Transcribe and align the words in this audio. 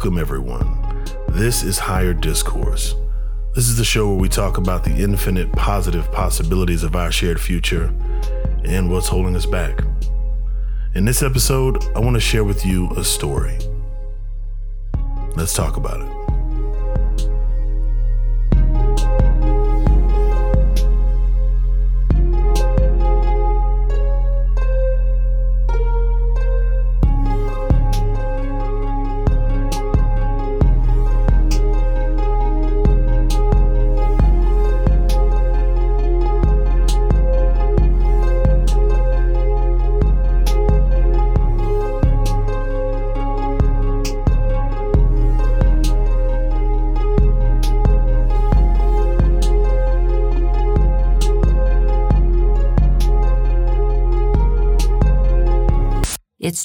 Welcome, 0.00 0.16
everyone. 0.16 1.04
This 1.28 1.62
is 1.62 1.78
Higher 1.78 2.14
Discourse. 2.14 2.94
This 3.54 3.68
is 3.68 3.76
the 3.76 3.84
show 3.84 4.08
where 4.08 4.16
we 4.16 4.30
talk 4.30 4.56
about 4.56 4.82
the 4.82 4.96
infinite 4.96 5.52
positive 5.52 6.10
possibilities 6.10 6.82
of 6.84 6.96
our 6.96 7.12
shared 7.12 7.38
future 7.38 7.92
and 8.64 8.90
what's 8.90 9.08
holding 9.08 9.36
us 9.36 9.44
back. 9.44 9.84
In 10.94 11.04
this 11.04 11.22
episode, 11.22 11.84
I 11.94 11.98
want 11.98 12.14
to 12.14 12.20
share 12.20 12.44
with 12.44 12.64
you 12.64 12.88
a 12.92 13.04
story. 13.04 13.58
Let's 15.36 15.52
talk 15.52 15.76
about 15.76 16.00
it. 16.00 16.19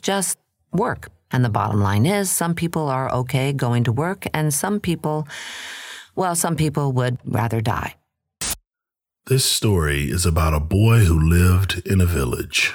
Just 0.06 0.38
work. 0.72 1.10
And 1.32 1.44
the 1.44 1.50
bottom 1.50 1.82
line 1.82 2.06
is 2.06 2.30
some 2.30 2.54
people 2.54 2.88
are 2.88 3.12
okay 3.12 3.52
going 3.52 3.84
to 3.86 3.92
work, 3.92 4.26
and 4.34 4.54
some 4.54 4.80
people, 4.80 5.28
well, 6.16 6.36
some 6.36 6.56
people 6.56 6.94
would 6.94 7.18
rather 7.26 7.60
die. 7.60 7.96
This 9.26 9.44
story 9.44 10.12
is 10.12 10.26
about 10.26 10.54
a 10.54 10.60
boy 10.60 11.00
who 11.00 11.20
lived 11.20 11.82
in 11.86 12.00
a 12.00 12.06
village. 12.06 12.74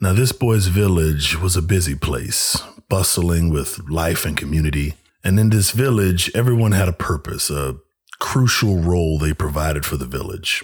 Now, 0.00 0.12
this 0.12 0.32
boy's 0.32 0.66
village 0.66 1.40
was 1.40 1.56
a 1.56 1.62
busy 1.62 1.96
place, 1.96 2.62
bustling 2.88 3.48
with 3.48 3.80
life 3.88 4.26
and 4.26 4.36
community. 4.36 4.94
And 5.24 5.40
in 5.40 5.48
this 5.48 5.72
village, 5.72 6.30
everyone 6.34 6.72
had 6.72 6.88
a 6.88 6.92
purpose, 6.92 7.50
a 7.50 7.76
crucial 8.20 8.76
role 8.76 9.18
they 9.18 9.32
provided 9.32 9.84
for 9.84 9.96
the 9.96 10.06
village. 10.06 10.62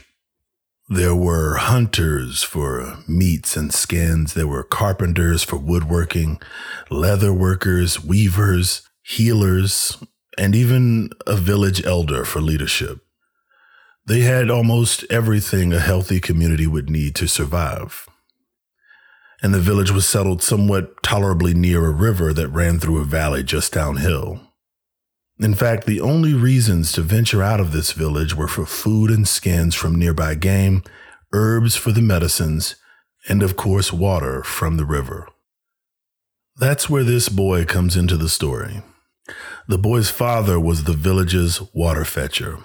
There 0.89 1.15
were 1.15 1.57
hunters 1.57 2.43
for 2.43 2.99
meats 3.09 3.57
and 3.57 3.73
skins. 3.73 4.35
There 4.35 4.47
were 4.47 4.63
carpenters 4.63 5.43
for 5.43 5.57
woodworking, 5.57 6.41
leather 6.91 7.33
workers, 7.33 8.05
weavers, 8.05 8.83
healers, 9.03 9.97
and 10.37 10.55
even 10.55 11.09
a 11.27 11.37
village 11.37 11.83
elder 11.87 12.27
for 12.27 12.43
leadership. 12.43 13.01
They 14.07 14.21
had 14.21 14.51
almost 14.51 15.07
everything 15.09 15.73
a 15.73 15.81
healthy 15.81 16.21
community 16.21 16.67
would 16.67 16.91
need 16.91 17.15
to 17.15 17.28
survive. 17.28 18.06
And 19.43 19.55
the 19.55 19.61
village 19.61 19.91
was 19.91 20.06
settled 20.06 20.43
somewhat 20.43 21.03
tolerably 21.03 21.55
near 21.55 21.87
a 21.87 21.91
river 21.91 22.34
that 22.34 22.49
ran 22.49 22.78
through 22.78 23.00
a 23.00 23.05
valley 23.05 23.43
just 23.43 23.73
downhill. 23.73 24.41
In 25.39 25.55
fact, 25.55 25.87
the 25.87 26.00
only 26.00 26.33
reasons 26.33 26.93
to 26.93 27.03
venture 27.03 27.43
out 27.43 27.61
of 27.61 27.72
this 27.72 27.93
village 27.93 28.37
were 28.37 28.49
for 28.49 28.67
food 28.67 29.11
and 29.11 29.27
skins 29.27 29.75
from 29.75 29.97
nearby 29.97 30.34
game, 30.37 30.84
herbs 31.33 31.75
for 31.75 31.91
the 31.91 32.00
medicines, 32.00 32.77
and 33.28 33.43
of 33.43 33.56
course, 33.56 33.93
water 33.93 34.44
from 34.44 34.77
the 34.77 34.84
river. 34.84 35.28
That's 36.56 36.89
where 36.89 37.03
this 37.03 37.28
boy 37.28 37.65
comes 37.65 37.97
into 37.97 38.17
the 38.17 38.28
story. 38.28 38.83
The 39.67 39.78
boy's 39.78 40.11
father 40.11 40.61
was 40.61 40.84
the 40.84 40.93
village's 40.93 41.61
water 41.73 42.05
fetcher. 42.05 42.59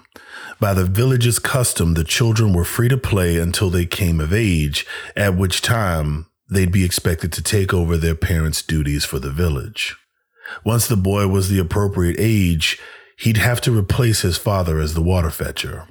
By 0.59 0.73
the 0.73 0.85
village's 0.85 1.39
custom, 1.39 1.93
the 1.93 2.03
children 2.03 2.53
were 2.53 2.65
free 2.65 2.89
to 2.89 2.97
play 2.97 3.37
until 3.37 3.69
they 3.69 3.85
came 3.85 4.19
of 4.19 4.33
age, 4.33 4.85
at 5.15 5.35
which 5.35 5.61
time 5.61 6.27
they'd 6.51 6.71
be 6.71 6.83
expected 6.83 7.31
to 7.33 7.41
take 7.41 7.73
over 7.73 7.97
their 7.97 8.15
parents' 8.15 8.61
duties 8.61 9.05
for 9.05 9.17
the 9.17 9.31
village. 9.31 9.95
Once 10.63 10.87
the 10.87 10.97
boy 10.97 11.27
was 11.27 11.49
the 11.49 11.59
appropriate 11.59 12.15
age, 12.19 12.79
he'd 13.17 13.37
have 13.37 13.61
to 13.61 13.77
replace 13.77 14.21
his 14.21 14.37
father 14.37 14.79
as 14.79 14.93
the 14.93 15.01
water 15.01 15.29
fetcher. 15.29 15.87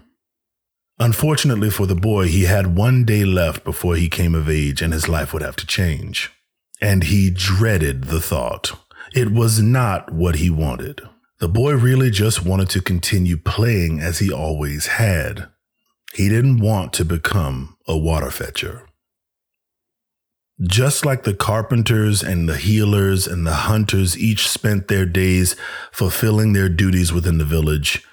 Unfortunately 0.99 1.71
for 1.71 1.87
the 1.87 1.95
boy, 1.95 2.27
he 2.27 2.45
had 2.45 2.77
one 2.77 3.05
day 3.05 3.25
left 3.25 3.65
before 3.65 3.95
he 3.95 4.09
came 4.09 4.35
of 4.35 4.49
age 4.49 4.83
and 4.83 4.93
his 4.93 5.09
life 5.09 5.33
would 5.33 5.43
have 5.43 5.57
to 5.57 5.67
change. 5.67 6.33
And 6.81 7.05
he 7.05 7.31
dreaded 7.31 8.05
the 8.05 8.21
thought. 8.21 8.73
It 9.15 9.33
was 9.33 9.61
not 9.61 10.13
what 10.13 10.37
he 10.37 10.51
wanted. 10.51 11.03
The 11.39 11.49
boy 11.49 11.75
really 11.75 12.11
just 12.11 12.45
wanted 12.45 12.69
to 12.71 12.81
continue 12.81 13.37
playing 13.37 14.01
as 14.01 14.19
he 14.19 14.33
always 14.33 14.87
had. 14.87 15.49
He 16.15 16.29
didn't 16.29 16.59
want 16.59 16.93
to 16.95 17.05
become 17.05 17.77
a 17.87 17.97
water 17.97 18.31
fetcher. 18.31 18.88
Just 20.61 21.07
like 21.07 21.23
the 21.23 21.35
carpenters 21.35 22.23
and 22.23 22.49
the 22.49 22.57
healers 22.57 23.29
and 23.29 23.47
the 23.47 23.55
hunters 23.55 24.19
each 24.19 24.49
spent 24.49 24.89
their 24.89 25.07
days 25.07 25.55
fulfilling 25.93 26.53
their 26.53 26.69
duties 26.69 27.13
within 27.13 27.39
the 27.39 27.45
village, 27.45 28.05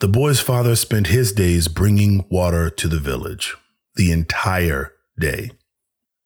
the 0.00 0.08
boy's 0.08 0.38
father 0.38 0.76
spent 0.76 1.06
his 1.06 1.32
days 1.32 1.66
bringing 1.66 2.26
water 2.28 2.68
to 2.68 2.88
the 2.88 3.00
village, 3.00 3.56
the 3.96 4.12
entire 4.12 4.92
day. 5.18 5.50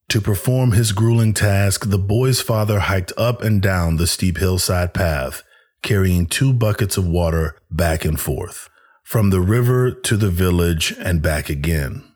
To 0.09 0.21
perform 0.21 0.73
his 0.73 0.91
grueling 0.91 1.33
task, 1.33 1.89
the 1.89 1.99
boy's 1.99 2.43
father 2.43 2.81
hiked 2.81 3.13
up 3.17 3.41
and 3.41 3.63
down 3.63 3.97
the 3.97 4.09
steep 4.09 4.39
hillside 4.39 4.93
path, 4.93 5.45
carrying 5.83 6.27
two 6.27 6.53
buckets 6.53 6.97
of 6.97 7.07
water 7.07 7.57
back 7.71 8.05
and 8.05 8.21
forth, 8.21 8.69
from 9.05 9.31
the 9.31 9.41
river 9.41 9.93
to 9.93 10.17
the 10.17 10.29
village 10.29 10.93
and 10.99 11.23
back 11.23 11.49
again. 11.49 12.12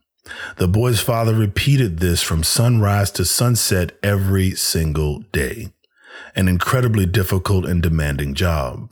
The 0.56 0.68
boy's 0.68 1.00
father 1.00 1.34
repeated 1.34 1.98
this 1.98 2.22
from 2.22 2.42
sunrise 2.42 3.10
to 3.12 3.24
sunset 3.24 3.92
every 4.02 4.52
single 4.52 5.20
day, 5.32 5.72
an 6.34 6.48
incredibly 6.48 7.06
difficult 7.06 7.66
and 7.66 7.82
demanding 7.82 8.34
job. 8.34 8.90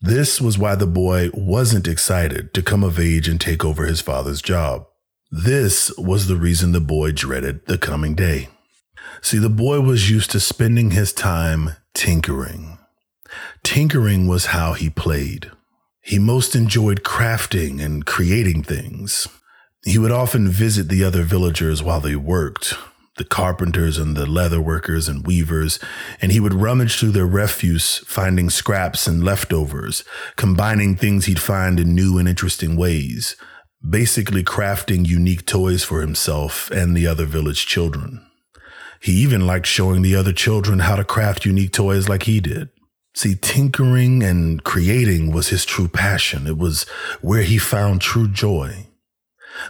This 0.00 0.40
was 0.40 0.58
why 0.58 0.74
the 0.74 0.86
boy 0.86 1.30
wasn't 1.32 1.86
excited 1.86 2.52
to 2.54 2.62
come 2.62 2.82
of 2.82 2.98
age 2.98 3.28
and 3.28 3.40
take 3.40 3.64
over 3.64 3.84
his 3.84 4.00
father's 4.00 4.42
job. 4.42 4.86
This 5.30 5.96
was 5.96 6.26
the 6.26 6.36
reason 6.36 6.72
the 6.72 6.80
boy 6.80 7.12
dreaded 7.12 7.66
the 7.66 7.78
coming 7.78 8.14
day. 8.14 8.48
See, 9.20 9.38
the 9.38 9.48
boy 9.48 9.80
was 9.80 10.10
used 10.10 10.32
to 10.32 10.40
spending 10.40 10.90
his 10.90 11.12
time 11.12 11.76
tinkering. 11.94 12.78
Tinkering 13.62 14.26
was 14.26 14.46
how 14.46 14.72
he 14.72 14.90
played. 14.90 15.50
He 16.00 16.18
most 16.18 16.56
enjoyed 16.56 17.04
crafting 17.04 17.80
and 17.82 18.04
creating 18.04 18.64
things. 18.64 19.28
He 19.84 19.98
would 19.98 20.12
often 20.12 20.48
visit 20.48 20.88
the 20.88 21.02
other 21.02 21.22
villagers 21.22 21.82
while 21.82 22.00
they 22.00 22.14
worked, 22.14 22.74
the 23.16 23.24
carpenters 23.24 23.98
and 23.98 24.16
the 24.16 24.26
leather 24.26 24.60
workers 24.60 25.08
and 25.08 25.26
weavers, 25.26 25.80
and 26.20 26.30
he 26.30 26.38
would 26.38 26.54
rummage 26.54 26.98
through 26.98 27.10
their 27.10 27.26
refuse, 27.26 27.98
finding 28.06 28.48
scraps 28.48 29.08
and 29.08 29.24
leftovers, 29.24 30.04
combining 30.36 30.94
things 30.94 31.26
he'd 31.26 31.40
find 31.40 31.80
in 31.80 31.96
new 31.96 32.16
and 32.16 32.28
interesting 32.28 32.76
ways, 32.76 33.34
basically 33.86 34.44
crafting 34.44 35.04
unique 35.04 35.46
toys 35.46 35.82
for 35.82 36.00
himself 36.00 36.70
and 36.70 36.96
the 36.96 37.08
other 37.08 37.24
village 37.24 37.66
children. 37.66 38.24
He 39.00 39.14
even 39.14 39.48
liked 39.48 39.66
showing 39.66 40.02
the 40.02 40.14
other 40.14 40.32
children 40.32 40.78
how 40.78 40.94
to 40.94 41.02
craft 41.04 41.44
unique 41.44 41.72
toys 41.72 42.08
like 42.08 42.22
he 42.22 42.38
did. 42.38 42.68
See, 43.14 43.34
tinkering 43.34 44.22
and 44.22 44.62
creating 44.62 45.32
was 45.32 45.48
his 45.48 45.64
true 45.64 45.88
passion. 45.88 46.46
It 46.46 46.56
was 46.56 46.84
where 47.20 47.42
he 47.42 47.58
found 47.58 48.00
true 48.00 48.28
joy. 48.28 48.86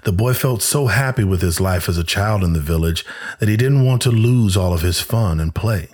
The 0.04 0.12
boy 0.12 0.34
felt 0.34 0.62
so 0.62 0.86
happy 0.86 1.24
with 1.24 1.42
his 1.42 1.60
life 1.60 1.88
as 1.88 1.98
a 1.98 2.04
child 2.04 2.42
in 2.44 2.52
the 2.52 2.60
village 2.60 3.04
that 3.40 3.48
he 3.48 3.56
didn't 3.56 3.84
want 3.84 4.02
to 4.02 4.10
lose 4.10 4.56
all 4.56 4.72
of 4.72 4.82
his 4.82 5.00
fun 5.00 5.40
and 5.40 5.54
play. 5.54 5.88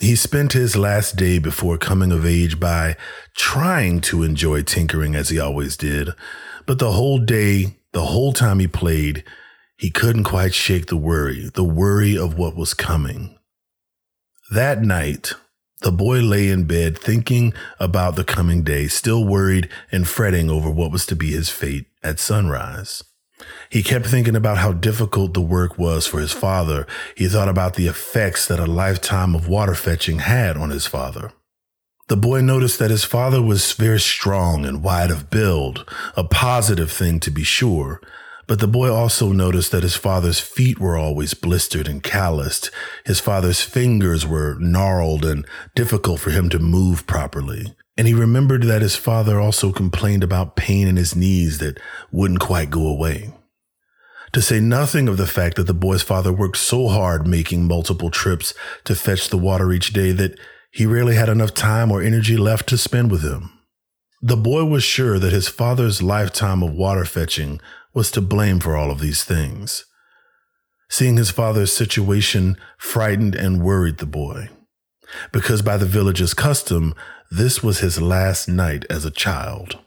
He 0.00 0.14
spent 0.14 0.52
his 0.52 0.76
last 0.76 1.16
day 1.16 1.38
before 1.38 1.76
coming 1.76 2.12
of 2.12 2.24
age 2.24 2.60
by 2.60 2.96
trying 3.36 4.00
to 4.02 4.22
enjoy 4.22 4.62
tinkering 4.62 5.16
as 5.16 5.28
he 5.28 5.40
always 5.40 5.76
did, 5.76 6.10
but 6.66 6.78
the 6.78 6.92
whole 6.92 7.18
day, 7.18 7.78
the 7.92 8.06
whole 8.06 8.32
time 8.32 8.60
he 8.60 8.68
played, 8.68 9.24
he 9.76 9.90
couldn't 9.90 10.24
quite 10.24 10.54
shake 10.54 10.86
the 10.86 10.96
worry, 10.96 11.50
the 11.54 11.64
worry 11.64 12.16
of 12.16 12.38
what 12.38 12.56
was 12.56 12.74
coming. 12.74 13.38
That 14.50 14.82
night, 14.82 15.32
the 15.82 15.92
boy 15.92 16.20
lay 16.20 16.48
in 16.48 16.64
bed 16.64 16.98
thinking 16.98 17.54
about 17.78 18.16
the 18.16 18.24
coming 18.24 18.62
day, 18.62 18.88
still 18.88 19.24
worried 19.24 19.68
and 19.92 20.08
fretting 20.08 20.50
over 20.50 20.70
what 20.70 20.90
was 20.90 21.06
to 21.06 21.16
be 21.16 21.30
his 21.30 21.50
fate 21.50 21.86
at 22.02 22.18
sunrise. 22.18 23.04
He 23.70 23.82
kept 23.82 24.06
thinking 24.06 24.34
about 24.34 24.58
how 24.58 24.72
difficult 24.72 25.34
the 25.34 25.40
work 25.40 25.78
was 25.78 26.06
for 26.06 26.18
his 26.18 26.32
father. 26.32 26.86
He 27.14 27.28
thought 27.28 27.48
about 27.48 27.74
the 27.74 27.86
effects 27.86 28.46
that 28.48 28.58
a 28.58 28.66
lifetime 28.66 29.34
of 29.34 29.48
water 29.48 29.74
fetching 29.74 30.20
had 30.20 30.56
on 30.56 30.70
his 30.70 30.86
father. 30.86 31.32
The 32.08 32.16
boy 32.16 32.40
noticed 32.40 32.78
that 32.78 32.90
his 32.90 33.04
father 33.04 33.40
was 33.42 33.72
very 33.72 34.00
strong 34.00 34.64
and 34.64 34.82
wide 34.82 35.10
of 35.10 35.30
build, 35.30 35.88
a 36.16 36.24
positive 36.24 36.90
thing 36.90 37.20
to 37.20 37.30
be 37.30 37.44
sure, 37.44 38.00
But 38.48 38.60
the 38.60 38.66
boy 38.66 38.90
also 38.90 39.30
noticed 39.30 39.70
that 39.72 39.82
his 39.82 39.94
father's 39.94 40.40
feet 40.40 40.80
were 40.80 40.96
always 40.96 41.34
blistered 41.34 41.86
and 41.86 42.02
calloused. 42.02 42.70
His 43.04 43.20
father's 43.20 43.60
fingers 43.60 44.26
were 44.26 44.56
gnarled 44.58 45.26
and 45.26 45.46
difficult 45.76 46.20
for 46.20 46.30
him 46.30 46.48
to 46.48 46.58
move 46.58 47.06
properly. 47.06 47.76
And 47.98 48.08
he 48.08 48.14
remembered 48.14 48.62
that 48.62 48.80
his 48.80 48.96
father 48.96 49.38
also 49.38 49.70
complained 49.70 50.24
about 50.24 50.56
pain 50.56 50.88
in 50.88 50.96
his 50.96 51.14
knees 51.14 51.58
that 51.58 51.78
wouldn't 52.10 52.40
quite 52.40 52.70
go 52.70 52.86
away. 52.86 53.34
To 54.32 54.40
say 54.40 54.60
nothing 54.60 55.08
of 55.08 55.18
the 55.18 55.26
fact 55.26 55.56
that 55.56 55.66
the 55.66 55.74
boy's 55.74 56.02
father 56.02 56.32
worked 56.32 56.56
so 56.56 56.88
hard 56.88 57.26
making 57.26 57.66
multiple 57.66 58.10
trips 58.10 58.54
to 58.84 58.94
fetch 58.94 59.28
the 59.28 59.38
water 59.38 59.72
each 59.72 59.92
day 59.92 60.12
that 60.12 60.38
he 60.70 60.86
rarely 60.86 61.16
had 61.16 61.28
enough 61.28 61.52
time 61.52 61.90
or 61.90 62.00
energy 62.00 62.36
left 62.38 62.66
to 62.70 62.78
spend 62.78 63.10
with 63.10 63.22
him. 63.22 63.52
The 64.20 64.36
boy 64.36 64.64
was 64.64 64.82
sure 64.82 65.18
that 65.18 65.32
his 65.32 65.48
father's 65.48 66.02
lifetime 66.02 66.62
of 66.62 66.72
water 66.72 67.04
fetching 67.04 67.60
was 67.94 68.10
to 68.12 68.20
blame 68.20 68.60
for 68.60 68.76
all 68.76 68.90
of 68.90 69.00
these 69.00 69.24
things. 69.24 69.84
Seeing 70.90 71.16
his 71.16 71.30
father's 71.30 71.72
situation 71.72 72.56
frightened 72.78 73.34
and 73.34 73.62
worried 73.62 73.98
the 73.98 74.06
boy, 74.06 74.48
because 75.32 75.62
by 75.62 75.76
the 75.76 75.86
village's 75.86 76.34
custom, 76.34 76.94
this 77.30 77.62
was 77.62 77.80
his 77.80 78.00
last 78.00 78.48
night 78.48 78.84
as 78.88 79.04
a 79.04 79.10
child. 79.10 79.78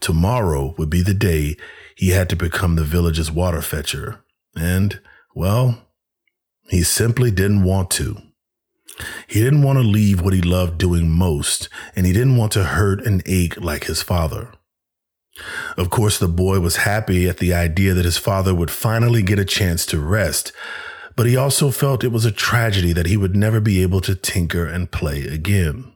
Tomorrow 0.00 0.74
would 0.76 0.90
be 0.90 1.02
the 1.02 1.14
day 1.14 1.56
he 1.96 2.10
had 2.10 2.28
to 2.30 2.36
become 2.36 2.76
the 2.76 2.84
village's 2.84 3.30
water 3.30 3.62
fetcher, 3.62 4.22
and, 4.56 5.00
well, 5.34 5.88
he 6.68 6.82
simply 6.82 7.30
didn't 7.30 7.64
want 7.64 7.90
to. 7.92 8.18
He 9.26 9.42
didn't 9.42 9.62
want 9.62 9.78
to 9.78 9.82
leave 9.82 10.20
what 10.20 10.34
he 10.34 10.42
loved 10.42 10.78
doing 10.78 11.10
most, 11.10 11.68
and 11.96 12.06
he 12.06 12.12
didn't 12.12 12.36
want 12.36 12.52
to 12.52 12.64
hurt 12.64 13.04
and 13.04 13.22
ache 13.26 13.60
like 13.60 13.84
his 13.84 14.02
father. 14.02 14.52
Of 15.76 15.90
course, 15.90 16.18
the 16.18 16.28
boy 16.28 16.60
was 16.60 16.76
happy 16.76 17.28
at 17.28 17.38
the 17.38 17.52
idea 17.52 17.94
that 17.94 18.04
his 18.04 18.18
father 18.18 18.54
would 18.54 18.70
finally 18.70 19.22
get 19.22 19.38
a 19.38 19.44
chance 19.44 19.84
to 19.86 20.00
rest, 20.00 20.52
but 21.16 21.26
he 21.26 21.36
also 21.36 21.70
felt 21.70 22.04
it 22.04 22.12
was 22.12 22.24
a 22.24 22.32
tragedy 22.32 22.92
that 22.92 23.06
he 23.06 23.16
would 23.16 23.34
never 23.34 23.60
be 23.60 23.82
able 23.82 24.00
to 24.02 24.14
tinker 24.14 24.66
and 24.66 24.92
play 24.92 25.24
again. 25.24 25.92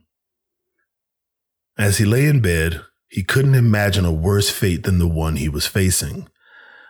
As 1.77 1.99
he 1.99 2.05
lay 2.05 2.27
in 2.27 2.41
bed, 2.41 2.83
he 3.09 3.23
couldn't 3.23 3.55
imagine 3.55 4.05
a 4.05 4.13
worse 4.13 4.51
fate 4.51 4.83
than 4.83 4.99
the 4.99 5.09
one 5.09 5.37
he 5.37 5.49
was 5.49 5.67
facing. 5.67 6.29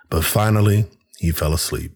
But 0.08 0.24
finally, 0.24 0.86
he 1.18 1.30
fell 1.30 1.52
asleep. 1.52 1.92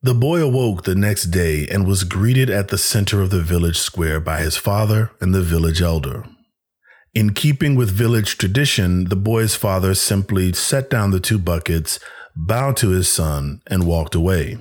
The 0.00 0.14
boy 0.14 0.40
awoke 0.40 0.84
the 0.84 0.94
next 0.94 1.24
day 1.24 1.66
and 1.66 1.84
was 1.84 2.04
greeted 2.04 2.50
at 2.50 2.68
the 2.68 2.78
center 2.78 3.20
of 3.20 3.30
the 3.30 3.42
village 3.42 3.78
square 3.78 4.20
by 4.20 4.40
his 4.40 4.56
father 4.56 5.10
and 5.20 5.34
the 5.34 5.42
village 5.42 5.82
elder. 5.82 6.24
In 7.14 7.32
keeping 7.32 7.74
with 7.74 7.90
village 7.90 8.38
tradition, 8.38 9.04
the 9.04 9.16
boy's 9.16 9.54
father 9.54 9.94
simply 9.94 10.52
set 10.52 10.90
down 10.90 11.10
the 11.10 11.20
two 11.20 11.38
buckets, 11.38 11.98
bowed 12.36 12.76
to 12.78 12.90
his 12.90 13.10
son, 13.10 13.62
and 13.66 13.86
walked 13.86 14.14
away. 14.14 14.58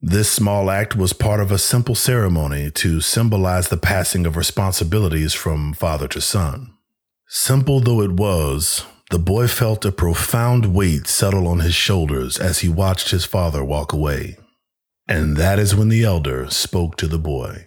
This 0.00 0.30
small 0.30 0.70
act 0.70 0.94
was 0.94 1.14
part 1.14 1.40
of 1.40 1.50
a 1.50 1.58
simple 1.58 1.94
ceremony 1.94 2.70
to 2.72 3.00
symbolize 3.00 3.68
the 3.68 3.78
passing 3.78 4.26
of 4.26 4.36
responsibilities 4.36 5.32
from 5.32 5.72
father 5.72 6.06
to 6.08 6.20
son. 6.20 6.74
Simple 7.26 7.80
though 7.80 8.02
it 8.02 8.12
was, 8.12 8.84
the 9.10 9.18
boy 9.18 9.48
felt 9.48 9.84
a 9.86 9.92
profound 9.92 10.74
weight 10.74 11.06
settle 11.06 11.48
on 11.48 11.60
his 11.60 11.74
shoulders 11.74 12.38
as 12.38 12.58
he 12.58 12.68
watched 12.68 13.10
his 13.10 13.24
father 13.24 13.64
walk 13.64 13.92
away. 13.94 14.36
And 15.08 15.36
that 15.38 15.58
is 15.58 15.74
when 15.74 15.88
the 15.88 16.04
elder 16.04 16.50
spoke 16.50 16.96
to 16.96 17.06
the 17.06 17.18
boy. 17.18 17.66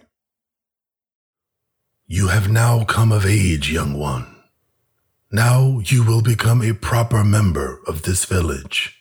You 2.10 2.28
have 2.28 2.50
now 2.50 2.84
come 2.84 3.12
of 3.12 3.26
age, 3.26 3.70
young 3.70 3.92
one. 3.92 4.34
Now 5.30 5.80
you 5.84 6.02
will 6.02 6.22
become 6.22 6.62
a 6.62 6.72
proper 6.72 7.22
member 7.22 7.82
of 7.86 8.00
this 8.00 8.24
village. 8.24 8.96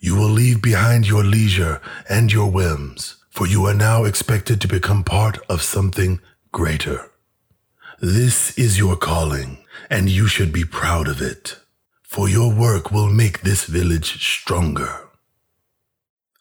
You 0.00 0.14
will 0.14 0.28
leave 0.28 0.60
behind 0.60 1.08
your 1.08 1.24
leisure 1.24 1.80
and 2.06 2.30
your 2.30 2.50
whims, 2.50 3.16
for 3.30 3.46
you 3.46 3.64
are 3.64 3.72
now 3.72 4.04
expected 4.04 4.60
to 4.60 4.68
become 4.68 5.02
part 5.02 5.38
of 5.48 5.62
something 5.62 6.20
greater. 6.52 7.10
This 8.02 8.58
is 8.58 8.78
your 8.78 8.96
calling, 8.96 9.64
and 9.88 10.10
you 10.10 10.26
should 10.26 10.52
be 10.52 10.66
proud 10.66 11.08
of 11.08 11.22
it, 11.22 11.56
for 12.02 12.28
your 12.28 12.52
work 12.52 12.90
will 12.92 13.08
make 13.08 13.40
this 13.40 13.64
village 13.64 14.22
stronger. 14.22 15.08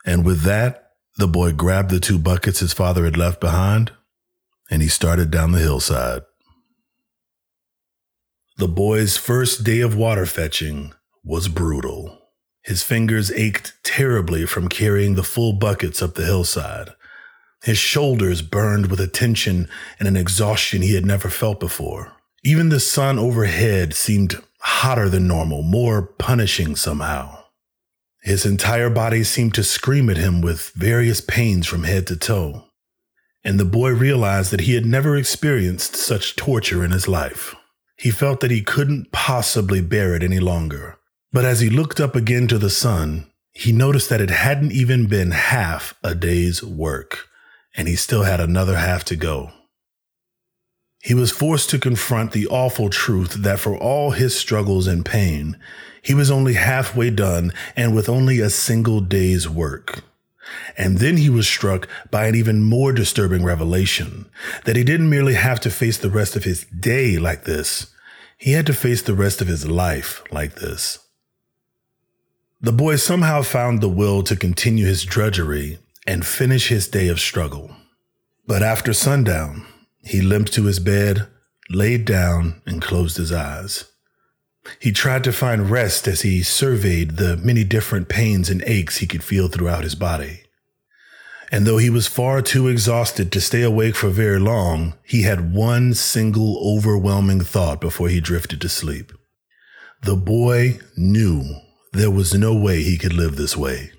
And 0.06 0.26
with 0.26 0.42
that, 0.42 0.92
the 1.18 1.28
boy 1.28 1.54
grabbed 1.54 1.90
the 1.90 2.02
two 2.02 2.20
buckets 2.20 2.60
his 2.60 2.74
father 2.74 3.06
had 3.06 3.16
left 3.16 3.40
behind 3.40 3.94
and 4.70 4.82
he 4.82 4.88
started 4.88 5.32
down 5.32 5.52
the 5.52 5.60
hillside. 5.60 6.22
The 8.58 8.68
boy's 8.68 9.18
first 9.18 9.64
day 9.64 9.82
of 9.82 9.96
water 9.96 10.26
fetching 10.26 10.94
was 11.24 11.48
brutal. 11.48 12.20
His 12.62 12.84
fingers 12.84 13.32
ached 13.32 13.74
terribly 13.84 14.46
from 14.46 14.70
carrying 14.70 15.16
the 15.16 15.24
full 15.24 15.54
buckets 15.54 16.02
up 16.02 16.14
the 16.14 16.26
hillside. 16.26 16.90
His 17.64 17.78
shoulders 17.78 18.42
burned 18.42 18.92
with 18.92 19.00
a 19.00 19.08
tension 19.08 19.68
and 20.00 20.08
an 20.08 20.16
exhaustion 20.16 20.82
he 20.82 20.96
had 20.96 21.06
never 21.06 21.30
felt 21.30 21.60
before. 21.60 22.14
Even 22.44 22.70
the 22.70 22.80
sun 22.80 23.18
overhead 23.18 23.94
seemed 23.94 24.42
hotter 24.60 25.10
than 25.10 25.28
normal, 25.28 25.62
more 25.64 26.02
punishing 26.02 26.76
somehow. 26.76 27.44
His 28.22 28.46
entire 28.46 28.90
body 28.90 29.24
seemed 29.24 29.54
to 29.56 29.64
scream 29.64 30.10
at 30.10 30.18
him 30.18 30.42
with 30.42 30.72
various 30.76 31.22
pains 31.22 31.68
from 31.68 31.84
head 31.84 32.08
to 32.08 32.16
toe 32.16 32.66
and 33.44 33.60
the 33.60 33.66
boy 33.66 33.90
realized 33.90 34.52
that 34.52 34.62
he 34.62 34.76
had 34.76 34.86
never 34.86 35.16
experienced 35.16 35.96
such 35.96 36.36
torture 36.36 36.84
in 36.84 36.92
his 36.92 37.08
life. 37.08 37.56
He 37.98 38.12
felt 38.12 38.40
that 38.40 38.52
he 38.52 38.62
couldn't 38.62 39.12
possibly 39.12 39.82
bear 39.82 40.16
it 40.16 40.24
any 40.24 40.40
longer. 40.40 40.98
But 41.32 41.46
as 41.46 41.60
he 41.60 41.70
looked 41.70 42.00
up 42.00 42.16
again 42.16 42.48
to 42.48 42.58
the 42.58 42.70
sun, 42.70 43.28
he 43.54 43.72
noticed 43.72 44.10
that 44.10 44.22
it 44.22 44.30
hadn't 44.30 44.72
even 44.72 45.08
been 45.08 45.32
half 45.32 45.94
a 46.04 46.16
day's 46.16 46.64
work, 46.64 47.28
and 47.76 47.88
he 47.88 47.96
still 47.96 48.24
had 48.24 48.40
another 48.40 48.78
half 48.78 49.04
to 49.06 49.16
go. 49.16 49.52
He 51.02 51.14
was 51.14 51.32
forced 51.32 51.70
to 51.72 51.80
confront 51.80 52.32
the 52.32 52.48
awful 52.48 52.90
truth 52.90 53.34
that 53.34 53.60
for 53.60 53.78
all 53.78 54.12
his 54.12 54.38
struggles 54.38 54.88
and 54.88 55.06
pain, 55.06 55.58
he 56.02 56.14
was 56.14 56.32
only 56.32 56.54
halfway 56.54 57.10
done 57.10 57.52
and 57.76 57.94
with 57.94 58.08
only 58.08 58.40
a 58.40 58.50
single 58.50 59.02
day's 59.02 59.50
work. 59.50 60.04
And 60.78 60.98
then 60.98 61.18
he 61.18 61.30
was 61.30 61.48
struck 61.48 61.88
by 62.12 62.28
an 62.28 62.36
even 62.36 62.64
more 62.64 62.92
disturbing 62.92 63.44
revelation 63.44 64.30
that 64.66 64.76
he 64.76 64.84
didn't 64.84 65.10
merely 65.10 65.36
have 65.36 65.60
to 65.62 65.70
face 65.70 65.98
the 65.98 66.10
rest 66.10 66.36
of 66.36 66.44
his 66.44 66.66
day 66.66 67.18
like 67.18 67.46
this, 67.46 67.94
he 68.38 68.52
had 68.52 68.66
to 68.66 68.74
face 68.74 69.02
the 69.02 69.14
rest 69.14 69.42
of 69.42 69.48
his 69.48 69.68
life 69.68 70.22
like 70.32 70.56
this. 70.56 71.00
The 72.62 72.72
boy 72.72 72.96
somehow 72.96 73.42
found 73.42 73.82
the 73.82 73.90
will 73.90 74.24
to 74.24 74.36
continue 74.36 74.86
his 74.86 75.04
drudgery 75.04 75.80
and 76.06 76.26
finish 76.26 76.68
his 76.68 76.88
day 76.88 77.08
of 77.08 77.20
struggle. 77.20 77.76
But 78.46 78.64
after 78.64 78.94
sundown, 78.94 79.66
he 80.04 80.22
limped 80.22 80.54
to 80.54 80.64
his 80.64 80.80
bed, 80.80 81.28
laid 81.70 82.06
down, 82.06 82.62
and 82.66 82.82
closed 82.82 83.18
his 83.18 83.32
eyes. 83.32 83.86
He 84.80 84.92
tried 84.92 85.24
to 85.26 85.34
find 85.34 85.70
rest 85.70 86.08
as 86.08 86.22
he 86.22 86.42
surveyed 86.42 87.18
the 87.18 87.38
many 87.38 87.64
different 87.64 88.08
pains 88.08 88.50
and 88.50 88.64
aches 88.66 88.98
he 88.98 89.08
could 89.08 89.24
feel 89.24 89.48
throughout 89.48 89.84
his 89.84 89.96
body. 89.96 90.44
And 91.52 91.68
though 91.68 91.78
he 91.78 91.90
was 91.90 92.08
far 92.08 92.42
too 92.42 92.68
exhausted 92.68 93.32
to 93.32 93.42
stay 93.42 93.62
awake 93.62 93.96
for 93.96 94.10
very 94.10 94.40
long, 94.40 94.94
he 95.04 95.22
had 95.22 95.54
one 95.54 95.94
single 95.94 96.58
overwhelming 96.66 97.42
thought 97.42 97.80
before 97.80 98.10
he 98.10 98.20
drifted 98.20 98.60
to 98.62 98.70
sleep. 98.70 99.12
The 100.02 100.16
boy 100.16 100.80
knew 100.98 101.44
there 101.92 102.12
was 102.12 102.34
no 102.34 102.56
way 102.56 102.82
he 102.82 102.98
could 102.98 103.14
live 103.14 103.36
this 103.36 103.56
way. 103.56 103.92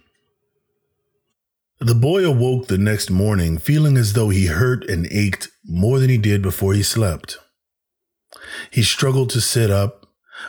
The 1.79 1.95
boy 1.95 2.25
awoke 2.25 2.67
the 2.67 2.79
next 2.79 3.11
morning 3.11 3.59
feeling 3.59 3.97
as 3.97 4.15
though 4.15 4.31
he 4.31 4.47
hurt 4.47 4.89
and 4.89 5.07
ached 5.13 5.49
more 5.65 5.99
than 5.99 6.11
he 6.11 6.19
did 6.19 6.43
before 6.43 6.75
he 6.75 6.83
slept. 6.83 7.39
He 8.71 8.83
struggled 8.83 9.31
to 9.31 9.41
sit 9.41 9.71
up 9.71 10.04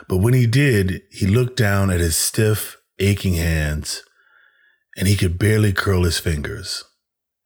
but 0.08 0.18
when 0.18 0.34
he 0.34 0.46
did, 0.46 1.02
he 1.10 1.26
looked 1.26 1.56
down 1.56 1.90
at 1.90 2.00
his 2.00 2.16
stiff, 2.16 2.76
aching 2.98 3.34
hands, 3.34 4.02
and 4.96 5.06
he 5.08 5.16
could 5.16 5.38
barely 5.38 5.72
curl 5.72 6.04
his 6.04 6.18
fingers. 6.18 6.84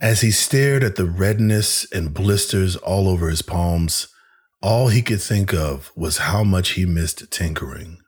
As 0.01 0.23
he 0.23 0.31
stared 0.31 0.83
at 0.83 0.97
the 0.97 1.05
redness 1.05 1.91
and 1.93 2.15
blisters 2.15 2.77
all 2.77 3.09
over 3.09 3.29
his 3.29 3.43
palms, 3.43 4.09
all 4.63 4.89
he 4.89 5.03
could 5.03 5.21
think 5.21 5.53
of 5.53 5.93
was 5.95 6.19
how 6.19 6.43
much 6.45 6.71
he 6.71 6.87
missed 6.87 7.31
tinkering. 7.31 7.99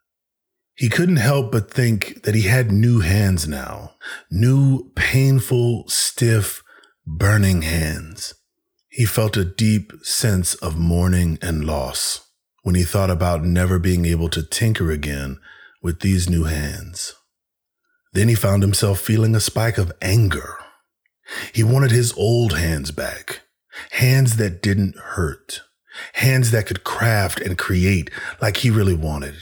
He 0.75 0.89
couldn't 0.89 1.17
help 1.17 1.53
but 1.53 1.71
think 1.71 2.23
that 2.23 2.35
he 2.35 2.43
had 2.43 2.73
new 2.73 3.01
hands 3.01 3.47
now, 3.47 3.97
new, 4.31 4.91
painful, 4.97 5.85
stiff, 5.89 6.63
burning 7.07 7.63
hands. 7.63 8.35
He 8.89 9.05
felt 9.05 9.37
a 9.37 9.45
deep 9.45 9.93
sense 10.03 10.55
of 10.55 10.79
mourning 10.79 11.39
and 11.43 11.65
loss 11.65 12.32
when 12.63 12.75
he 12.75 12.85
thought 12.85 13.11
about 13.11 13.45
never 13.45 13.79
being 13.79 14.07
able 14.07 14.29
to 14.29 14.43
tinker 14.43 14.91
again 14.91 15.39
with 15.83 16.01
these 16.01 16.31
new 16.31 16.45
hands. 16.45 17.15
Then 18.13 18.29
he 18.29 18.35
found 18.35 18.63
himself 18.63 19.01
feeling 19.01 19.35
a 19.35 19.41
spike 19.41 19.79
of 19.79 19.93
anger. 20.01 20.57
He 21.53 21.63
wanted 21.63 21.91
his 21.91 22.13
old 22.15 22.57
hands 22.57 22.91
back, 22.91 23.43
hands 23.93 24.37
that 24.37 24.63
didn't 24.63 24.97
hurt, 24.97 25.63
hands 26.15 26.51
that 26.51 26.67
could 26.67 26.85
craft 26.85 27.41
and 27.41 27.59
create 27.59 28.11
like 28.41 28.59
he 28.59 28.71
really 28.71 28.95
wanted. 28.95 29.37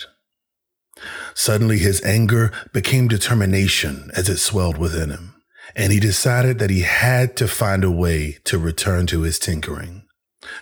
Suddenly, 1.34 1.78
his 1.78 2.04
anger 2.04 2.52
became 2.72 3.08
determination 3.08 4.10
as 4.14 4.28
it 4.28 4.36
swelled 4.38 4.76
within 4.76 5.10
him, 5.10 5.34
and 5.74 5.92
he 5.92 6.00
decided 6.00 6.58
that 6.58 6.70
he 6.70 6.82
had 6.82 7.36
to 7.36 7.48
find 7.48 7.84
a 7.84 7.90
way 7.90 8.38
to 8.44 8.58
return 8.58 9.06
to 9.06 9.22
his 9.22 9.38
tinkering, 9.38 10.02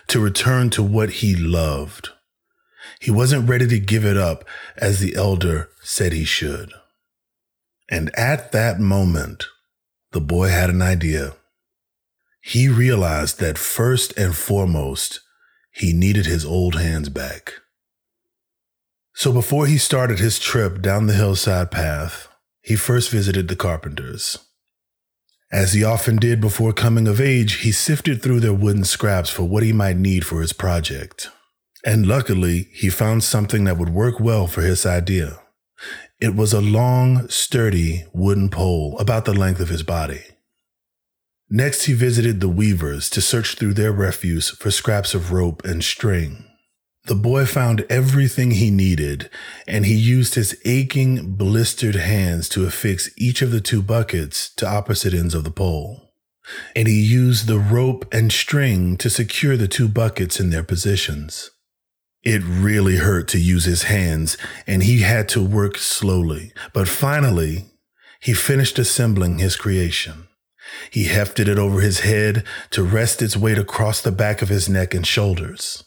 to 0.07 0.19
return 0.19 0.69
to 0.71 0.83
what 0.83 1.09
he 1.09 1.35
loved. 1.35 2.09
He 2.99 3.11
wasn't 3.11 3.47
ready 3.47 3.67
to 3.67 3.79
give 3.79 4.05
it 4.05 4.17
up 4.17 4.43
as 4.77 4.99
the 4.99 5.15
elder 5.15 5.69
said 5.81 6.11
he 6.11 6.25
should. 6.25 6.73
And 7.89 8.11
at 8.15 8.51
that 8.51 8.79
moment, 8.79 9.45
the 10.11 10.19
boy 10.19 10.49
had 10.49 10.69
an 10.69 10.81
idea. 10.81 11.33
He 12.41 12.67
realized 12.67 13.39
that 13.39 13.57
first 13.57 14.17
and 14.17 14.35
foremost, 14.35 15.21
he 15.71 15.93
needed 15.93 16.25
his 16.25 16.45
old 16.45 16.75
hands 16.75 17.09
back. 17.09 17.53
So 19.13 19.31
before 19.31 19.65
he 19.65 19.77
started 19.77 20.19
his 20.19 20.39
trip 20.39 20.81
down 20.81 21.07
the 21.07 21.13
hillside 21.13 21.71
path, 21.71 22.27
he 22.61 22.75
first 22.75 23.09
visited 23.09 23.47
the 23.47 23.55
carpenters. 23.55 24.37
As 25.51 25.73
he 25.73 25.83
often 25.83 26.17
did 26.17 26.39
before 26.39 26.73
coming 26.73 27.07
of 27.07 27.19
age, 27.19 27.61
he 27.61 27.71
sifted 27.71 28.21
through 28.21 28.39
their 28.39 28.53
wooden 28.53 28.83
scraps 28.83 29.29
for 29.29 29.43
what 29.43 29.63
he 29.63 29.73
might 29.73 29.97
need 29.97 30.25
for 30.25 30.41
his 30.41 30.53
project. 30.53 31.29
And 31.85 32.05
luckily, 32.05 32.69
he 32.73 32.89
found 32.89 33.23
something 33.23 33.63
that 33.63 33.77
would 33.77 33.89
work 33.89 34.19
well 34.19 34.47
for 34.47 34.61
his 34.61 34.85
idea. 34.85 35.39
It 36.19 36.35
was 36.35 36.51
a 36.51 36.59
long, 36.59 37.29
sturdy 37.29 38.05
wooden 38.13 38.49
pole 38.49 38.97
about 38.99 39.23
the 39.23 39.33
length 39.33 39.61
of 39.61 39.69
his 39.69 39.83
body. 39.83 40.23
Next, 41.49 41.85
he 41.85 41.93
visited 41.93 42.41
the 42.41 42.49
weavers 42.49 43.09
to 43.11 43.21
search 43.21 43.55
through 43.55 43.73
their 43.73 43.93
refuse 43.93 44.49
for 44.49 44.69
scraps 44.69 45.13
of 45.13 45.31
rope 45.31 45.63
and 45.63 45.83
string. 45.83 46.45
The 47.05 47.15
boy 47.15 47.45
found 47.45 47.87
everything 47.89 48.51
he 48.51 48.69
needed, 48.69 49.29
and 49.65 49.85
he 49.85 49.95
used 49.95 50.35
his 50.35 50.59
aching, 50.65 51.35
blistered 51.35 51.95
hands 51.95 52.49
to 52.49 52.65
affix 52.65 53.09
each 53.17 53.41
of 53.41 53.51
the 53.51 53.61
two 53.61 53.81
buckets 53.81 54.53
to 54.55 54.67
opposite 54.67 55.13
ends 55.13 55.33
of 55.33 55.43
the 55.43 55.49
pole. 55.49 56.11
And 56.75 56.87
he 56.87 57.01
used 57.01 57.47
the 57.47 57.57
rope 57.57 58.05
and 58.11 58.31
string 58.31 58.97
to 58.97 59.09
secure 59.09 59.55
the 59.55 59.67
two 59.67 59.87
buckets 59.87 60.39
in 60.39 60.49
their 60.49 60.63
positions. 60.63 61.49
It 62.23 62.41
really 62.43 62.97
hurt 62.97 63.27
to 63.29 63.39
use 63.39 63.65
his 63.65 63.83
hands, 63.83 64.37
and 64.67 64.83
he 64.83 65.01
had 65.01 65.29
to 65.29 65.43
work 65.43 65.77
slowly, 65.77 66.51
but 66.73 66.87
finally, 66.87 67.71
he 68.19 68.33
finished 68.33 68.77
assembling 68.77 69.39
his 69.39 69.55
creation. 69.55 70.27
He 70.91 71.05
hefted 71.05 71.47
it 71.47 71.57
over 71.57 71.79
his 71.79 72.01
head 72.01 72.43
to 72.71 72.83
rest 72.83 73.21
its 73.21 73.37
weight 73.37 73.57
across 73.57 74.01
the 74.01 74.11
back 74.11 74.41
of 74.41 74.49
his 74.49 74.67
neck 74.67 74.93
and 74.93 75.07
shoulders. 75.07 75.85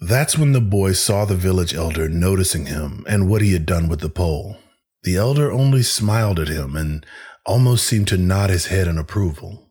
That's 0.00 0.36
when 0.36 0.52
the 0.52 0.60
boy 0.60 0.92
saw 0.92 1.24
the 1.24 1.36
village 1.36 1.74
elder 1.74 2.08
noticing 2.08 2.66
him 2.66 3.04
and 3.08 3.28
what 3.28 3.42
he 3.42 3.52
had 3.52 3.66
done 3.66 3.88
with 3.88 4.00
the 4.00 4.08
pole. 4.08 4.56
The 5.02 5.16
elder 5.16 5.52
only 5.52 5.82
smiled 5.82 6.40
at 6.40 6.48
him 6.48 6.74
and 6.74 7.06
almost 7.46 7.86
seemed 7.86 8.08
to 8.08 8.16
nod 8.16 8.50
his 8.50 8.66
head 8.66 8.88
in 8.88 8.98
approval. 8.98 9.70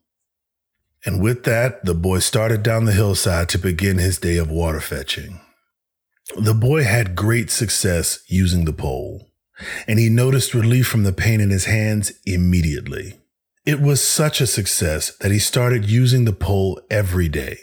And 1.06 1.22
with 1.22 1.44
that, 1.44 1.84
the 1.84 1.96
boy 1.96 2.20
started 2.20 2.64
down 2.64 2.86
the 2.86 2.94
hillside 2.94 3.50
to 3.50 3.58
begin 3.58 3.98
his 3.98 4.20
day 4.20 4.38
of 4.38 4.50
water 4.50 4.80
fetching. 4.80 5.42
The 6.38 6.54
boy 6.54 6.84
had 6.84 7.16
great 7.16 7.52
success 7.52 8.20
using 8.28 8.66
the 8.66 8.74
pole, 8.74 9.32
and 9.88 10.00
he 10.00 10.10
noticed 10.10 10.54
relief 10.54 10.88
from 10.88 11.04
the 11.04 11.14
pain 11.14 11.42
in 11.42 11.50
his 11.50 11.66
hands 11.66 12.14
immediately. 12.26 13.20
It 13.66 13.80
was 13.80 14.02
such 14.02 14.42
a 14.42 14.48
success 14.48 15.16
that 15.18 15.32
he 15.32 15.40
started 15.40 15.86
using 15.86 16.26
the 16.26 16.34
pole 16.34 16.82
every 16.90 17.30
day. 17.30 17.60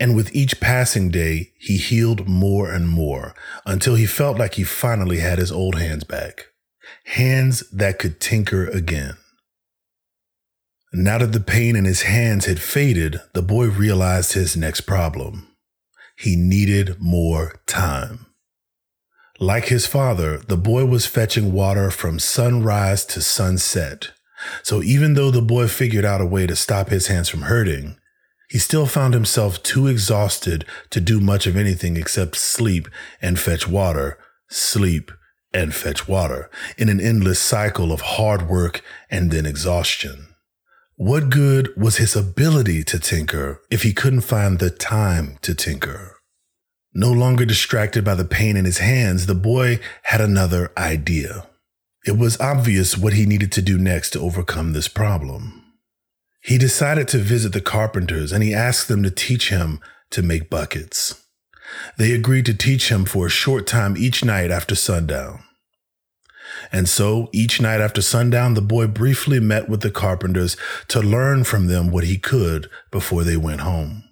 And 0.00 0.16
with 0.16 0.34
each 0.34 0.60
passing 0.60 1.10
day, 1.10 1.52
he 1.58 1.76
healed 1.76 2.26
more 2.26 2.72
and 2.72 2.88
more 2.88 3.34
until 3.64 3.94
he 3.94 4.06
felt 4.06 4.38
like 4.38 4.54
he 4.54 4.64
finally 4.64 5.18
had 5.18 5.38
his 5.38 5.52
old 5.52 5.76
hands 5.76 6.02
back. 6.02 6.46
Hands 7.04 7.62
that 7.70 7.98
could 7.98 8.20
tinker 8.20 8.66
again. 8.66 9.16
Now 10.92 11.18
that 11.18 11.32
the 11.32 11.40
pain 11.40 11.76
in 11.76 11.84
his 11.84 12.02
hands 12.02 12.46
had 12.46 12.60
faded, 12.60 13.20
the 13.32 13.42
boy 13.42 13.68
realized 13.68 14.32
his 14.32 14.56
next 14.56 14.82
problem. 14.82 15.51
He 16.22 16.36
needed 16.36 17.00
more 17.00 17.56
time. 17.66 18.26
Like 19.40 19.64
his 19.64 19.88
father, 19.88 20.38
the 20.38 20.56
boy 20.56 20.84
was 20.84 21.04
fetching 21.04 21.52
water 21.52 21.90
from 21.90 22.20
sunrise 22.20 23.04
to 23.06 23.20
sunset. 23.20 24.12
So 24.62 24.84
even 24.84 25.14
though 25.14 25.32
the 25.32 25.42
boy 25.42 25.66
figured 25.66 26.04
out 26.04 26.20
a 26.20 26.24
way 26.26 26.46
to 26.46 26.54
stop 26.54 26.90
his 26.90 27.08
hands 27.08 27.28
from 27.28 27.42
hurting, 27.42 27.96
he 28.48 28.58
still 28.58 28.86
found 28.86 29.14
himself 29.14 29.64
too 29.64 29.88
exhausted 29.88 30.64
to 30.90 31.00
do 31.00 31.18
much 31.18 31.48
of 31.48 31.56
anything 31.56 31.96
except 31.96 32.36
sleep 32.36 32.86
and 33.20 33.36
fetch 33.36 33.66
water, 33.66 34.16
sleep 34.48 35.10
and 35.52 35.74
fetch 35.74 36.06
water 36.06 36.48
in 36.78 36.88
an 36.88 37.00
endless 37.00 37.40
cycle 37.40 37.90
of 37.90 38.00
hard 38.00 38.48
work 38.48 38.80
and 39.10 39.32
then 39.32 39.44
exhaustion. 39.44 40.31
What 41.02 41.30
good 41.30 41.76
was 41.76 41.96
his 41.96 42.14
ability 42.14 42.84
to 42.84 42.96
tinker 42.96 43.60
if 43.72 43.82
he 43.82 43.92
couldn't 43.92 44.20
find 44.20 44.60
the 44.60 44.70
time 44.70 45.36
to 45.42 45.52
tinker? 45.52 46.18
No 46.94 47.10
longer 47.10 47.44
distracted 47.44 48.04
by 48.04 48.14
the 48.14 48.24
pain 48.24 48.56
in 48.56 48.64
his 48.64 48.78
hands, 48.78 49.26
the 49.26 49.34
boy 49.34 49.80
had 50.04 50.20
another 50.20 50.70
idea. 50.78 51.48
It 52.06 52.16
was 52.16 52.40
obvious 52.40 52.96
what 52.96 53.14
he 53.14 53.26
needed 53.26 53.50
to 53.50 53.62
do 53.62 53.78
next 53.78 54.10
to 54.10 54.20
overcome 54.20 54.74
this 54.74 54.86
problem. 54.86 55.64
He 56.40 56.56
decided 56.56 57.08
to 57.08 57.18
visit 57.18 57.52
the 57.52 57.60
carpenters 57.60 58.30
and 58.30 58.44
he 58.44 58.54
asked 58.54 58.86
them 58.86 59.02
to 59.02 59.10
teach 59.10 59.48
him 59.48 59.80
to 60.10 60.22
make 60.22 60.48
buckets. 60.48 61.20
They 61.98 62.12
agreed 62.12 62.46
to 62.46 62.54
teach 62.54 62.92
him 62.92 63.06
for 63.06 63.26
a 63.26 63.38
short 63.42 63.66
time 63.66 63.96
each 63.96 64.24
night 64.24 64.52
after 64.52 64.76
sundown. 64.76 65.42
And 66.70 66.88
so 66.88 67.28
each 67.32 67.60
night 67.60 67.80
after 67.80 68.02
sundown, 68.02 68.54
the 68.54 68.62
boy 68.62 68.86
briefly 68.86 69.40
met 69.40 69.68
with 69.68 69.80
the 69.80 69.90
carpenters 69.90 70.56
to 70.88 71.00
learn 71.00 71.44
from 71.44 71.66
them 71.66 71.90
what 71.90 72.04
he 72.04 72.18
could 72.18 72.68
before 72.90 73.24
they 73.24 73.36
went 73.36 73.62
home. 73.62 74.04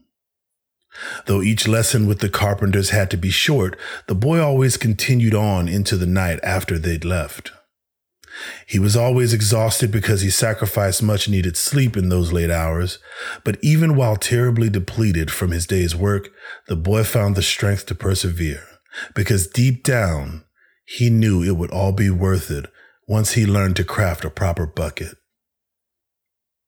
Though 1.26 1.42
each 1.42 1.68
lesson 1.68 2.06
with 2.06 2.18
the 2.18 2.28
carpenters 2.28 2.90
had 2.90 3.10
to 3.10 3.16
be 3.16 3.30
short, 3.30 3.78
the 4.06 4.14
boy 4.14 4.40
always 4.40 4.76
continued 4.76 5.34
on 5.34 5.68
into 5.68 5.96
the 5.96 6.06
night 6.06 6.40
after 6.42 6.78
they'd 6.78 7.04
left. 7.04 7.52
He 8.66 8.78
was 8.78 8.96
always 8.96 9.32
exhausted 9.32 9.90
because 9.90 10.22
he 10.22 10.30
sacrificed 10.30 11.02
much 11.02 11.28
needed 11.28 11.56
sleep 11.56 11.96
in 11.96 12.08
those 12.08 12.32
late 12.32 12.50
hours, 12.50 12.98
but 13.44 13.58
even 13.62 13.96
while 13.96 14.16
terribly 14.16 14.70
depleted 14.70 15.30
from 15.30 15.50
his 15.50 15.66
day's 15.66 15.94
work, 15.94 16.30
the 16.66 16.76
boy 16.76 17.04
found 17.04 17.36
the 17.36 17.42
strength 17.42 17.86
to 17.86 17.94
persevere 17.94 18.66
because 19.14 19.46
deep 19.46 19.82
down, 19.82 20.44
he 20.90 21.08
knew 21.08 21.40
it 21.40 21.56
would 21.56 21.70
all 21.70 21.92
be 21.92 22.10
worth 22.10 22.50
it 22.50 22.66
once 23.06 23.34
he 23.34 23.46
learned 23.46 23.76
to 23.76 23.84
craft 23.84 24.24
a 24.24 24.30
proper 24.30 24.66
bucket. 24.66 25.16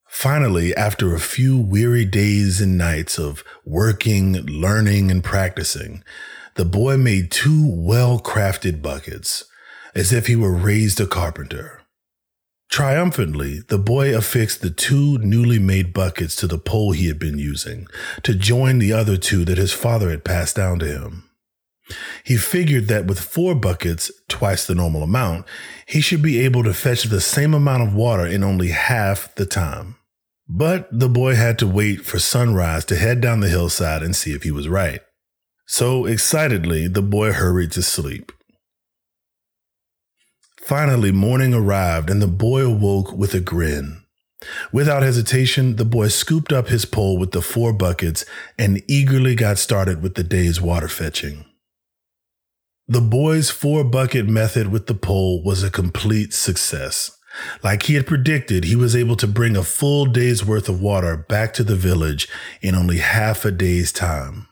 Finally, 0.06 0.72
after 0.76 1.12
a 1.12 1.18
few 1.18 1.58
weary 1.58 2.04
days 2.04 2.60
and 2.60 2.78
nights 2.78 3.18
of 3.18 3.42
working, 3.64 4.34
learning, 4.46 5.10
and 5.10 5.24
practicing, 5.24 6.04
the 6.54 6.64
boy 6.64 6.96
made 6.96 7.32
two 7.32 7.66
well 7.66 8.20
crafted 8.20 8.80
buckets 8.80 9.44
as 9.92 10.12
if 10.12 10.28
he 10.28 10.36
were 10.36 10.54
raised 10.54 11.00
a 11.00 11.06
carpenter. 11.06 11.82
Triumphantly, 12.70 13.62
the 13.68 13.78
boy 13.78 14.16
affixed 14.16 14.62
the 14.62 14.70
two 14.70 15.18
newly 15.18 15.58
made 15.58 15.92
buckets 15.92 16.36
to 16.36 16.46
the 16.46 16.58
pole 16.58 16.92
he 16.92 17.08
had 17.08 17.18
been 17.18 17.38
using 17.38 17.88
to 18.22 18.34
join 18.34 18.78
the 18.78 18.92
other 18.92 19.16
two 19.16 19.44
that 19.46 19.58
his 19.58 19.72
father 19.72 20.10
had 20.10 20.24
passed 20.24 20.54
down 20.54 20.78
to 20.78 20.86
him. 20.86 21.28
He 22.24 22.36
figured 22.36 22.88
that 22.88 23.06
with 23.06 23.20
four 23.20 23.54
buckets, 23.54 24.10
twice 24.28 24.66
the 24.66 24.74
normal 24.74 25.02
amount, 25.02 25.46
he 25.86 26.00
should 26.00 26.22
be 26.22 26.40
able 26.40 26.62
to 26.64 26.74
fetch 26.74 27.04
the 27.04 27.20
same 27.20 27.54
amount 27.54 27.82
of 27.82 27.94
water 27.94 28.26
in 28.26 28.42
only 28.42 28.68
half 28.68 29.34
the 29.34 29.46
time. 29.46 29.96
But 30.48 30.88
the 30.90 31.08
boy 31.08 31.34
had 31.34 31.58
to 31.60 31.66
wait 31.66 32.04
for 32.04 32.18
sunrise 32.18 32.84
to 32.86 32.96
head 32.96 33.20
down 33.20 33.40
the 33.40 33.48
hillside 33.48 34.02
and 34.02 34.14
see 34.14 34.32
if 34.32 34.42
he 34.42 34.50
was 34.50 34.68
right. 34.68 35.00
So 35.66 36.04
excitedly, 36.04 36.88
the 36.88 37.02
boy 37.02 37.32
hurried 37.32 37.72
to 37.72 37.82
sleep. 37.82 38.32
Finally, 40.60 41.12
morning 41.12 41.54
arrived 41.54 42.10
and 42.10 42.20
the 42.20 42.26
boy 42.26 42.64
awoke 42.64 43.12
with 43.12 43.34
a 43.34 43.40
grin. 43.40 44.02
Without 44.72 45.02
hesitation, 45.02 45.76
the 45.76 45.84
boy 45.84 46.08
scooped 46.08 46.52
up 46.52 46.68
his 46.68 46.84
pole 46.84 47.18
with 47.18 47.32
the 47.32 47.42
four 47.42 47.72
buckets 47.72 48.24
and 48.58 48.82
eagerly 48.88 49.34
got 49.34 49.58
started 49.58 50.02
with 50.02 50.14
the 50.14 50.24
day's 50.24 50.60
water 50.60 50.88
fetching. 50.88 51.44
The 52.88 53.00
boy's 53.00 53.48
four 53.50 53.84
bucket 53.84 54.26
method 54.26 54.72
with 54.72 54.86
the 54.86 54.94
pole 54.94 55.42
was 55.42 55.62
a 55.62 55.70
complete 55.70 56.34
success. 56.34 57.16
Like 57.62 57.84
he 57.84 57.94
had 57.94 58.06
predicted, 58.06 58.64
he 58.64 58.76
was 58.76 58.96
able 58.96 59.16
to 59.16 59.26
bring 59.26 59.56
a 59.56 59.62
full 59.62 60.06
day's 60.06 60.44
worth 60.44 60.68
of 60.68 60.82
water 60.82 61.16
back 61.16 61.54
to 61.54 61.64
the 61.64 61.76
village 61.76 62.28
in 62.60 62.74
only 62.74 62.98
half 62.98 63.44
a 63.44 63.50
day's 63.50 63.92
time. 63.92 64.48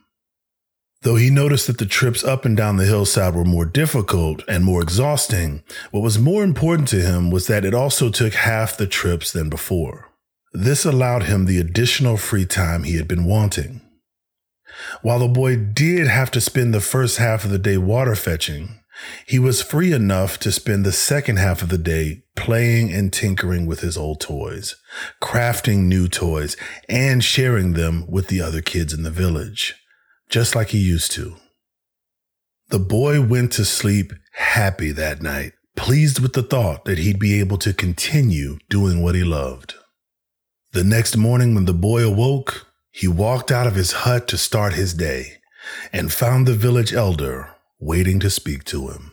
Though 1.02 1.16
he 1.16 1.30
noticed 1.30 1.66
that 1.66 1.78
the 1.78 1.87
trips 1.87 2.22
up 2.22 2.44
and 2.44 2.56
down 2.56 2.76
the 2.76 2.84
hillside 2.84 3.34
were 3.34 3.44
more 3.44 3.64
difficult 3.64 4.42
and 4.46 4.64
more 4.64 4.82
exhausting, 4.82 5.62
what 5.90 6.02
was 6.02 6.18
more 6.18 6.44
important 6.44 6.88
to 6.88 7.00
him 7.00 7.30
was 7.30 7.46
that 7.46 7.64
it 7.64 7.75
also 7.75 8.10
took 8.10 8.34
half 8.34 8.76
the 8.76 8.87
trips 8.87 9.32
than 9.32 9.49
before. 9.49 10.10
This 10.52 10.84
allowed 10.84 11.25
him 11.25 11.46
the 11.46 11.58
additional 11.58 12.16
free 12.16 12.44
time 12.44 12.82
he 12.82 12.96
had 12.96 13.08
been 13.08 13.25
wanting. 13.25 13.79
While 15.02 15.20
the 15.20 15.28
boy 15.28 15.56
did 15.56 16.06
have 16.06 16.30
to 16.32 16.40
spend 16.40 16.72
the 16.72 16.80
first 16.80 17.18
half 17.18 17.44
of 17.44 17.50
the 17.50 17.58
day 17.58 17.76
water 17.76 18.14
fetching, 18.14 18.80
He 19.26 19.38
was 19.38 19.62
free 19.62 19.92
enough 19.92 20.38
to 20.40 20.52
spend 20.52 20.84
the 20.84 20.92
second 20.92 21.38
half 21.38 21.62
of 21.62 21.68
the 21.68 21.78
day 21.78 22.22
playing 22.37 22.92
and 22.92 23.12
tinkering 23.12 23.66
with 23.66 23.80
his 23.80 23.96
old 23.96 24.20
toys, 24.20 24.76
crafting 25.22 25.84
new 25.84 26.08
toys, 26.08 26.56
and 26.88 27.22
sharing 27.22 27.72
them 27.72 28.04
with 28.08 28.28
the 28.28 28.40
other 28.40 28.60
kids 28.60 28.92
in 28.92 29.02
the 29.02 29.10
village, 29.10 29.75
just 30.28 30.54
like 30.54 30.68
he 30.68 30.78
used 30.78 31.12
to. 31.12 31.37
The 32.68 32.78
boy 32.78 33.20
went 33.22 33.52
to 33.52 33.64
sleep 33.64 34.12
happy 34.32 34.92
that 34.92 35.22
night, 35.22 35.52
pleased 35.76 36.20
with 36.20 36.34
the 36.34 36.42
thought 36.42 36.84
that 36.84 36.99
he'd 36.99 37.18
be 37.18 37.40
able 37.40 37.58
to 37.58 37.72
continue 37.72 38.58
doing 38.68 39.02
what 39.02 39.14
he 39.14 39.25
loved. 39.25 39.75
The 40.72 40.84
next 40.84 41.16
morning, 41.16 41.54
when 41.54 41.64
the 41.64 41.75
boy 41.75 42.04
awoke, 42.04 42.66
he 42.90 43.06
walked 43.09 43.50
out 43.50 43.66
of 43.66 43.75
his 43.75 43.92
hut 43.92 44.26
to 44.28 44.37
start 44.37 44.75
his 44.75 44.94
day 44.94 45.38
and 45.92 46.12
found 46.12 46.47
the 46.47 46.54
village 46.54 46.92
elder 46.92 47.54
waiting 47.78 48.18
to 48.20 48.30
speak 48.30 48.64
to 48.64 48.88
him. 48.88 49.12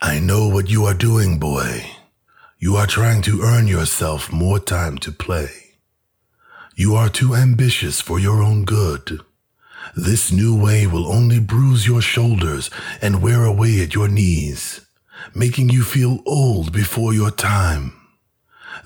I 0.00 0.18
know 0.18 0.48
what 0.48 0.70
you 0.70 0.84
are 0.84 0.94
doing, 0.94 1.38
boy. 1.38 1.86
You 2.58 2.76
are 2.76 2.86
trying 2.86 3.22
to 3.22 3.42
earn 3.42 3.66
yourself 3.66 4.32
more 4.32 4.58
time 4.58 4.98
to 4.98 5.12
play. 5.12 5.50
You 6.76 6.94
are 6.94 7.08
too 7.08 7.34
ambitious 7.34 8.00
for 8.00 8.18
your 8.18 8.42
own 8.42 8.64
good. 8.64 9.20
This 9.96 10.32
new 10.32 10.60
way 10.60 10.86
will 10.86 11.06
only 11.06 11.40
bruise 11.40 11.86
your 11.86 12.02
shoulders 12.02 12.70
and 13.00 13.22
wear 13.22 13.44
away 13.44 13.80
at 13.82 13.94
your 13.94 14.08
knees, 14.08 14.80
making 15.34 15.68
you 15.68 15.84
feel 15.84 16.20
old 16.26 16.72
before 16.72 17.14
your 17.14 17.30
time. 17.30 17.92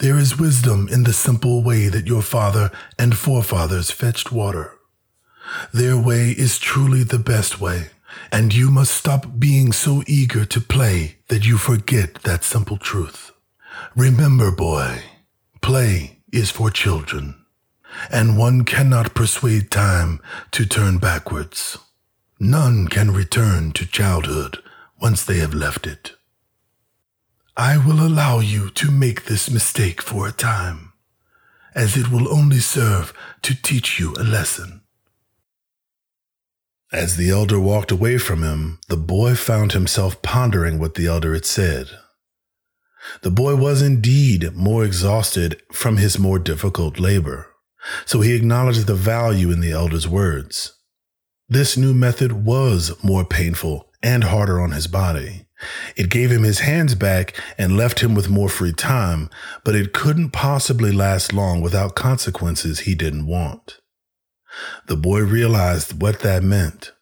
There 0.00 0.17
is 0.17 0.38
wisdom 0.38 0.88
in 0.90 1.05
the 1.05 1.12
simple 1.12 1.62
way 1.62 1.88
that 1.88 2.07
your 2.07 2.23
father 2.23 2.71
and 2.99 3.17
forefathers 3.17 3.90
fetched 3.90 4.33
water. 4.33 4.73
Their 5.73 5.97
way 5.97 6.31
is 6.31 6.59
truly 6.59 7.02
the 7.02 7.19
best 7.19 7.61
way, 7.61 7.90
and 8.31 8.55
you 8.55 8.71
must 8.71 8.95
stop 8.95 9.38
being 9.38 9.73
so 9.73 10.02
eager 10.07 10.45
to 10.45 10.61
play 10.61 11.17
that 11.28 11.47
you 11.47 11.59
forget 11.59 12.14
that 12.23 12.45
simple 12.45 12.76
truth. 12.76 13.33
Remember, 13.97 14.50
boy, 14.50 15.02
play 15.61 16.19
is 16.33 16.50
for 16.50 16.71
children 16.71 17.35
and 18.11 18.38
one 18.38 18.64
cannot 18.64 19.14
persuade 19.14 19.71
time 19.71 20.21
to 20.52 20.67
turn 20.67 20.99
backwards. 20.99 21.78
None 22.38 22.88
can 22.88 23.11
return 23.11 23.73
to 23.73 23.87
childhood 23.87 24.59
once 25.00 25.25
they 25.25 25.38
have 25.38 25.55
left 25.55 25.87
it. 25.87 26.12
I 27.59 27.77
will 27.77 28.07
allow 28.07 28.38
you 28.38 28.71
to 28.71 28.88
make 28.88 29.25
this 29.25 29.50
mistake 29.50 30.00
for 30.00 30.29
a 30.29 30.33
time, 30.33 30.93
as 31.75 31.97
it 31.97 32.09
will 32.09 32.33
only 32.33 32.61
serve 32.61 33.12
to 33.43 33.61
teach 33.61 33.99
you 33.99 34.15
a 34.15 34.23
lesson. 34.23 34.83
As 36.93 37.17
the 37.17 37.31
elder 37.31 37.59
walked 37.59 37.91
away 37.91 38.17
from 38.19 38.45
him, 38.45 38.79
the 38.87 38.97
boy 38.97 39.35
found 39.35 39.73
himself 39.73 40.23
pondering 40.23 40.79
what 40.79 40.95
the 40.95 41.09
elder 41.09 41.35
had 41.35 41.45
said. 41.45 41.88
The 43.23 43.31
boy 43.33 43.57
was 43.57 43.83
indeed 43.83 44.55
more 44.55 44.85
exhausted 44.85 45.61
from 45.73 45.97
his 45.97 46.17
more 46.17 46.38
difficult 46.38 47.00
labor. 47.00 47.49
So 48.07 48.21
he 48.21 48.37
acknowledged 48.37 48.87
the 48.87 48.95
value 48.95 49.50
in 49.50 49.59
the 49.59 49.73
elder's 49.73 50.07
words. 50.07 50.79
This 51.49 51.77
new 51.77 51.93
method 51.93 52.45
was 52.45 52.93
more 53.03 53.25
painful 53.25 53.90
and 54.01 54.23
harder 54.23 54.61
on 54.61 54.71
his 54.71 54.87
body. 54.87 55.47
It 55.97 56.11
gave 56.11 56.31
him 56.31 56.42
his 56.42 56.61
hands 56.61 56.94
back 56.94 57.40
and 57.57 57.77
left 57.77 58.01
him 58.01 58.14
with 58.14 58.29
more 58.29 58.49
free 58.49 58.73
time, 58.73 59.29
but 59.64 59.75
it 59.75 59.92
couldn't 59.92 60.31
possibly 60.31 60.92
last 60.92 61.33
long 61.33 61.61
without 61.61 61.97
consequences 61.97 62.81
he 62.81 62.94
didn't 62.94 63.27
want. 63.27 63.81
The 64.87 64.97
boy 64.97 65.21
realized 65.21 66.01
what 66.01 66.21
that 66.21 66.42
meant, 66.42 66.92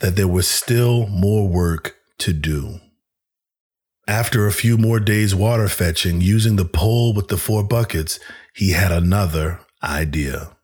that 0.00 0.16
there 0.16 0.28
was 0.28 0.48
still 0.48 1.06
more 1.06 1.48
work 1.48 1.96
to 2.18 2.32
do. 2.32 2.80
After 4.08 4.46
a 4.46 4.52
few 4.52 4.76
more 4.76 4.98
days 4.98 5.34
water 5.34 5.68
fetching 5.68 6.20
using 6.20 6.56
the 6.56 6.64
pole 6.64 7.14
with 7.14 7.28
the 7.28 7.36
four 7.36 7.62
buckets, 7.62 8.18
he 8.52 8.72
had 8.72 8.90
another 8.90 9.60
idea. 9.82 10.56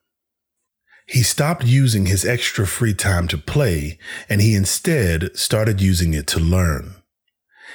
He 1.06 1.22
stopped 1.22 1.64
using 1.64 2.06
his 2.06 2.24
extra 2.24 2.66
free 2.66 2.92
time 2.94 3.28
to 3.28 3.38
play 3.38 3.98
and 4.28 4.42
he 4.42 4.54
instead 4.54 5.36
started 5.36 5.80
using 5.80 6.12
it 6.12 6.26
to 6.28 6.40
learn. 6.40 6.97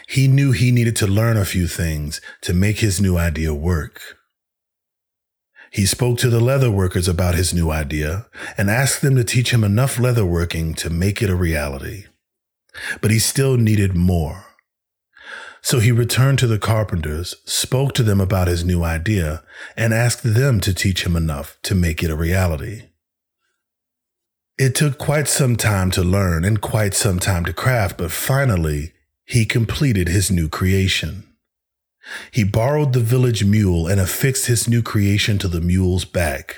He 0.08 0.28
knew 0.28 0.52
he 0.52 0.72
needed 0.72 0.96
to 0.98 1.08
learn 1.08 1.38
a 1.38 1.46
few 1.46 1.68
things 1.68 2.22
to 2.42 2.54
make 2.54 2.80
his 2.80 3.00
new 3.00 3.18
idea 3.18 3.54
work. 3.54 4.18
He 5.72 5.86
spoke 5.86 6.20
to 6.20 6.30
the 6.30 6.40
leather 6.40 6.70
workers 6.70 7.08
about 7.08 7.34
his 7.34 7.54
new 7.54 7.72
idea 7.72 8.28
and 8.58 8.70
asked 8.70 9.02
them 9.02 9.16
to 9.16 9.24
teach 9.24 9.52
him 9.52 9.64
enough 9.64 9.98
leather 9.98 10.26
working 10.26 10.76
to 10.76 10.90
make 10.90 11.22
it 11.22 11.32
a 11.32 11.36
reality. 11.36 12.06
But 13.02 13.12
he 13.12 13.20
still 13.20 13.58
needed 13.58 13.96
more. 13.96 14.46
So 15.64 15.80
he 15.80 15.92
returned 15.92 16.40
to 16.40 16.48
the 16.48 16.60
carpenters, 16.60 17.36
spoke 17.46 17.94
to 17.94 18.04
them 18.04 18.20
about 18.20 18.50
his 18.50 18.66
new 18.66 18.84
idea, 18.84 19.44
and 19.78 19.94
asked 19.94 20.24
them 20.24 20.60
to 20.60 20.74
teach 20.74 21.06
him 21.06 21.16
enough 21.16 21.58
to 21.64 21.74
make 21.74 22.04
it 22.04 22.12
a 22.12 22.16
reality. 22.16 22.90
It 24.58 24.76
took 24.76 25.00
quite 25.00 25.28
some 25.28 25.56
time 25.56 25.90
to 25.92 26.04
learn 26.04 26.46
and 26.46 26.62
quite 26.62 26.94
some 26.94 27.18
time 27.18 27.46
to 27.46 27.54
craft, 27.54 27.98
but 27.98 28.12
finally, 28.12 28.94
he 29.26 29.46
completed 29.46 30.08
his 30.08 30.30
new 30.30 30.50
creation. 30.50 31.24
He 32.32 32.44
borrowed 32.44 32.94
the 32.94 33.00
village 33.00 33.46
mule 33.46 33.88
and 33.88 34.00
affixed 34.00 34.48
his 34.48 34.68
new 34.68 34.82
creation 34.82 35.38
to 35.40 35.48
the 35.48 35.62
mule's 35.62 36.06
back. 36.06 36.58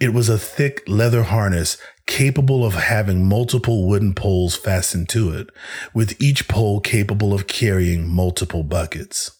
It 0.00 0.12
was 0.12 0.28
a 0.28 0.38
thick 0.38 0.82
leather 0.86 1.24
harness 1.24 1.78
capable 2.06 2.64
of 2.64 2.74
having 2.74 3.28
multiple 3.28 3.86
wooden 3.86 4.14
poles 4.14 4.56
fastened 4.56 5.08
to 5.10 5.30
it, 5.30 5.48
with 5.92 6.20
each 6.20 6.48
pole 6.48 6.80
capable 6.80 7.34
of 7.34 7.46
carrying 7.46 8.08
multiple 8.08 8.62
buckets. 8.62 9.32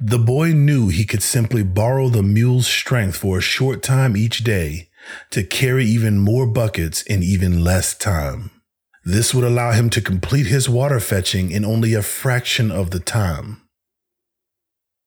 The 0.00 0.18
boy 0.18 0.52
knew 0.52 0.88
he 0.88 1.04
could 1.04 1.22
simply 1.22 1.64
borrow 1.64 2.08
the 2.08 2.22
mule's 2.22 2.66
strength 2.66 3.16
for 3.16 3.38
a 3.38 3.42
short 3.42 3.82
time 3.82 4.16
each 4.16 4.44
day 4.44 4.88
to 5.30 5.42
carry 5.42 5.84
even 5.84 6.18
more 6.18 6.46
buckets 6.46 7.02
in 7.02 7.22
even 7.22 7.64
less 7.64 7.94
time. 7.94 8.50
This 9.04 9.34
would 9.34 9.44
allow 9.44 9.72
him 9.72 9.90
to 9.90 10.00
complete 10.00 10.46
his 10.46 10.68
water 10.68 10.98
fetching 10.98 11.50
in 11.50 11.64
only 11.64 11.94
a 11.94 12.02
fraction 12.02 12.70
of 12.70 12.90
the 12.90 13.00
time. 13.00 13.60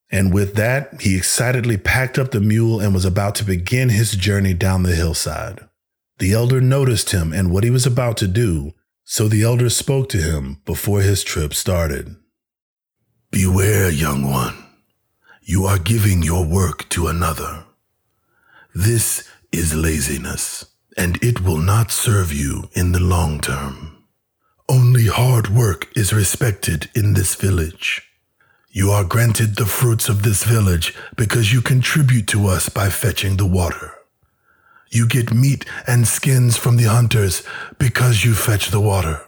And 0.09 0.33
with 0.33 0.55
that, 0.55 1.01
he 1.01 1.17
excitedly 1.17 1.77
packed 1.77 2.17
up 2.17 2.31
the 2.31 2.39
mule 2.39 2.79
and 2.79 2.93
was 2.93 3.05
about 3.05 3.35
to 3.35 3.43
begin 3.43 3.89
his 3.89 4.11
journey 4.11 4.53
down 4.53 4.83
the 4.83 4.95
hillside. 4.95 5.67
The 6.19 6.33
elder 6.33 6.61
noticed 6.61 7.11
him 7.11 7.33
and 7.33 7.51
what 7.51 7.63
he 7.63 7.69
was 7.69 7.85
about 7.85 8.17
to 8.17 8.27
do, 8.27 8.73
so 9.03 9.27
the 9.27 9.43
elder 9.43 9.69
spoke 9.69 10.09
to 10.09 10.17
him 10.17 10.61
before 10.65 11.01
his 11.01 11.23
trip 11.23 11.53
started. 11.53 12.15
Beware, 13.31 13.91
young 13.91 14.29
one. 14.29 14.55
You 15.41 15.65
are 15.65 15.79
giving 15.79 16.23
your 16.23 16.45
work 16.45 16.87
to 16.89 17.07
another. 17.07 17.65
This 18.73 19.27
is 19.51 19.73
laziness, 19.75 20.65
and 20.97 21.23
it 21.23 21.41
will 21.41 21.59
not 21.59 21.91
serve 21.91 22.33
you 22.33 22.69
in 22.73 22.91
the 22.91 22.99
long 22.99 23.39
term. 23.39 24.03
Only 24.67 25.05
hard 25.05 25.47
work 25.47 25.87
is 25.95 26.11
respected 26.11 26.89
in 26.95 27.13
this 27.13 27.35
village. 27.35 28.01
You 28.69 28.91
are 28.91 29.03
granted 29.03 29.55
the 29.55 29.65
fruits 29.65 30.09
of 30.09 30.23
this 30.23 30.43
village 30.43 30.93
because 31.15 31.53
you 31.53 31.61
contribute 31.61 32.27
to 32.29 32.47
us 32.47 32.67
by 32.67 32.89
fetching 32.89 33.37
the 33.37 33.45
water. 33.45 33.93
You 34.89 35.07
get 35.07 35.33
meat 35.33 35.65
and 35.85 36.07
skins 36.07 36.57
from 36.57 36.77
the 36.77 36.85
hunters 36.85 37.43
because 37.79 38.25
you 38.25 38.33
fetch 38.33 38.69
the 38.69 38.79
water. 38.79 39.21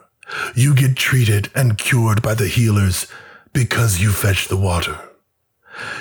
You 0.56 0.76
get 0.76 0.96
treated 0.96 1.50
and 1.56 1.78
cured 1.78 2.22
by 2.22 2.34
the 2.34 2.48
healers 2.48 3.08
because 3.54 4.02
you 4.02 4.12
fetch 4.12 4.48
the 4.48 4.58
water. 4.58 5.00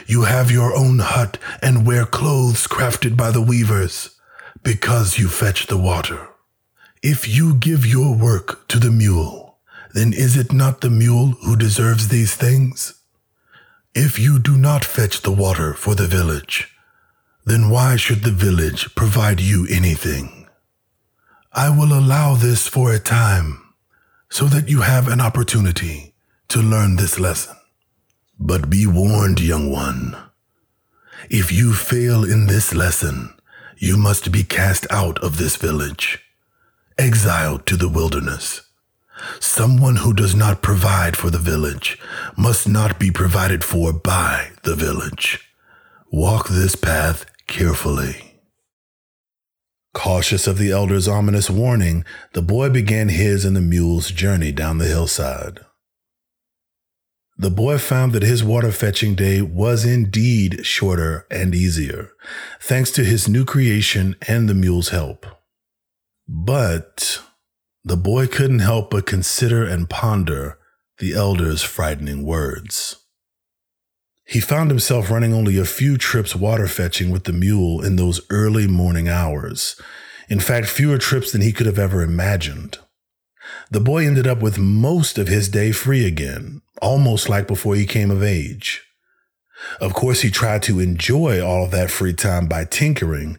You 0.07 0.22
have 0.22 0.50
your 0.50 0.74
own 0.74 0.98
hut 0.98 1.38
and 1.62 1.87
wear 1.87 2.04
clothes 2.04 2.66
crafted 2.66 3.16
by 3.16 3.31
the 3.31 3.42
weavers 3.42 4.17
because 4.68 5.16
you 5.16 5.28
fetch 5.28 5.66
the 5.68 5.78
water. 5.78 6.28
If 7.02 7.26
you 7.26 7.54
give 7.54 7.87
your 7.87 8.14
work 8.14 8.68
to 8.68 8.78
the 8.78 8.90
mule, 8.90 9.57
then 9.94 10.12
is 10.12 10.37
it 10.37 10.52
not 10.52 10.83
the 10.83 10.90
mule 10.90 11.28
who 11.42 11.57
deserves 11.57 12.09
these 12.09 12.35
things? 12.35 13.02
If 13.94 14.18
you 14.18 14.38
do 14.38 14.59
not 14.59 14.85
fetch 14.85 15.22
the 15.22 15.31
water 15.31 15.72
for 15.72 15.94
the 15.94 16.07
village, 16.07 16.68
then 17.46 17.70
why 17.70 17.96
should 17.96 18.24
the 18.24 18.38
village 18.46 18.94
provide 18.94 19.40
you 19.40 19.66
anything? 19.70 20.46
I 21.54 21.70
will 21.70 21.98
allow 21.98 22.35
this 22.35 22.68
for 22.68 22.92
a 22.92 22.98
time 22.98 23.72
so 24.28 24.44
that 24.48 24.68
you 24.68 24.83
have 24.83 25.09
an 25.09 25.22
opportunity 25.22 26.12
to 26.48 26.61
learn 26.61 26.96
this 26.96 27.18
lesson. 27.18 27.57
But 28.38 28.68
be 28.68 28.87
warned, 28.87 29.40
young 29.40 29.72
one. 29.72 30.14
If 31.31 31.50
you 31.50 31.72
fail 31.72 32.22
in 32.22 32.48
this 32.48 32.74
lesson, 32.74 33.33
you 33.78 33.96
must 33.96 34.32
be 34.32 34.42
cast 34.42 34.86
out 34.90 35.18
of 35.20 35.38
this 35.38 35.56
village, 35.56 36.18
exiled 36.98 37.64
to 37.66 37.76
the 37.76 37.88
wilderness. 37.88 38.62
Someone 39.40 39.96
who 39.96 40.12
does 40.12 40.34
not 40.34 40.62
provide 40.62 41.16
for 41.16 41.30
the 41.30 41.38
village 41.38 41.98
must 42.36 42.68
not 42.68 42.98
be 42.98 43.10
provided 43.10 43.64
for 43.64 43.92
by 43.92 44.50
the 44.62 44.74
village. 44.74 45.48
Walk 46.10 46.48
this 46.48 46.74
path 46.74 47.26
carefully. 47.46 48.40
Cautious 49.94 50.46
of 50.46 50.58
the 50.58 50.70
elder's 50.70 51.08
ominous 51.08 51.50
warning, 51.50 52.04
the 52.32 52.42
boy 52.42 52.68
began 52.68 53.08
his 53.08 53.44
and 53.44 53.56
the 53.56 53.60
mule's 53.60 54.10
journey 54.10 54.52
down 54.52 54.78
the 54.78 54.86
hillside. 54.86 55.60
The 57.40 57.51
boy 57.51 57.79
found 57.79 58.12
that 58.14 58.24
his 58.24 58.42
water 58.42 58.72
fetching 58.72 59.14
day 59.14 59.42
was 59.42 59.85
indeed 59.85 60.66
shorter 60.66 61.24
and 61.31 61.55
easier, 61.55 62.11
thanks 62.61 62.90
to 62.92 63.05
his 63.05 63.29
new 63.29 63.44
creation 63.44 64.16
and 64.27 64.48
the 64.48 64.55
mule's 64.55 64.88
help. 64.88 65.24
But 66.27 67.22
the 67.85 67.96
boy 67.96 68.27
couldn't 68.27 68.59
help 68.59 68.90
but 68.90 69.07
consider 69.07 69.64
and 69.64 69.88
ponder 69.88 70.59
the 70.98 71.14
elder's 71.14 71.62
frightening 71.62 72.24
words. 72.27 72.96
He 74.24 74.40
found 74.40 74.70
himself 74.70 75.09
running 75.09 75.33
only 75.33 75.59
a 75.59 75.64
few 75.64 75.96
trips 75.96 76.35
water 76.35 76.66
fetching 76.66 77.11
with 77.11 77.22
the 77.22 77.33
mule 77.33 77.85
in 77.85 77.94
those 77.94 78.20
early 78.31 78.66
morning 78.66 79.09
hours. 79.09 79.81
In 80.29 80.40
fact, 80.40 80.66
fewer 80.66 80.98
trips 80.98 81.31
than 81.31 81.40
he 81.40 81.53
could 81.53 81.66
have 81.66 81.79
ever 81.79 82.03
imagined. 82.03 82.79
The 83.70 83.80
boy 83.80 84.06
ended 84.06 84.26
up 84.26 84.40
with 84.40 84.58
most 84.58 85.18
of 85.18 85.28
his 85.28 85.48
day 85.48 85.72
free 85.72 86.06
again, 86.06 86.62
almost 86.80 87.28
like 87.28 87.46
before 87.46 87.74
he 87.74 87.87
came 87.87 88.11
of 88.11 88.22
age. 88.22 88.82
Of 89.80 89.94
course, 89.94 90.22
he 90.22 90.30
tried 90.30 90.62
to 90.64 90.80
enjoy 90.80 91.44
all 91.44 91.66
that 91.66 91.90
free 91.90 92.12
time 92.12 92.46
by 92.46 92.64
tinkering, 92.64 93.38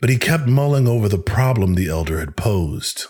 but 0.00 0.10
he 0.10 0.16
kept 0.16 0.46
mulling 0.46 0.88
over 0.88 1.08
the 1.08 1.18
problem 1.18 1.74
the 1.74 1.88
elder 1.88 2.18
had 2.18 2.36
posed. 2.36 3.06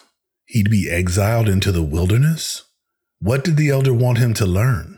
He'd 0.46 0.70
be 0.70 0.90
exiled 0.90 1.48
into 1.48 1.70
the 1.70 1.82
wilderness? 1.82 2.64
What 3.20 3.44
did 3.44 3.56
the 3.56 3.70
elder 3.70 3.94
want 3.94 4.18
him 4.18 4.34
to 4.34 4.46
learn? 4.46 4.96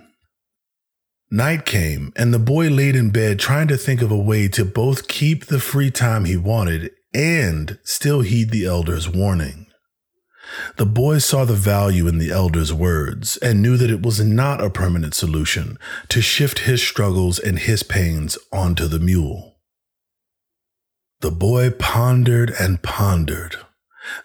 Night 1.30 1.64
came, 1.64 2.12
and 2.14 2.32
the 2.32 2.38
boy 2.38 2.68
laid 2.68 2.94
in 2.94 3.10
bed 3.10 3.38
trying 3.38 3.68
to 3.68 3.76
think 3.76 4.02
of 4.02 4.10
a 4.10 4.16
way 4.16 4.48
to 4.48 4.64
both 4.64 5.08
keep 5.08 5.46
the 5.46 5.58
free 5.58 5.90
time 5.90 6.24
he 6.24 6.36
wanted 6.36 6.90
and 7.14 7.78
still 7.84 8.20
heed 8.20 8.50
the 8.50 8.66
elder's 8.66 9.08
warning. 9.08 9.66
The 10.76 10.86
boy 10.86 11.18
saw 11.18 11.44
the 11.44 11.54
value 11.54 12.08
in 12.08 12.18
the 12.18 12.30
elder's 12.30 12.72
words 12.72 13.36
and 13.38 13.62
knew 13.62 13.76
that 13.76 13.90
it 13.90 14.02
was 14.02 14.20
not 14.20 14.62
a 14.62 14.70
permanent 14.70 15.14
solution 15.14 15.78
to 16.08 16.20
shift 16.20 16.60
his 16.60 16.82
struggles 16.82 17.38
and 17.38 17.58
his 17.58 17.82
pains 17.82 18.38
onto 18.52 18.86
the 18.86 18.98
mule. 18.98 19.56
The 21.20 21.30
boy 21.30 21.70
pondered 21.70 22.52
and 22.58 22.82
pondered. 22.82 23.56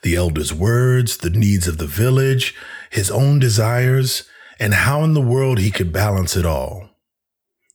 The 0.01 0.15
elder's 0.15 0.53
words, 0.53 1.17
the 1.17 1.29
needs 1.29 1.67
of 1.67 1.77
the 1.77 1.85
village, 1.85 2.55
his 2.89 3.11
own 3.11 3.39
desires, 3.39 4.23
and 4.59 4.73
how 4.73 5.03
in 5.03 5.13
the 5.13 5.21
world 5.21 5.59
he 5.59 5.69
could 5.69 5.93
balance 5.93 6.35
it 6.35 6.45
all. 6.45 6.89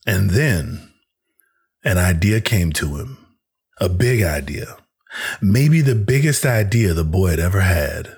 And 0.07 0.31
then 0.31 0.93
an 1.85 1.99
idea 1.99 2.41
came 2.41 2.73
to 2.73 2.97
him, 2.97 3.19
a 3.81 3.89
big 3.89 4.23
idea, 4.23 4.77
maybe 5.41 5.81
the 5.81 5.95
biggest 5.95 6.45
idea 6.45 6.93
the 6.93 7.05
boy 7.05 7.31
had 7.31 7.41
ever 7.41 7.61
had. 7.61 8.17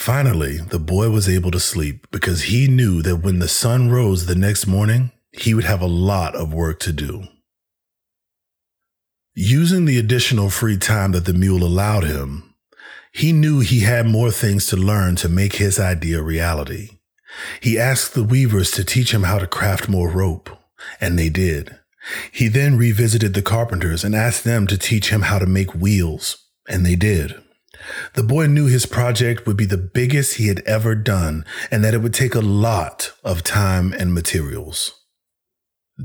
Finally, 0.00 0.56
the 0.56 0.78
boy 0.78 1.10
was 1.10 1.28
able 1.28 1.50
to 1.50 1.60
sleep 1.60 2.06
because 2.10 2.44
he 2.44 2.66
knew 2.66 3.02
that 3.02 3.16
when 3.16 3.38
the 3.38 3.46
sun 3.46 3.90
rose 3.90 4.24
the 4.24 4.34
next 4.34 4.66
morning, 4.66 5.10
he 5.30 5.52
would 5.52 5.64
have 5.64 5.82
a 5.82 5.86
lot 5.86 6.34
of 6.34 6.54
work 6.54 6.80
to 6.80 6.90
do. 6.90 7.24
Using 9.34 9.84
the 9.84 9.98
additional 9.98 10.48
free 10.48 10.78
time 10.78 11.12
that 11.12 11.26
the 11.26 11.34
mule 11.34 11.62
allowed 11.62 12.04
him, 12.04 12.54
he 13.12 13.30
knew 13.30 13.60
he 13.60 13.80
had 13.80 14.06
more 14.06 14.30
things 14.30 14.66
to 14.68 14.76
learn 14.78 15.16
to 15.16 15.28
make 15.28 15.56
his 15.56 15.78
idea 15.78 16.22
reality. 16.22 16.88
He 17.60 17.78
asked 17.78 18.14
the 18.14 18.24
weavers 18.24 18.70
to 18.70 18.84
teach 18.84 19.12
him 19.12 19.24
how 19.24 19.38
to 19.38 19.46
craft 19.46 19.86
more 19.86 20.08
rope. 20.08 20.48
And 20.98 21.18
they 21.18 21.28
did. 21.28 21.76
He 22.32 22.48
then 22.48 22.78
revisited 22.78 23.34
the 23.34 23.42
carpenters 23.42 24.02
and 24.02 24.14
asked 24.14 24.44
them 24.44 24.66
to 24.68 24.78
teach 24.78 25.10
him 25.10 25.22
how 25.22 25.38
to 25.38 25.46
make 25.46 25.74
wheels, 25.74 26.46
and 26.66 26.86
they 26.86 26.96
did. 26.96 27.34
The 28.14 28.22
boy 28.22 28.46
knew 28.46 28.66
his 28.66 28.86
project 28.86 29.46
would 29.46 29.56
be 29.56 29.64
the 29.64 29.76
biggest 29.76 30.36
he 30.36 30.48
had 30.48 30.60
ever 30.60 30.94
done 30.94 31.44
and 31.70 31.82
that 31.84 31.94
it 31.94 31.98
would 31.98 32.14
take 32.14 32.34
a 32.34 32.40
lot 32.40 33.12
of 33.24 33.42
time 33.42 33.92
and 33.92 34.14
materials. 34.14 34.92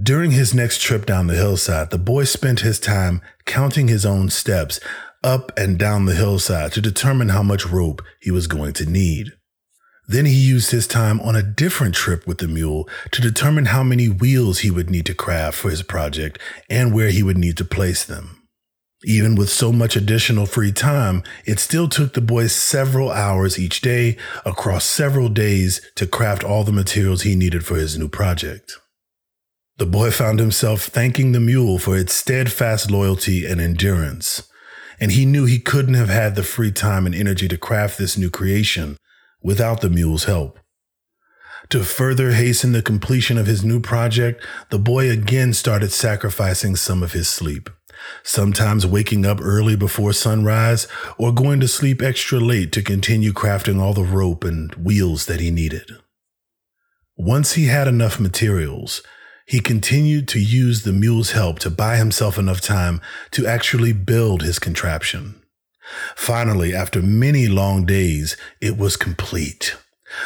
During 0.01 0.31
his 0.31 0.53
next 0.53 0.81
trip 0.81 1.05
down 1.05 1.27
the 1.27 1.35
hillside, 1.35 1.89
the 1.89 1.97
boy 1.97 2.25
spent 2.25 2.59
his 2.59 2.79
time 2.79 3.21
counting 3.45 3.87
his 3.87 4.05
own 4.05 4.29
steps 4.29 4.79
up 5.23 5.51
and 5.57 5.79
down 5.79 6.05
the 6.05 6.15
hillside 6.15 6.73
to 6.73 6.81
determine 6.81 7.29
how 7.29 7.41
much 7.41 7.65
rope 7.65 8.01
he 8.19 8.29
was 8.29 8.47
going 8.47 8.73
to 8.73 8.85
need. 8.85 9.31
Then 10.07 10.25
he 10.25 10.33
used 10.33 10.71
his 10.71 10.85
time 10.85 11.19
on 11.21 11.35
a 11.35 11.41
different 11.41 11.95
trip 11.95 12.27
with 12.27 12.37
the 12.37 12.47
mule 12.47 12.87
to 13.11 13.21
determine 13.21 13.65
how 13.65 13.83
many 13.83 14.07
wheels 14.07 14.59
he 14.59 14.69
would 14.69 14.89
need 14.89 15.05
to 15.07 15.15
craft 15.15 15.57
for 15.57 15.69
his 15.69 15.81
project 15.81 16.39
and 16.69 16.93
where 16.93 17.09
he 17.09 17.23
would 17.23 17.37
need 17.37 17.57
to 17.57 17.65
place 17.65 18.05
them. 18.05 18.44
Even 19.03 19.35
with 19.35 19.49
so 19.49 19.71
much 19.71 19.95
additional 19.95 20.45
free 20.45 20.71
time, 20.71 21.21
it 21.45 21.59
still 21.59 21.87
took 21.87 22.13
the 22.13 22.21
boy 22.21 22.47
several 22.47 23.11
hours 23.11 23.59
each 23.59 23.81
day 23.81 24.17
across 24.45 24.85
several 24.85 25.29
days 25.29 25.81
to 25.95 26.07
craft 26.07 26.43
all 26.43 26.63
the 26.63 26.71
materials 26.71 27.23
he 27.23 27.35
needed 27.35 27.65
for 27.65 27.75
his 27.75 27.97
new 27.97 28.07
project. 28.07 28.73
The 29.77 29.85
boy 29.85 30.11
found 30.11 30.39
himself 30.39 30.83
thanking 30.83 31.33
the 31.33 31.41
mule 31.41 31.77
for 31.77 31.97
its 31.97 32.13
steadfast 32.13 32.89
loyalty 32.89 33.45
and 33.45 33.59
endurance, 33.59 34.49
and 35.01 35.11
he 35.11 35.25
knew 35.25 35.45
he 35.45 35.59
couldn't 35.59 35.95
have 35.95 36.09
had 36.09 36.35
the 36.35 36.43
free 36.43 36.71
time 36.71 37.05
and 37.05 37.13
energy 37.13 37.49
to 37.49 37.57
craft 37.57 37.97
this 37.97 38.17
new 38.17 38.29
creation 38.29 38.95
without 39.43 39.81
the 39.81 39.89
mule's 39.89 40.23
help. 40.23 40.59
To 41.69 41.83
further 41.83 42.31
hasten 42.31 42.71
the 42.71 42.81
completion 42.81 43.37
of 43.37 43.47
his 43.47 43.65
new 43.65 43.81
project, 43.81 44.45
the 44.69 44.79
boy 44.79 45.09
again 45.09 45.51
started 45.51 45.91
sacrificing 45.91 46.75
some 46.75 47.03
of 47.03 47.11
his 47.11 47.27
sleep, 47.27 47.69
sometimes 48.23 48.85
waking 48.85 49.25
up 49.25 49.39
early 49.41 49.75
before 49.75 50.13
sunrise 50.13 50.87
or 51.17 51.31
going 51.31 51.59
to 51.59 51.67
sleep 51.67 52.01
extra 52.01 52.39
late 52.39 52.71
to 52.71 52.81
continue 52.81 53.33
crafting 53.33 53.79
all 53.79 53.93
the 53.93 54.03
rope 54.03 54.43
and 54.43 54.73
wheels 54.75 55.25
that 55.25 55.39
he 55.39 55.51
needed. 55.51 55.91
Once 57.17 57.53
he 57.53 57.65
had 57.65 57.87
enough 57.87 58.19
materials, 58.19 59.01
he 59.47 59.59
continued 59.59 60.27
to 60.27 60.39
use 60.39 60.83
the 60.83 60.91
mule's 60.91 61.31
help 61.31 61.59
to 61.59 61.69
buy 61.69 61.97
himself 61.97 62.37
enough 62.37 62.61
time 62.61 62.99
to 63.31 63.45
actually 63.45 63.93
build 63.93 64.41
his 64.41 64.59
contraption. 64.59 65.41
Finally, 66.15 66.73
after 66.73 67.01
many 67.01 67.47
long 67.47 67.85
days, 67.85 68.35
it 68.59 68.77
was 68.77 68.97
complete. 68.97 69.75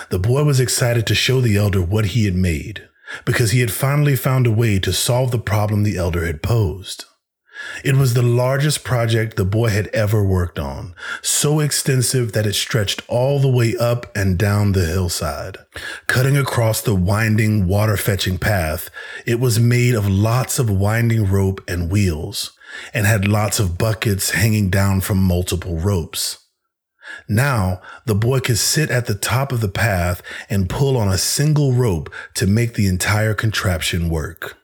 The 0.09 0.19
boy 0.19 0.43
was 0.43 0.59
excited 0.59 1.05
to 1.07 1.15
show 1.15 1.41
the 1.41 1.57
elder 1.57 1.81
what 1.81 2.07
he 2.07 2.25
had 2.25 2.35
made, 2.35 2.87
because 3.25 3.51
he 3.51 3.59
had 3.59 3.71
finally 3.71 4.15
found 4.15 4.47
a 4.47 4.51
way 4.51 4.79
to 4.79 4.93
solve 4.93 5.31
the 5.31 5.39
problem 5.39 5.83
the 5.83 5.97
elder 5.97 6.25
had 6.25 6.41
posed. 6.41 7.05
It 7.83 7.95
was 7.95 8.13
the 8.13 8.21
largest 8.21 8.83
project 8.83 9.35
the 9.35 9.45
boy 9.45 9.69
had 9.69 9.87
ever 9.87 10.23
worked 10.23 10.59
on, 10.59 10.95
so 11.21 11.59
extensive 11.59 12.31
that 12.33 12.45
it 12.45 12.53
stretched 12.53 13.01
all 13.07 13.39
the 13.39 13.49
way 13.49 13.75
up 13.77 14.15
and 14.15 14.37
down 14.37 14.71
the 14.71 14.85
hillside. 14.85 15.57
Cutting 16.07 16.37
across 16.37 16.81
the 16.81 16.95
winding, 16.95 17.67
water 17.67 17.97
fetching 17.97 18.37
path, 18.37 18.89
it 19.25 19.39
was 19.39 19.59
made 19.59 19.95
of 19.95 20.07
lots 20.07 20.59
of 20.59 20.69
winding 20.69 21.29
rope 21.29 21.61
and 21.67 21.91
wheels 21.91 22.51
and 22.93 23.05
had 23.05 23.27
lots 23.27 23.59
of 23.59 23.77
buckets 23.77 24.31
hanging 24.31 24.69
down 24.69 25.01
from 25.01 25.17
multiple 25.17 25.77
ropes. 25.77 26.45
Now, 27.27 27.81
the 28.05 28.15
boy 28.15 28.39
could 28.39 28.59
sit 28.59 28.91
at 28.91 29.07
the 29.07 29.15
top 29.15 29.51
of 29.51 29.61
the 29.61 29.69
path 29.69 30.21
and 30.49 30.69
pull 30.69 30.95
on 30.95 31.07
a 31.07 31.17
single 31.17 31.73
rope 31.73 32.13
to 32.35 32.45
make 32.45 32.75
the 32.75 32.87
entire 32.87 33.33
contraption 33.33 34.09
work. 34.09 34.58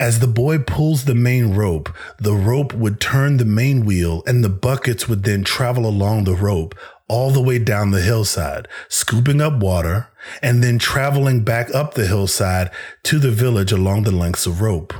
As 0.00 0.20
the 0.20 0.26
boy 0.26 0.58
pulls 0.58 1.04
the 1.04 1.14
main 1.14 1.54
rope, 1.54 1.94
the 2.18 2.32
rope 2.32 2.72
would 2.72 3.02
turn 3.02 3.36
the 3.36 3.44
main 3.44 3.84
wheel 3.84 4.22
and 4.26 4.42
the 4.42 4.48
buckets 4.48 5.06
would 5.06 5.24
then 5.24 5.44
travel 5.44 5.86
along 5.86 6.24
the 6.24 6.34
rope 6.34 6.74
all 7.06 7.30
the 7.30 7.42
way 7.42 7.58
down 7.58 7.90
the 7.90 8.00
hillside, 8.00 8.66
scooping 8.88 9.42
up 9.42 9.62
water 9.62 10.08
and 10.40 10.64
then 10.64 10.78
traveling 10.78 11.44
back 11.44 11.72
up 11.74 11.92
the 11.92 12.06
hillside 12.06 12.70
to 13.02 13.18
the 13.18 13.30
village 13.30 13.72
along 13.72 14.04
the 14.04 14.10
lengths 14.10 14.46
of 14.46 14.62
rope. 14.62 14.94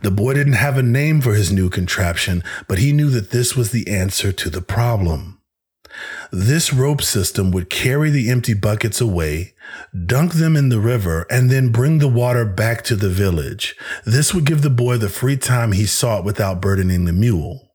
The 0.00 0.10
boy 0.10 0.32
didn't 0.32 0.54
have 0.54 0.78
a 0.78 0.82
name 0.82 1.20
for 1.20 1.34
his 1.34 1.52
new 1.52 1.68
contraption, 1.68 2.42
but 2.66 2.78
he 2.78 2.90
knew 2.90 3.10
that 3.10 3.32
this 3.32 3.54
was 3.54 3.70
the 3.70 3.86
answer 3.88 4.32
to 4.32 4.48
the 4.48 4.62
problem. 4.62 5.33
This 6.30 6.72
rope 6.72 7.02
system 7.02 7.50
would 7.52 7.70
carry 7.70 8.10
the 8.10 8.30
empty 8.30 8.54
buckets 8.54 9.00
away, 9.00 9.54
dunk 10.06 10.34
them 10.34 10.56
in 10.56 10.68
the 10.68 10.80
river, 10.80 11.26
and 11.30 11.50
then 11.50 11.70
bring 11.70 11.98
the 11.98 12.08
water 12.08 12.44
back 12.44 12.82
to 12.84 12.96
the 12.96 13.08
village. 13.08 13.76
This 14.04 14.34
would 14.34 14.44
give 14.44 14.62
the 14.62 14.70
boy 14.70 14.96
the 14.96 15.08
free 15.08 15.36
time 15.36 15.72
he 15.72 15.86
sought 15.86 16.24
without 16.24 16.60
burdening 16.60 17.04
the 17.04 17.12
mule. 17.12 17.72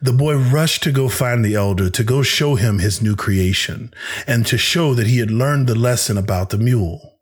The 0.00 0.12
boy 0.12 0.36
rushed 0.36 0.82
to 0.84 0.92
go 0.92 1.08
find 1.08 1.44
the 1.44 1.54
elder 1.54 1.90
to 1.90 2.04
go 2.04 2.22
show 2.22 2.54
him 2.54 2.78
his 2.78 3.02
new 3.02 3.16
creation 3.16 3.92
and 4.26 4.46
to 4.46 4.58
show 4.58 4.94
that 4.94 5.06
he 5.06 5.18
had 5.18 5.30
learned 5.30 5.66
the 5.66 5.74
lesson 5.74 6.16
about 6.16 6.50
the 6.50 6.58
mule. 6.58 7.15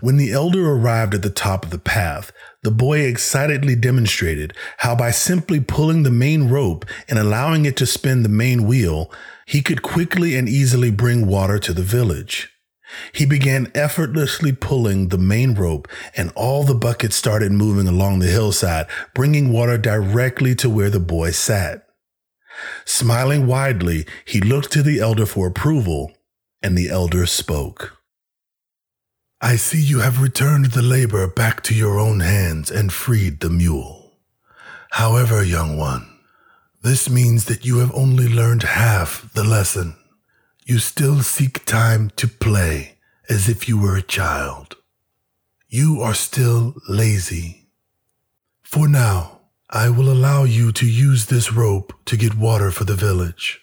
When 0.00 0.16
the 0.16 0.32
elder 0.32 0.70
arrived 0.70 1.14
at 1.14 1.22
the 1.22 1.30
top 1.30 1.64
of 1.64 1.70
the 1.70 1.78
path, 1.78 2.32
the 2.62 2.70
boy 2.70 3.00
excitedly 3.00 3.76
demonstrated 3.76 4.54
how 4.78 4.94
by 4.94 5.10
simply 5.10 5.60
pulling 5.60 6.02
the 6.02 6.10
main 6.10 6.48
rope 6.48 6.84
and 7.08 7.18
allowing 7.18 7.64
it 7.64 7.76
to 7.76 7.86
spin 7.86 8.22
the 8.22 8.28
main 8.28 8.66
wheel, 8.66 9.12
he 9.46 9.62
could 9.62 9.82
quickly 9.82 10.36
and 10.36 10.48
easily 10.48 10.90
bring 10.90 11.26
water 11.26 11.58
to 11.58 11.72
the 11.72 11.82
village. 11.82 12.50
He 13.12 13.26
began 13.26 13.70
effortlessly 13.74 14.52
pulling 14.52 15.08
the 15.08 15.18
main 15.18 15.54
rope 15.54 15.88
and 16.16 16.32
all 16.34 16.64
the 16.64 16.74
buckets 16.74 17.16
started 17.16 17.52
moving 17.52 17.86
along 17.86 18.18
the 18.18 18.28
hillside, 18.28 18.86
bringing 19.14 19.52
water 19.52 19.76
directly 19.76 20.54
to 20.56 20.70
where 20.70 20.90
the 20.90 21.00
boy 21.00 21.30
sat. 21.30 21.84
Smiling 22.84 23.46
widely, 23.46 24.06
he 24.24 24.40
looked 24.40 24.72
to 24.72 24.82
the 24.82 25.00
elder 25.00 25.26
for 25.26 25.46
approval, 25.46 26.12
and 26.62 26.76
the 26.76 26.88
elder 26.88 27.26
spoke. 27.26 27.97
I 29.40 29.54
see 29.54 29.80
you 29.80 30.00
have 30.00 30.20
returned 30.20 30.72
the 30.72 30.82
labor 30.82 31.28
back 31.28 31.62
to 31.64 31.74
your 31.74 32.00
own 32.00 32.20
hands 32.20 32.72
and 32.72 32.92
freed 32.92 33.38
the 33.38 33.50
mule. 33.50 34.18
However, 34.90 35.44
young 35.44 35.76
one, 35.76 36.08
this 36.82 37.08
means 37.08 37.44
that 37.44 37.64
you 37.64 37.78
have 37.78 37.94
only 37.94 38.28
learned 38.28 38.64
half 38.64 39.32
the 39.34 39.44
lesson. 39.44 39.94
You 40.66 40.80
still 40.80 41.22
seek 41.22 41.64
time 41.64 42.10
to 42.16 42.26
play 42.26 42.98
as 43.28 43.48
if 43.48 43.68
you 43.68 43.78
were 43.78 43.96
a 43.96 44.02
child. 44.02 44.76
You 45.68 46.00
are 46.00 46.14
still 46.14 46.74
lazy. 46.88 47.68
For 48.62 48.88
now, 48.88 49.40
I 49.70 49.88
will 49.88 50.10
allow 50.10 50.44
you 50.44 50.72
to 50.72 50.86
use 50.86 51.26
this 51.26 51.52
rope 51.52 51.92
to 52.06 52.16
get 52.16 52.34
water 52.34 52.72
for 52.72 52.84
the 52.84 52.96
village. 52.96 53.60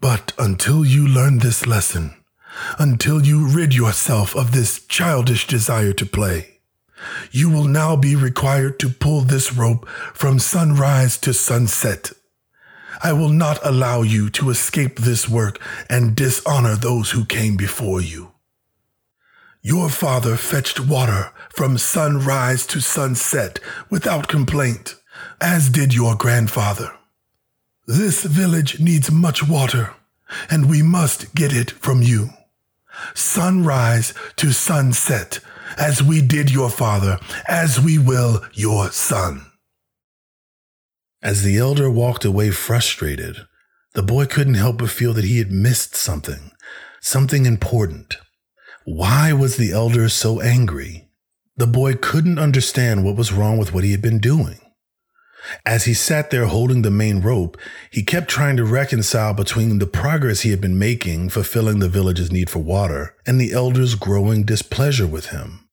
But 0.00 0.32
until 0.38 0.84
you 0.84 1.06
learn 1.06 1.40
this 1.40 1.66
lesson, 1.66 2.14
until 2.78 3.24
you 3.24 3.46
rid 3.46 3.74
yourself 3.74 4.34
of 4.36 4.52
this 4.52 4.84
childish 4.86 5.46
desire 5.46 5.92
to 5.92 6.06
play, 6.06 6.60
you 7.30 7.50
will 7.50 7.64
now 7.64 7.96
be 7.96 8.16
required 8.16 8.78
to 8.80 8.88
pull 8.88 9.20
this 9.20 9.52
rope 9.52 9.88
from 10.12 10.38
sunrise 10.38 11.18
to 11.18 11.34
sunset. 11.34 12.12
I 13.02 13.12
will 13.12 13.28
not 13.28 13.58
allow 13.64 14.02
you 14.02 14.30
to 14.30 14.50
escape 14.50 14.98
this 14.98 15.28
work 15.28 15.60
and 15.90 16.14
dishonor 16.14 16.76
those 16.76 17.10
who 17.10 17.24
came 17.24 17.56
before 17.56 18.00
you. 18.00 18.32
Your 19.62 19.88
father 19.88 20.36
fetched 20.36 20.78
water 20.78 21.32
from 21.50 21.78
sunrise 21.78 22.66
to 22.66 22.80
sunset 22.80 23.60
without 23.90 24.28
complaint, 24.28 24.96
as 25.40 25.70
did 25.70 25.94
your 25.94 26.14
grandfather. 26.14 26.92
This 27.86 28.24
village 28.24 28.78
needs 28.78 29.10
much 29.10 29.46
water, 29.46 29.94
and 30.50 30.68
we 30.68 30.82
must 30.82 31.34
get 31.34 31.52
it 31.52 31.70
from 31.70 32.02
you. 32.02 32.30
Sunrise 33.14 34.14
to 34.36 34.52
sunset, 34.52 35.40
as 35.78 36.02
we 36.02 36.20
did 36.20 36.50
your 36.50 36.70
father, 36.70 37.18
as 37.48 37.80
we 37.80 37.98
will 37.98 38.44
your 38.52 38.90
son. 38.90 39.46
As 41.22 41.42
the 41.42 41.56
elder 41.56 41.90
walked 41.90 42.24
away 42.24 42.50
frustrated, 42.50 43.38
the 43.94 44.02
boy 44.02 44.26
couldn't 44.26 44.54
help 44.54 44.78
but 44.78 44.90
feel 44.90 45.12
that 45.14 45.24
he 45.24 45.38
had 45.38 45.50
missed 45.50 45.94
something, 45.94 46.50
something 47.00 47.46
important. 47.46 48.16
Why 48.84 49.32
was 49.32 49.56
the 49.56 49.72
elder 49.72 50.08
so 50.08 50.40
angry? 50.40 51.08
The 51.56 51.66
boy 51.66 51.94
couldn't 51.94 52.38
understand 52.38 53.04
what 53.04 53.16
was 53.16 53.32
wrong 53.32 53.56
with 53.56 53.72
what 53.72 53.84
he 53.84 53.92
had 53.92 54.02
been 54.02 54.18
doing. 54.18 54.58
As 55.66 55.84
he 55.84 55.94
sat 55.94 56.30
there 56.30 56.46
holding 56.46 56.82
the 56.82 56.90
main 56.90 57.20
rope, 57.20 57.56
he 57.90 58.02
kept 58.02 58.28
trying 58.28 58.56
to 58.56 58.64
reconcile 58.64 59.34
between 59.34 59.78
the 59.78 59.86
progress 59.86 60.40
he 60.40 60.50
had 60.50 60.60
been 60.60 60.78
making 60.78 61.28
fulfilling 61.28 61.78
the 61.78 61.88
village's 61.88 62.32
need 62.32 62.50
for 62.50 62.60
water 62.60 63.14
and 63.26 63.40
the 63.40 63.52
elder's 63.52 63.94
growing 63.94 64.44
displeasure 64.44 65.06
with 65.06 65.26
him. 65.26 65.68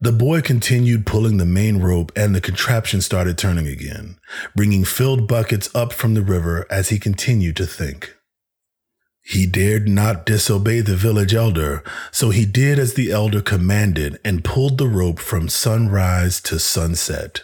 The 0.00 0.12
boy 0.12 0.42
continued 0.42 1.06
pulling 1.06 1.38
the 1.38 1.46
main 1.46 1.78
rope 1.78 2.12
and 2.14 2.34
the 2.34 2.40
contraption 2.40 3.00
started 3.00 3.38
turning 3.38 3.66
again, 3.66 4.18
bringing 4.54 4.84
filled 4.84 5.26
buckets 5.26 5.74
up 5.74 5.92
from 5.92 6.12
the 6.12 6.22
river 6.22 6.66
as 6.70 6.90
he 6.90 6.98
continued 6.98 7.56
to 7.56 7.66
think. 7.66 8.14
He 9.22 9.46
dared 9.46 9.88
not 9.88 10.24
disobey 10.24 10.82
the 10.82 10.94
village 10.94 11.34
elder, 11.34 11.82
so 12.12 12.30
he 12.30 12.44
did 12.44 12.78
as 12.78 12.94
the 12.94 13.10
elder 13.10 13.40
commanded 13.40 14.20
and 14.24 14.44
pulled 14.44 14.78
the 14.78 14.86
rope 14.86 15.18
from 15.18 15.48
sunrise 15.48 16.40
to 16.42 16.60
sunset. 16.60 17.42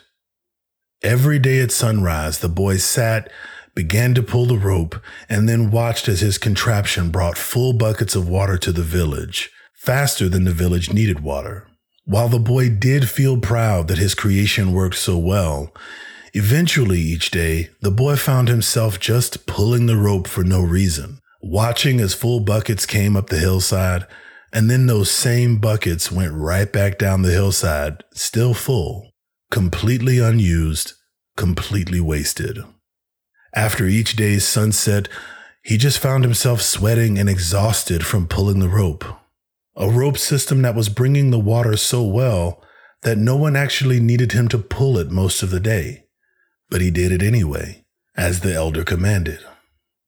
Every 1.02 1.38
day 1.38 1.60
at 1.60 1.72
sunrise, 1.72 2.38
the 2.38 2.48
boy 2.48 2.76
sat, 2.76 3.30
began 3.74 4.14
to 4.14 4.22
pull 4.22 4.46
the 4.46 4.58
rope, 4.58 4.96
and 5.28 5.48
then 5.48 5.70
watched 5.70 6.08
as 6.08 6.20
his 6.20 6.38
contraption 6.38 7.10
brought 7.10 7.38
full 7.38 7.72
buckets 7.72 8.14
of 8.14 8.28
water 8.28 8.58
to 8.58 8.72
the 8.72 8.82
village, 8.82 9.50
faster 9.74 10.28
than 10.28 10.44
the 10.44 10.52
village 10.52 10.92
needed 10.92 11.20
water. 11.20 11.66
While 12.04 12.28
the 12.28 12.38
boy 12.38 12.68
did 12.68 13.08
feel 13.08 13.38
proud 13.38 13.88
that 13.88 13.98
his 13.98 14.14
creation 14.14 14.72
worked 14.72 14.96
so 14.96 15.16
well, 15.18 15.74
eventually 16.34 17.00
each 17.00 17.30
day, 17.30 17.70
the 17.80 17.90
boy 17.90 18.16
found 18.16 18.48
himself 18.48 19.00
just 19.00 19.46
pulling 19.46 19.86
the 19.86 19.96
rope 19.96 20.26
for 20.26 20.44
no 20.44 20.60
reason 20.60 21.18
watching 21.42 22.00
as 22.00 22.14
full 22.14 22.40
buckets 22.40 22.86
came 22.86 23.16
up 23.16 23.28
the 23.28 23.38
hillside, 23.38 24.06
and 24.52 24.70
then 24.70 24.86
those 24.86 25.10
same 25.10 25.58
buckets 25.58 26.12
went 26.12 26.32
right 26.32 26.72
back 26.72 26.98
down 26.98 27.22
the 27.22 27.32
hillside, 27.32 28.02
still 28.14 28.54
full, 28.54 29.11
completely 29.52 30.18
unused, 30.18 30.94
completely 31.36 32.00
wasted. 32.00 32.64
After 33.54 33.86
each 33.86 34.16
day's 34.16 34.46
sunset, 34.46 35.10
he 35.62 35.76
just 35.76 35.98
found 35.98 36.24
himself 36.24 36.62
sweating 36.62 37.18
and 37.18 37.28
exhausted 37.28 38.04
from 38.06 38.26
pulling 38.26 38.60
the 38.60 38.70
rope. 38.70 39.04
A 39.76 39.90
rope 39.90 40.16
system 40.16 40.62
that 40.62 40.74
was 40.74 40.88
bringing 40.88 41.30
the 41.30 41.38
water 41.38 41.76
so 41.76 42.02
well 42.02 42.64
that 43.02 43.18
no 43.18 43.36
one 43.36 43.54
actually 43.54 44.00
needed 44.00 44.32
him 44.32 44.48
to 44.48 44.58
pull 44.58 44.96
it 44.96 45.10
most 45.10 45.42
of 45.42 45.50
the 45.50 45.60
day. 45.60 46.06
But 46.70 46.80
he 46.80 46.90
did 46.90 47.12
it 47.12 47.22
anyway, 47.22 47.84
as 48.16 48.40
the 48.40 48.54
elder 48.54 48.84
commanded. 48.84 49.40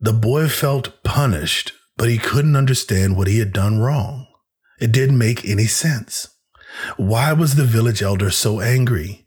The 0.00 0.14
boy 0.14 0.48
felt 0.48 1.02
punished, 1.02 1.72
but 1.98 2.08
he 2.08 2.16
couldn't 2.16 2.56
understand 2.56 3.14
what 3.14 3.28
he 3.28 3.40
had 3.40 3.52
done 3.52 3.78
wrong. 3.78 4.26
It 4.80 4.90
didn't 4.90 5.18
make 5.18 5.44
any 5.44 5.66
sense. 5.66 6.28
Why 6.96 7.34
was 7.34 7.56
the 7.56 7.64
village 7.64 8.02
elder 8.02 8.30
so 8.30 8.62
angry? 8.62 9.23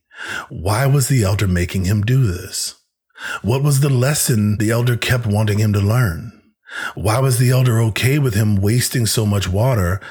Why 0.50 0.86
was 0.86 1.08
the 1.08 1.24
elder 1.24 1.48
making 1.48 1.86
him 1.86 2.02
do 2.02 2.26
this? 2.26 2.76
What 3.42 3.64
was 3.64 3.80
the 3.80 3.90
lesson 3.90 4.58
the 4.58 4.72
elder 4.72 4.96
kept 4.96 5.26
wanting 5.26 5.60
him 5.60 5.74
to 5.74 5.80
learn? 5.80 6.32
Why 6.96 7.20
was 7.20 7.40
the 7.40 7.50
elder 7.50 7.80
okay 7.82 8.20
with 8.20 8.34
him 8.34 8.58
wasting 8.58 9.06
so 9.06 9.26
much 9.26 9.48
water 9.48 10.02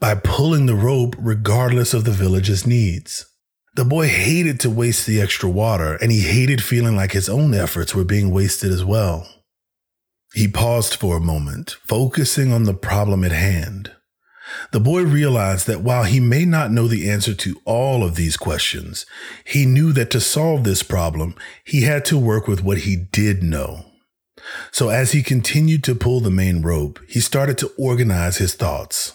by 0.00 0.14
pulling 0.14 0.66
the 0.66 0.74
rope 0.74 1.14
regardless 1.18 1.94
of 1.94 2.04
the 2.04 2.10
village's 2.10 2.66
needs? 2.66 3.26
The 3.74 3.84
boy 3.84 4.08
hated 4.08 4.58
to 4.60 4.70
waste 4.70 5.06
the 5.06 5.20
extra 5.20 5.50
water, 5.50 5.96
and 5.96 6.10
he 6.10 6.20
hated 6.20 6.62
feeling 6.62 6.96
like 6.96 7.12
his 7.12 7.28
own 7.28 7.52
efforts 7.52 7.94
were 7.94 8.04
being 8.04 8.30
wasted 8.30 8.72
as 8.72 8.82
well. 8.82 9.28
He 10.32 10.48
paused 10.48 10.94
for 10.94 11.18
a 11.18 11.20
moment, 11.20 11.76
focusing 11.84 12.52
on 12.52 12.64
the 12.64 12.74
problem 12.74 13.22
at 13.22 13.32
hand. 13.32 13.92
The 14.72 14.80
boy 14.80 15.02
realized 15.02 15.66
that 15.66 15.80
while 15.80 16.04
he 16.04 16.20
may 16.20 16.44
not 16.44 16.70
know 16.70 16.88
the 16.88 17.10
answer 17.10 17.34
to 17.34 17.60
all 17.64 18.04
of 18.04 18.14
these 18.14 18.36
questions, 18.36 19.06
he 19.44 19.66
knew 19.66 19.92
that 19.92 20.10
to 20.10 20.20
solve 20.20 20.64
this 20.64 20.82
problem, 20.82 21.34
he 21.64 21.82
had 21.82 22.04
to 22.06 22.18
work 22.18 22.46
with 22.46 22.62
what 22.62 22.78
he 22.78 22.96
did 22.96 23.42
know. 23.42 23.86
So 24.70 24.88
as 24.88 25.12
he 25.12 25.22
continued 25.22 25.82
to 25.84 25.94
pull 25.94 26.20
the 26.20 26.30
main 26.30 26.62
rope, 26.62 27.00
he 27.08 27.20
started 27.20 27.58
to 27.58 27.72
organize 27.78 28.36
his 28.36 28.54
thoughts. 28.54 29.12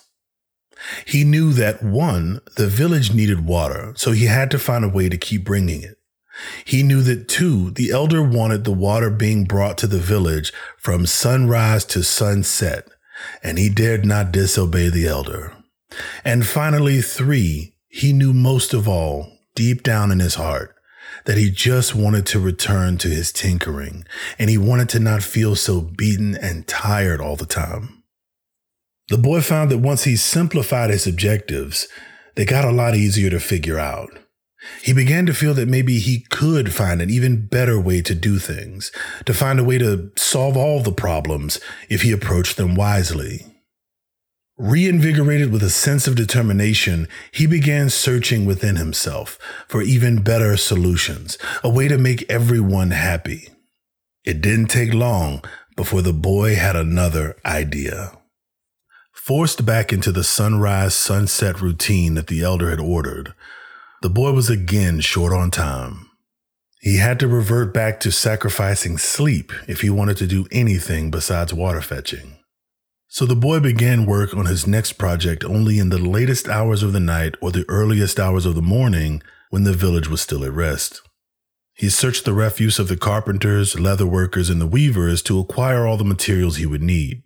He 1.05 1.23
knew 1.23 1.53
that 1.53 1.83
one, 1.83 2.41
the 2.57 2.67
village 2.67 3.13
needed 3.13 3.45
water, 3.45 3.93
so 3.95 4.11
he 4.11 4.25
had 4.25 4.49
to 4.51 4.59
find 4.59 4.83
a 4.83 4.89
way 4.89 5.09
to 5.09 5.17
keep 5.17 5.45
bringing 5.45 5.83
it. 5.83 5.97
He 6.65 6.81
knew 6.81 7.01
that 7.03 7.27
two, 7.27 7.71
the 7.71 7.91
elder 7.91 8.23
wanted 8.23 8.63
the 8.63 8.71
water 8.71 9.09
being 9.09 9.43
brought 9.43 9.77
to 9.79 9.87
the 9.87 9.99
village 9.99 10.51
from 10.77 11.05
sunrise 11.05 11.85
to 11.85 12.03
sunset, 12.03 12.87
and 13.43 13.57
he 13.57 13.69
dared 13.69 14.05
not 14.05 14.31
disobey 14.31 14.89
the 14.89 15.07
elder. 15.07 15.53
And 16.23 16.45
finally, 16.45 17.01
three, 17.01 17.75
he 17.87 18.13
knew 18.13 18.33
most 18.33 18.73
of 18.73 18.87
all, 18.87 19.31
deep 19.55 19.83
down 19.83 20.11
in 20.11 20.19
his 20.19 20.35
heart, 20.35 20.75
that 21.25 21.37
he 21.37 21.51
just 21.51 21.93
wanted 21.93 22.25
to 22.27 22.39
return 22.39 22.97
to 22.97 23.09
his 23.09 23.31
tinkering, 23.31 24.05
and 24.39 24.49
he 24.49 24.57
wanted 24.57 24.89
to 24.89 24.99
not 24.99 25.23
feel 25.23 25.55
so 25.55 25.81
beaten 25.81 26.35
and 26.35 26.67
tired 26.67 27.21
all 27.21 27.35
the 27.35 27.45
time. 27.45 28.03
The 29.09 29.17
boy 29.17 29.41
found 29.41 29.69
that 29.71 29.79
once 29.79 30.05
he 30.05 30.15
simplified 30.15 30.89
his 30.89 31.05
objectives, 31.05 31.87
they 32.35 32.45
got 32.45 32.65
a 32.65 32.71
lot 32.71 32.95
easier 32.95 33.29
to 33.29 33.39
figure 33.39 33.77
out. 33.77 34.09
He 34.83 34.93
began 34.93 35.25
to 35.25 35.33
feel 35.33 35.53
that 35.55 35.67
maybe 35.67 35.99
he 35.99 36.25
could 36.29 36.73
find 36.73 37.01
an 37.01 37.09
even 37.09 37.47
better 37.47 37.79
way 37.79 38.01
to 38.03 38.13
do 38.13 38.37
things, 38.37 38.91
to 39.25 39.33
find 39.33 39.59
a 39.59 39.63
way 39.63 39.77
to 39.79 40.11
solve 40.15 40.55
all 40.55 40.81
the 40.81 40.91
problems 40.91 41.59
if 41.89 42.03
he 42.03 42.11
approached 42.11 42.57
them 42.57 42.75
wisely. 42.75 43.45
Reinvigorated 44.57 45.51
with 45.51 45.63
a 45.63 45.71
sense 45.71 46.07
of 46.07 46.15
determination, 46.15 47.07
he 47.31 47.47
began 47.47 47.89
searching 47.89 48.45
within 48.45 48.75
himself 48.75 49.39
for 49.67 49.81
even 49.81 50.21
better 50.21 50.55
solutions, 50.57 51.39
a 51.63 51.69
way 51.69 51.87
to 51.87 51.97
make 51.97 52.29
everyone 52.29 52.91
happy. 52.91 53.49
It 54.23 54.41
didn't 54.41 54.67
take 54.67 54.93
long 54.93 55.43
before 55.75 56.03
the 56.03 56.13
boy 56.13 56.55
had 56.55 56.75
another 56.75 57.35
idea. 57.43 58.11
Forced 59.11 59.65
back 59.65 59.91
into 59.91 60.11
the 60.11 60.23
sunrise 60.23 60.93
sunset 60.93 61.59
routine 61.59 62.13
that 62.13 62.27
the 62.27 62.43
elder 62.43 62.69
had 62.69 62.79
ordered, 62.79 63.33
the 64.01 64.09
boy 64.09 64.31
was 64.31 64.49
again 64.49 64.99
short 64.99 65.31
on 65.31 65.51
time. 65.51 66.09
He 66.79 66.97
had 66.97 67.19
to 67.19 67.27
revert 67.27 67.71
back 67.71 67.99
to 67.99 68.11
sacrificing 68.11 68.97
sleep 68.97 69.51
if 69.67 69.81
he 69.81 69.91
wanted 69.91 70.17
to 70.17 70.27
do 70.27 70.47
anything 70.51 71.11
besides 71.11 71.53
water 71.53 71.81
fetching. 71.81 72.37
So 73.07 73.27
the 73.27 73.35
boy 73.35 73.59
began 73.59 74.07
work 74.07 74.33
on 74.33 74.47
his 74.47 74.65
next 74.65 74.93
project 74.93 75.43
only 75.45 75.77
in 75.77 75.89
the 75.89 75.99
latest 75.99 76.47
hours 76.47 76.81
of 76.81 76.93
the 76.93 76.99
night 76.99 77.35
or 77.41 77.51
the 77.51 77.65
earliest 77.69 78.19
hours 78.19 78.47
of 78.47 78.55
the 78.55 78.61
morning 78.63 79.21
when 79.51 79.65
the 79.65 79.73
village 79.73 80.09
was 80.09 80.21
still 80.21 80.43
at 80.43 80.53
rest. 80.53 81.01
He 81.75 81.89
searched 81.89 82.25
the 82.25 82.33
refuse 82.33 82.79
of 82.79 82.87
the 82.87 82.97
carpenters, 82.97 83.79
leather 83.79 84.07
workers, 84.07 84.49
and 84.49 84.59
the 84.59 84.67
weavers 84.67 85.21
to 85.23 85.39
acquire 85.39 85.85
all 85.85 85.97
the 85.97 86.03
materials 86.03 86.57
he 86.57 86.65
would 86.65 86.81
need. 86.81 87.21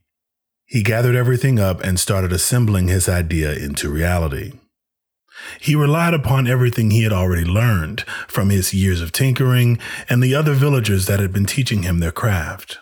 He 0.65 0.83
gathered 0.83 1.15
everything 1.15 1.59
up 1.59 1.81
and 1.81 1.99
started 1.99 2.33
assembling 2.33 2.89
his 2.89 3.07
idea 3.07 3.53
into 3.53 3.89
reality. 3.89 4.53
He 5.60 5.76
relied 5.76 6.13
upon 6.13 6.48
everything 6.48 6.91
he 6.91 7.04
had 7.04 7.13
already 7.13 7.45
learned 7.45 8.02
from 8.28 8.50
his 8.50 8.74
years 8.74 9.02
of 9.02 9.12
tinkering 9.12 9.80
and 10.10 10.24
the 10.24 10.36
other 10.36 10.54
villagers 10.54 11.06
that 11.08 11.19
had 11.19 11.34
been 11.34 11.45
teaching 11.45 11.84
him 11.84 12.00
their 12.00 12.12
craft. 12.12 12.80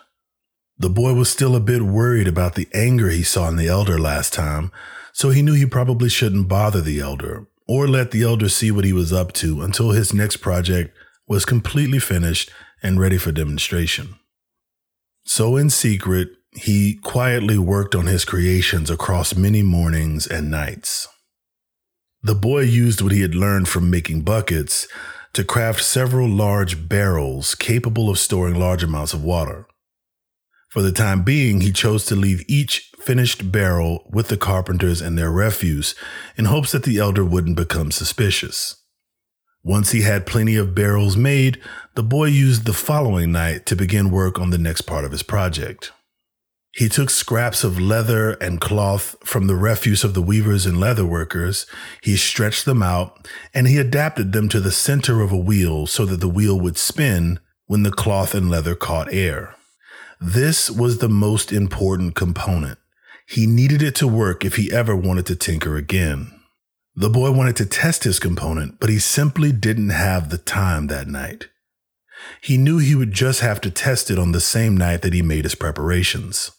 The 0.78 0.90
boy 0.90 1.14
was 1.14 1.30
still 1.30 1.54
a 1.54 1.60
bit 1.60 1.82
worried 1.82 2.26
about 2.26 2.54
the 2.54 2.68
anger 2.74 3.08
he 3.08 3.22
saw 3.22 3.48
in 3.48 3.56
the 3.56 3.68
elder 3.68 3.98
last 3.98 4.32
time, 4.32 4.72
so 5.12 5.30
he 5.30 5.42
knew 5.42 5.54
he 5.54 5.66
probably 5.66 6.08
shouldn't 6.08 6.48
bother 6.48 6.80
the 6.80 7.00
elder 7.00 7.46
or 7.66 7.86
let 7.86 8.10
the 8.10 8.22
elder 8.22 8.48
see 8.48 8.70
what 8.70 8.84
he 8.84 8.92
was 8.92 9.12
up 9.12 9.32
to 9.32 9.62
until 9.62 9.90
his 9.90 10.12
next 10.12 10.38
project 10.38 10.96
was 11.26 11.44
completely 11.44 11.98
finished 11.98 12.50
and 12.82 13.00
ready 13.00 13.16
for 13.16 13.32
demonstration. 13.32 14.16
So, 15.24 15.56
in 15.56 15.70
secret, 15.70 16.28
he 16.52 16.94
quietly 17.02 17.56
worked 17.56 17.94
on 17.94 18.06
his 18.06 18.24
creations 18.24 18.90
across 18.90 19.34
many 19.34 19.62
mornings 19.62 20.26
and 20.26 20.50
nights. 20.50 21.08
The 22.24 22.34
boy 22.34 22.60
used 22.60 23.02
what 23.02 23.12
he 23.12 23.20
had 23.20 23.34
learned 23.34 23.68
from 23.68 23.90
making 23.90 24.22
buckets 24.22 24.88
to 25.34 25.44
craft 25.44 25.82
several 25.82 26.26
large 26.26 26.88
barrels 26.88 27.54
capable 27.54 28.08
of 28.08 28.18
storing 28.18 28.58
large 28.58 28.82
amounts 28.82 29.12
of 29.12 29.22
water. 29.22 29.66
For 30.70 30.80
the 30.80 30.90
time 30.90 31.22
being, 31.22 31.60
he 31.60 31.70
chose 31.70 32.06
to 32.06 32.16
leave 32.16 32.42
each 32.48 32.90
finished 32.98 33.52
barrel 33.52 34.08
with 34.10 34.28
the 34.28 34.38
carpenters 34.38 35.02
and 35.02 35.18
their 35.18 35.30
refuse 35.30 35.94
in 36.34 36.46
hopes 36.46 36.72
that 36.72 36.84
the 36.84 36.96
elder 36.96 37.22
wouldn't 37.22 37.58
become 37.58 37.90
suspicious. 37.90 38.82
Once 39.62 39.90
he 39.90 40.00
had 40.00 40.24
plenty 40.24 40.56
of 40.56 40.74
barrels 40.74 41.18
made, 41.18 41.60
the 41.94 42.02
boy 42.02 42.24
used 42.24 42.64
the 42.64 42.72
following 42.72 43.32
night 43.32 43.66
to 43.66 43.76
begin 43.76 44.10
work 44.10 44.40
on 44.40 44.48
the 44.48 44.56
next 44.56 44.82
part 44.82 45.04
of 45.04 45.12
his 45.12 45.22
project. 45.22 45.92
He 46.76 46.88
took 46.88 47.08
scraps 47.08 47.62
of 47.62 47.78
leather 47.80 48.32
and 48.32 48.60
cloth 48.60 49.14
from 49.22 49.46
the 49.46 49.54
refuse 49.54 50.02
of 50.02 50.12
the 50.12 50.22
weavers 50.22 50.66
and 50.66 50.80
leather 50.80 51.06
workers. 51.06 51.66
He 52.02 52.16
stretched 52.16 52.64
them 52.64 52.82
out 52.82 53.28
and 53.54 53.68
he 53.68 53.78
adapted 53.78 54.32
them 54.32 54.48
to 54.48 54.58
the 54.58 54.72
center 54.72 55.20
of 55.20 55.30
a 55.30 55.36
wheel 55.36 55.86
so 55.86 56.04
that 56.06 56.20
the 56.20 56.28
wheel 56.28 56.58
would 56.58 56.76
spin 56.76 57.38
when 57.66 57.84
the 57.84 57.92
cloth 57.92 58.34
and 58.34 58.50
leather 58.50 58.74
caught 58.74 59.12
air. 59.12 59.54
This 60.20 60.68
was 60.68 60.98
the 60.98 61.08
most 61.08 61.52
important 61.52 62.16
component. 62.16 62.78
He 63.28 63.46
needed 63.46 63.80
it 63.80 63.94
to 63.96 64.08
work 64.08 64.44
if 64.44 64.56
he 64.56 64.72
ever 64.72 64.96
wanted 64.96 65.26
to 65.26 65.36
tinker 65.36 65.76
again. 65.76 66.32
The 66.96 67.08
boy 67.08 67.30
wanted 67.30 67.54
to 67.56 67.66
test 67.66 68.02
his 68.02 68.18
component, 68.18 68.80
but 68.80 68.90
he 68.90 68.98
simply 68.98 69.52
didn't 69.52 69.90
have 69.90 70.28
the 70.28 70.38
time 70.38 70.88
that 70.88 71.06
night. 71.06 71.48
He 72.40 72.56
knew 72.56 72.78
he 72.78 72.96
would 72.96 73.12
just 73.12 73.40
have 73.40 73.60
to 73.60 73.70
test 73.70 74.10
it 74.10 74.18
on 74.18 74.32
the 74.32 74.40
same 74.40 74.76
night 74.76 75.02
that 75.02 75.12
he 75.12 75.22
made 75.22 75.44
his 75.44 75.54
preparations. 75.54 76.50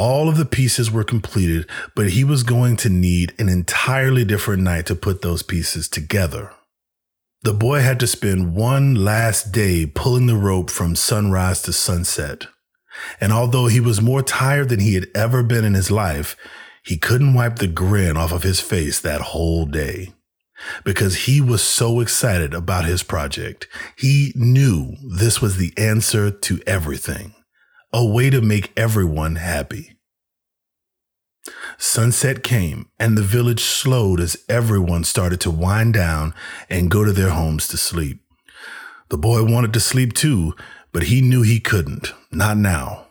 All 0.00 0.30
of 0.30 0.38
the 0.38 0.46
pieces 0.46 0.90
were 0.90 1.04
completed, 1.04 1.68
but 1.94 2.12
he 2.12 2.24
was 2.24 2.42
going 2.42 2.78
to 2.78 2.88
need 2.88 3.34
an 3.38 3.50
entirely 3.50 4.24
different 4.24 4.62
night 4.62 4.86
to 4.86 4.94
put 4.94 5.20
those 5.20 5.42
pieces 5.42 5.90
together. 5.90 6.52
The 7.42 7.52
boy 7.52 7.80
had 7.80 8.00
to 8.00 8.06
spend 8.06 8.54
one 8.54 8.94
last 8.94 9.52
day 9.52 9.84
pulling 9.84 10.24
the 10.24 10.38
rope 10.38 10.70
from 10.70 10.96
sunrise 10.96 11.60
to 11.64 11.74
sunset. 11.74 12.46
And 13.20 13.30
although 13.30 13.66
he 13.66 13.78
was 13.78 14.00
more 14.00 14.22
tired 14.22 14.70
than 14.70 14.80
he 14.80 14.94
had 14.94 15.08
ever 15.14 15.42
been 15.42 15.66
in 15.66 15.74
his 15.74 15.90
life, 15.90 16.34
he 16.82 16.96
couldn't 16.96 17.34
wipe 17.34 17.56
the 17.56 17.66
grin 17.66 18.16
off 18.16 18.32
of 18.32 18.42
his 18.42 18.58
face 18.58 18.98
that 19.02 19.20
whole 19.20 19.66
day. 19.66 20.14
Because 20.82 21.26
he 21.26 21.42
was 21.42 21.62
so 21.62 22.00
excited 22.00 22.54
about 22.54 22.86
his 22.86 23.02
project. 23.02 23.68
He 23.98 24.32
knew 24.34 24.96
this 25.02 25.42
was 25.42 25.58
the 25.58 25.74
answer 25.76 26.30
to 26.30 26.60
everything 26.66 27.34
a 27.92 28.04
way 28.04 28.30
to 28.30 28.40
make 28.40 28.72
everyone 28.76 29.36
happy. 29.36 29.96
Sunset 31.78 32.44
came 32.44 32.88
and 32.98 33.16
the 33.16 33.22
village 33.22 33.62
slowed 33.62 34.20
as 34.20 34.44
everyone 34.48 35.04
started 35.04 35.40
to 35.40 35.50
wind 35.50 35.94
down 35.94 36.34
and 36.68 36.90
go 36.90 37.04
to 37.04 37.12
their 37.12 37.30
homes 37.30 37.66
to 37.68 37.76
sleep. 37.76 38.22
The 39.08 39.18
boy 39.18 39.42
wanted 39.42 39.72
to 39.72 39.80
sleep 39.80 40.12
too, 40.12 40.54
but 40.92 41.04
he 41.04 41.20
knew 41.20 41.42
he 41.42 41.58
couldn't, 41.58 42.12
not 42.30 42.56
now. 42.56 43.06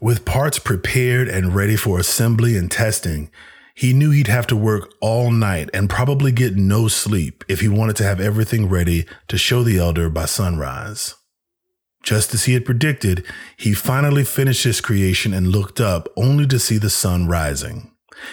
With 0.00 0.26
parts 0.26 0.58
prepared 0.58 1.28
and 1.28 1.54
ready 1.54 1.76
for 1.76 1.98
assembly 1.98 2.56
and 2.56 2.70
testing, 2.70 3.30
he 3.74 3.94
knew 3.94 4.10
he'd 4.10 4.26
have 4.26 4.46
to 4.48 4.56
work 4.56 4.92
all 5.00 5.30
night 5.30 5.70
and 5.72 5.88
probably 5.88 6.32
get 6.32 6.56
no 6.56 6.88
sleep 6.88 7.42
if 7.48 7.60
he 7.60 7.68
wanted 7.68 7.96
to 7.96 8.04
have 8.04 8.20
everything 8.20 8.68
ready 8.68 9.06
to 9.28 9.38
show 9.38 9.62
the 9.62 9.78
elder 9.78 10.10
by 10.10 10.26
sunrise. 10.26 11.14
Just 12.02 12.34
as 12.34 12.44
he 12.44 12.54
had 12.54 12.64
predicted, 12.64 13.24
he 13.56 13.74
finally 13.74 14.24
finished 14.24 14.64
his 14.64 14.80
creation 14.80 15.32
and 15.32 15.48
looked 15.48 15.80
up 15.80 16.08
only 16.16 16.46
to 16.48 16.58
see 16.58 16.78
the 16.78 16.90
sun 16.90 17.28
rising. 17.28 17.92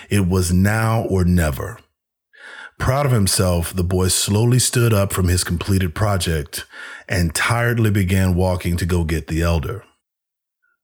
It 0.09 0.27
was 0.27 0.51
now 0.51 1.03
or 1.03 1.23
never. 1.23 1.79
Proud 2.79 3.05
of 3.05 3.11
himself, 3.11 3.73
the 3.73 3.83
boy 3.83 4.07
slowly 4.07 4.57
stood 4.57 4.93
up 4.93 5.11
from 5.11 5.27
his 5.27 5.43
completed 5.43 5.93
project 5.93 6.65
and 7.07 7.35
tiredly 7.35 7.91
began 7.91 8.35
walking 8.35 8.77
to 8.77 8.85
go 8.85 9.03
get 9.03 9.27
the 9.27 9.41
elder. 9.41 9.83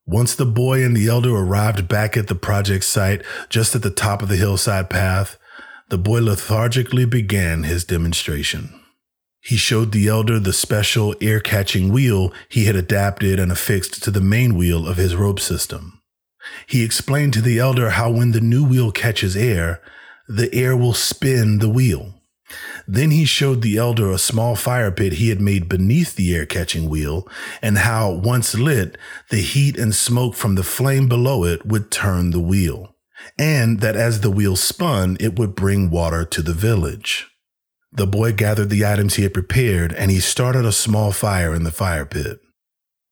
Once 0.04 0.34
the 0.34 0.46
boy 0.46 0.84
and 0.84 0.96
the 0.96 1.08
elder 1.08 1.34
arrived 1.34 1.88
back 1.88 2.16
at 2.16 2.28
the 2.28 2.34
project 2.34 2.84
site 2.84 3.22
just 3.48 3.74
at 3.74 3.82
the 3.82 3.90
top 3.90 4.22
of 4.22 4.28
the 4.28 4.36
hillside 4.36 4.88
path, 4.88 5.36
the 5.88 5.98
boy 5.98 6.20
lethargically 6.20 7.04
began 7.04 7.64
his 7.64 7.84
demonstration. 7.84 8.80
He 9.46 9.56
showed 9.56 9.92
the 9.92 10.08
elder 10.08 10.40
the 10.40 10.52
special 10.52 11.14
air 11.20 11.38
catching 11.38 11.92
wheel 11.92 12.32
he 12.48 12.64
had 12.64 12.74
adapted 12.74 13.38
and 13.38 13.52
affixed 13.52 14.02
to 14.02 14.10
the 14.10 14.20
main 14.20 14.56
wheel 14.56 14.88
of 14.88 14.96
his 14.96 15.14
rope 15.14 15.38
system. 15.38 16.02
He 16.66 16.82
explained 16.82 17.32
to 17.34 17.40
the 17.40 17.60
elder 17.60 17.90
how 17.90 18.10
when 18.10 18.32
the 18.32 18.40
new 18.40 18.64
wheel 18.64 18.90
catches 18.90 19.36
air, 19.36 19.80
the 20.26 20.52
air 20.52 20.76
will 20.76 20.94
spin 20.94 21.60
the 21.60 21.68
wheel. 21.68 22.14
Then 22.88 23.12
he 23.12 23.24
showed 23.24 23.62
the 23.62 23.76
elder 23.76 24.10
a 24.10 24.18
small 24.18 24.56
fire 24.56 24.90
pit 24.90 25.12
he 25.12 25.28
had 25.28 25.40
made 25.40 25.68
beneath 25.68 26.16
the 26.16 26.34
air 26.34 26.44
catching 26.44 26.88
wheel 26.88 27.28
and 27.62 27.78
how, 27.78 28.10
once 28.10 28.56
lit, 28.56 28.98
the 29.30 29.42
heat 29.42 29.78
and 29.78 29.94
smoke 29.94 30.34
from 30.34 30.56
the 30.56 30.64
flame 30.64 31.08
below 31.08 31.44
it 31.44 31.64
would 31.64 31.92
turn 31.92 32.30
the 32.30 32.40
wheel, 32.40 32.96
and 33.38 33.78
that 33.78 33.94
as 33.94 34.22
the 34.22 34.30
wheel 34.30 34.56
spun, 34.56 35.16
it 35.20 35.38
would 35.38 35.54
bring 35.54 35.88
water 35.88 36.24
to 36.24 36.42
the 36.42 36.52
village. 36.52 37.28
The 37.92 38.06
boy 38.06 38.32
gathered 38.32 38.70
the 38.70 38.84
items 38.84 39.14
he 39.14 39.22
had 39.22 39.34
prepared 39.34 39.92
and 39.92 40.10
he 40.10 40.20
started 40.20 40.64
a 40.64 40.72
small 40.72 41.12
fire 41.12 41.54
in 41.54 41.64
the 41.64 41.70
fire 41.70 42.04
pit. 42.04 42.40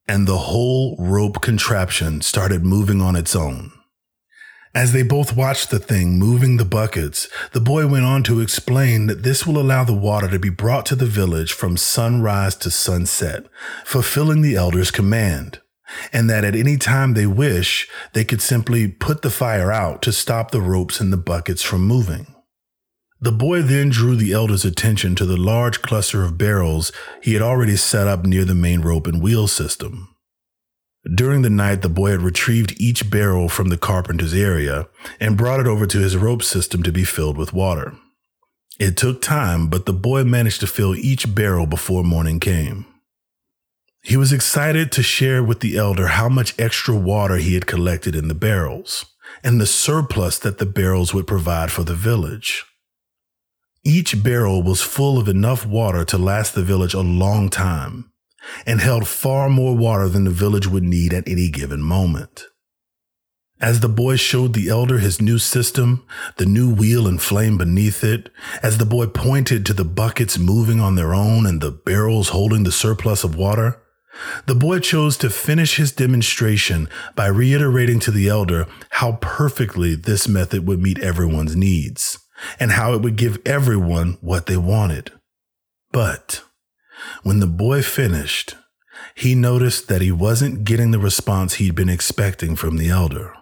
And 0.07 0.27
the 0.27 0.39
whole 0.39 0.97
rope 0.99 1.41
contraption 1.41 2.21
started 2.21 2.65
moving 2.65 3.01
on 3.01 3.17
its 3.17 3.35
own. 3.35 3.73
As 4.75 4.93
they 4.93 5.05
both 5.05 5.37
watched 5.37 5.71
the 5.71 5.79
thing 5.79 6.19
moving 6.19 6.57
the 6.57 6.65
buckets, 6.65 7.29
the 7.53 7.61
boy 7.61 7.87
went 7.87 8.05
on 8.05 8.25
to 8.25 8.41
explain 8.41 9.07
that 9.07 9.23
this 9.23 9.47
will 9.47 9.57
allow 9.57 9.85
the 9.85 9.95
water 9.95 10.29
to 10.29 10.39
be 10.39 10.49
brought 10.49 10.85
to 10.87 10.97
the 10.97 11.07
village 11.07 11.53
from 11.53 11.77
sunrise 11.77 12.57
to 12.57 12.73
sunset, 12.73 13.45
fulfilling 13.85 14.43
the 14.43 14.57
elder's 14.57 14.91
command, 14.91 15.61
and 16.13 16.29
that 16.29 16.43
at 16.43 16.57
any 16.57 16.77
time 16.77 17.15
they 17.15 17.27
wish, 17.27 17.89
they 18.15 18.25
could 18.25 18.43
simply 18.43 18.89
put 18.89 19.23
the 19.23 19.31
fire 19.31 19.71
out 19.71 20.03
to 20.03 20.13
stop 20.13 20.51
the 20.51 20.61
ropes 20.61 21.01
and 21.01 21.13
the 21.13 21.17
buckets 21.17 21.63
from 21.63 21.87
moving. 21.87 22.34
The 23.25 23.33
boy 23.33 23.63
then 23.63 23.89
drew 23.89 24.17
the 24.17 24.35
elder's 24.35 24.67
attention 24.67 25.15
to 25.15 25.25
the 25.25 25.39
large 25.39 25.81
cluster 25.81 26.23
of 26.23 26.37
barrels 26.37 26.93
he 27.23 27.33
had 27.33 27.41
already 27.41 27.75
set 27.75 28.07
up 28.07 28.27
near 28.27 28.45
the 28.45 28.55
main 28.55 28.83
rope 28.83 29.07
and 29.07 29.23
wheel 29.23 29.49
system. 29.49 30.15
During 31.15 31.41
the 31.41 31.49
night, 31.49 31.81
the 31.81 31.89
boy 31.89 32.11
had 32.11 32.21
retrieved 32.21 32.79
each 32.79 33.09
barrel 33.11 33.49
from 33.49 33.69
the 33.69 33.79
carpenter's 33.79 34.35
area 34.35 34.89
and 35.19 35.39
brought 35.39 35.59
it 35.59 35.67
over 35.67 35.87
to 35.87 36.01
his 36.01 36.19
rope 36.19 36.43
system 36.43 36.83
to 36.83 36.93
be 36.93 37.03
filled 37.03 37.39
with 37.39 37.55
water. 37.55 37.95
It 38.79 38.99
took 38.99 39.23
time, 39.23 39.69
but 39.69 39.87
the 39.87 39.95
boy 39.95 40.25
managed 40.25 40.61
to 40.61 40.67
fill 40.67 40.95
each 40.95 41.35
barrel 41.35 41.65
before 41.65 42.05
morning 42.05 42.41
came. 42.41 42.85
He 44.03 44.19
was 44.19 44.35
excited 44.35 44.93
to 44.93 45.03
share 45.03 45.43
with 45.43 45.61
the 45.61 45.79
elder 45.79 46.09
how 46.09 46.29
much 46.29 46.55
extra 46.59 46.95
water 46.95 47.39
he 47.39 47.55
had 47.55 47.67
collected 47.67 48.15
in 48.15 48.29
the 48.29 48.35
barrels 48.35 49.07
and 49.43 49.59
the 49.59 49.67
surplus 49.67 50.39
that 50.41 50.59
the 50.59 50.67
barrels 50.67 51.15
would 51.15 51.27
provide 51.27 51.73
for 51.73 51.85
the 51.85 51.95
village. 51.95 52.67
Each 53.87 54.23
barrel 54.23 54.63
was 54.63 54.81
full 54.81 55.19
of 55.19 55.29
enough 55.29 55.67
water 55.67 56.07
to 56.07 56.17
last 56.17 56.55
the 56.55 56.63
village 56.63 56.95
a 56.95 57.01
long 57.01 57.51
time 57.51 58.11
and 58.67 58.81
held 58.81 59.07
far 59.07 59.51
more 59.51 59.77
water 59.77 60.09
than 60.09 60.25
the 60.25 60.31
village 60.31 60.67
would 60.67 60.83
need 60.83 61.13
at 61.13 61.29
any 61.29 61.51
given 61.51 61.83
moment. 61.83 62.45
As 63.61 63.81
the 63.81 63.89
boy 63.89 64.17
showed 64.17 64.55
the 64.55 64.71
elder 64.71 64.99
his 64.99 65.21
new 65.21 65.39
system, 65.39 66.05
the 66.39 66.47
new 66.47 66.73
wheel 66.73 67.07
and 67.07 67.21
flame 67.21 67.59
beneath 67.59 68.03
it, 68.03 68.31
as 68.63 68.79
the 68.79 68.87
boy 68.87 69.07
pointed 69.07 69.67
to 69.67 69.75
the 69.75 69.85
buckets 69.85 70.39
moving 70.39 70.81
on 70.81 70.95
their 70.95 71.13
own 71.13 71.45
and 71.45 71.61
the 71.61 71.71
barrels 71.71 72.31
holding 72.31 72.65
the 72.65 72.73
surplus 72.73 73.23
of 73.23 73.37
water, 73.37 73.83
the 74.47 74.55
boy 74.55 74.79
chose 74.79 75.19
to 75.19 75.29
finish 75.29 75.77
his 75.77 75.93
demonstration 75.93 76.89
by 77.15 77.27
reiterating 77.27 78.01
to 78.01 78.11
the 78.11 78.29
elder 78.29 78.67
how 78.91 79.19
perfectly 79.21 79.95
this 79.95 80.27
method 80.27 80.67
would 80.67 80.81
meet 80.81 80.99
everyone's 81.01 81.55
needs 81.55 82.24
and 82.61 82.73
how 82.73 82.95
it 82.95 83.03
would 83.03 83.17
give 83.17 83.39
everyone 83.45 84.19
what 84.21 84.47
they 84.47 84.57
wanted. 84.57 85.13
But 85.93 86.43
When 87.23 87.41
the 87.41 87.47
boy 87.47 87.83
finished, 87.83 88.57
he 89.15 89.35
noticed 89.35 89.89
that 89.89 90.03
he 90.03 90.13
wasn't 90.13 90.65
getting 90.65 90.91
the 90.91 90.99
response 90.99 91.55
he'd 91.55 91.75
been 91.75 91.89
expecting 91.89 92.57
from 92.57 92.77
the 92.77 92.89
elder. 92.89 93.35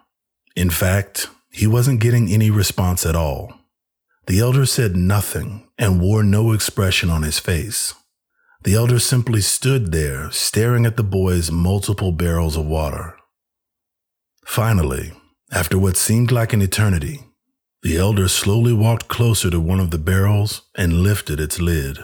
In 0.57 0.71
fact, 0.71 1.29
he 1.51 1.67
wasn't 1.67 2.01
getting 2.01 2.29
any 2.31 2.51
response 2.51 3.07
at 3.07 3.17
all. 3.17 3.53
The 4.27 4.41
elder 4.41 4.67
said 4.67 4.97
nothing 4.97 5.69
and 5.79 6.01
wore 6.01 6.23
no 6.23 6.53
expression 6.53 7.11
on 7.11 7.23
his 7.23 7.39
face. 7.39 7.95
The 8.63 8.75
elder 8.75 8.99
simply 8.99 9.41
stood 9.41 9.93
there, 9.93 10.31
staring 10.31 10.87
at 10.87 10.97
the 10.97 11.03
boy's 11.03 11.51
multiple 11.51 12.13
barrels 12.13 12.57
of 12.57 12.65
water. 12.67 13.17
Finally, 14.45 15.13
after 15.53 15.79
what 15.79 15.97
seemed 15.97 16.31
like 16.31 16.53
an 16.53 16.63
eternity, 16.63 17.25
the 17.83 17.97
elder 17.97 18.29
slowly 18.29 18.73
walked 18.73 19.09
closer 19.09 19.51
to 19.51 19.61
one 19.61 19.81
of 19.81 19.91
the 19.91 19.99
barrels 19.99 20.63
and 20.77 21.03
lifted 21.03 21.41
its 21.41 21.61
lid. 21.61 21.99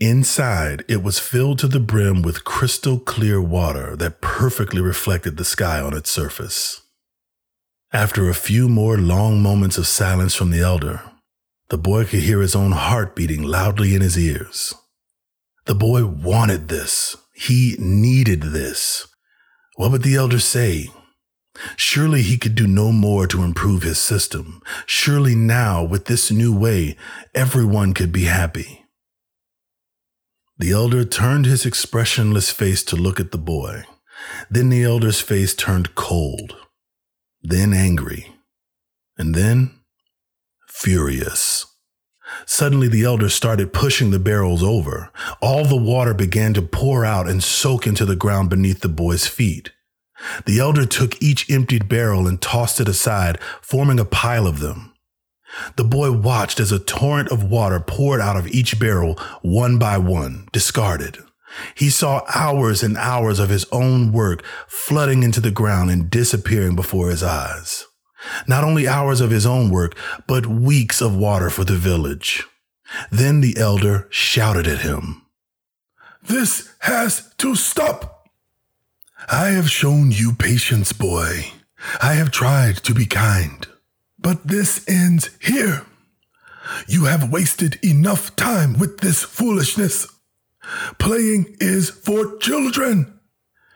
Inside, 0.00 0.84
it 0.88 1.02
was 1.02 1.18
filled 1.18 1.58
to 1.60 1.68
the 1.68 1.78
brim 1.78 2.22
with 2.22 2.44
crystal 2.44 2.98
clear 2.98 3.40
water 3.40 3.94
that 3.96 4.20
perfectly 4.20 4.80
reflected 4.80 5.36
the 5.36 5.44
sky 5.44 5.80
on 5.80 5.94
its 5.94 6.10
surface. 6.10 6.80
After 7.92 8.28
a 8.28 8.34
few 8.34 8.68
more 8.68 8.96
long 8.96 9.42
moments 9.42 9.76
of 9.76 9.86
silence 9.86 10.34
from 10.34 10.50
the 10.50 10.60
elder, 10.60 11.02
the 11.68 11.78
boy 11.78 12.06
could 12.06 12.20
hear 12.20 12.40
his 12.40 12.56
own 12.56 12.72
heart 12.72 13.14
beating 13.14 13.42
loudly 13.42 13.94
in 13.94 14.00
his 14.00 14.18
ears. 14.18 14.74
The 15.66 15.74
boy 15.74 16.06
wanted 16.06 16.68
this. 16.68 17.16
He 17.34 17.76
needed 17.78 18.42
this. 18.42 19.06
What 19.76 19.90
would 19.92 20.02
the 20.02 20.16
elder 20.16 20.38
say? 20.38 20.88
Surely 21.76 22.22
he 22.22 22.38
could 22.38 22.54
do 22.54 22.66
no 22.66 22.92
more 22.92 23.26
to 23.26 23.42
improve 23.42 23.82
his 23.82 23.98
system. 23.98 24.62
Surely 24.86 25.34
now, 25.34 25.82
with 25.82 26.06
this 26.06 26.30
new 26.30 26.56
way, 26.56 26.96
everyone 27.34 27.92
could 27.92 28.12
be 28.12 28.24
happy. 28.24 28.84
The 30.58 30.72
elder 30.72 31.04
turned 31.04 31.46
his 31.46 31.66
expressionless 31.66 32.50
face 32.50 32.82
to 32.84 32.96
look 32.96 33.20
at 33.20 33.32
the 33.32 33.38
boy. 33.38 33.84
Then 34.50 34.68
the 34.68 34.84
elder's 34.84 35.20
face 35.20 35.54
turned 35.54 35.94
cold 35.94 36.56
then 37.42 37.72
angry, 37.72 38.34
and 39.18 39.34
then 39.34 39.72
furious. 40.68 41.66
Suddenly, 42.46 42.88
the 42.88 43.04
elder 43.04 43.28
started 43.28 43.72
pushing 43.72 44.10
the 44.10 44.18
barrels 44.18 44.62
over. 44.62 45.10
All 45.42 45.64
the 45.64 45.76
water 45.76 46.14
began 46.14 46.54
to 46.54 46.62
pour 46.62 47.04
out 47.04 47.28
and 47.28 47.42
soak 47.42 47.86
into 47.86 48.06
the 48.06 48.16
ground 48.16 48.48
beneath 48.48 48.80
the 48.80 48.88
boy's 48.88 49.26
feet. 49.26 49.72
The 50.46 50.58
elder 50.58 50.86
took 50.86 51.20
each 51.22 51.50
emptied 51.50 51.88
barrel 51.88 52.26
and 52.26 52.40
tossed 52.40 52.80
it 52.80 52.88
aside, 52.88 53.40
forming 53.60 53.98
a 53.98 54.04
pile 54.04 54.46
of 54.46 54.60
them. 54.60 54.92
The 55.76 55.84
boy 55.84 56.12
watched 56.12 56.60
as 56.60 56.72
a 56.72 56.78
torrent 56.78 57.30
of 57.30 57.44
water 57.44 57.80
poured 57.80 58.20
out 58.20 58.36
of 58.36 58.48
each 58.48 58.78
barrel, 58.78 59.18
one 59.42 59.78
by 59.78 59.98
one, 59.98 60.48
discarded. 60.52 61.18
He 61.74 61.90
saw 61.90 62.22
hours 62.34 62.82
and 62.82 62.96
hours 62.96 63.38
of 63.38 63.50
his 63.50 63.66
own 63.70 64.12
work 64.12 64.42
flooding 64.66 65.22
into 65.22 65.40
the 65.40 65.50
ground 65.50 65.90
and 65.90 66.08
disappearing 66.08 66.76
before 66.76 67.10
his 67.10 67.22
eyes. 67.22 67.86
Not 68.46 68.64
only 68.64 68.88
hours 68.88 69.20
of 69.20 69.30
his 69.30 69.44
own 69.44 69.70
work, 69.70 69.96
but 70.26 70.46
weeks 70.46 71.00
of 71.00 71.16
water 71.16 71.50
for 71.50 71.64
the 71.64 71.76
village. 71.76 72.44
Then 73.10 73.40
the 73.40 73.56
elder 73.58 74.06
shouted 74.10 74.66
at 74.66 74.80
him. 74.80 75.22
This 76.22 76.72
has 76.80 77.32
to 77.38 77.54
stop. 77.54 78.21
I 79.30 79.48
have 79.48 79.70
shown 79.70 80.10
you 80.10 80.32
patience, 80.32 80.92
boy. 80.92 81.52
I 82.00 82.14
have 82.14 82.30
tried 82.30 82.76
to 82.84 82.94
be 82.94 83.06
kind. 83.06 83.66
But 84.18 84.46
this 84.46 84.84
ends 84.88 85.30
here. 85.40 85.84
You 86.86 87.04
have 87.04 87.32
wasted 87.32 87.78
enough 87.84 88.36
time 88.36 88.78
with 88.78 88.98
this 88.98 89.22
foolishness. 89.22 90.06
Playing 90.98 91.56
is 91.60 91.90
for 91.90 92.36
children. 92.38 93.18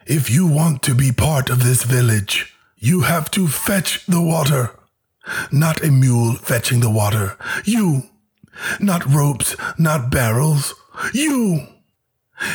If 0.07 0.31
you 0.31 0.47
want 0.47 0.83
to 0.85 0.95
be 0.95 1.11
part 1.11 1.51
of 1.51 1.65
this 1.65 1.83
village, 1.83 2.55
you 2.77 3.01
have 3.03 3.31
to 3.33 3.49
fetch 3.49 4.07
the 4.07 4.23
water. 4.23 4.71
Not 5.51 5.83
a 5.83 5.91
mule 5.91 6.35
fetching 6.35 6.81
the 6.81 6.91
water. 6.91 7.37
You. 7.65 8.05
Not 8.79 9.05
ropes, 9.05 9.57
not 9.79 10.11
barrels. 10.11 10.75
You. 11.13 11.67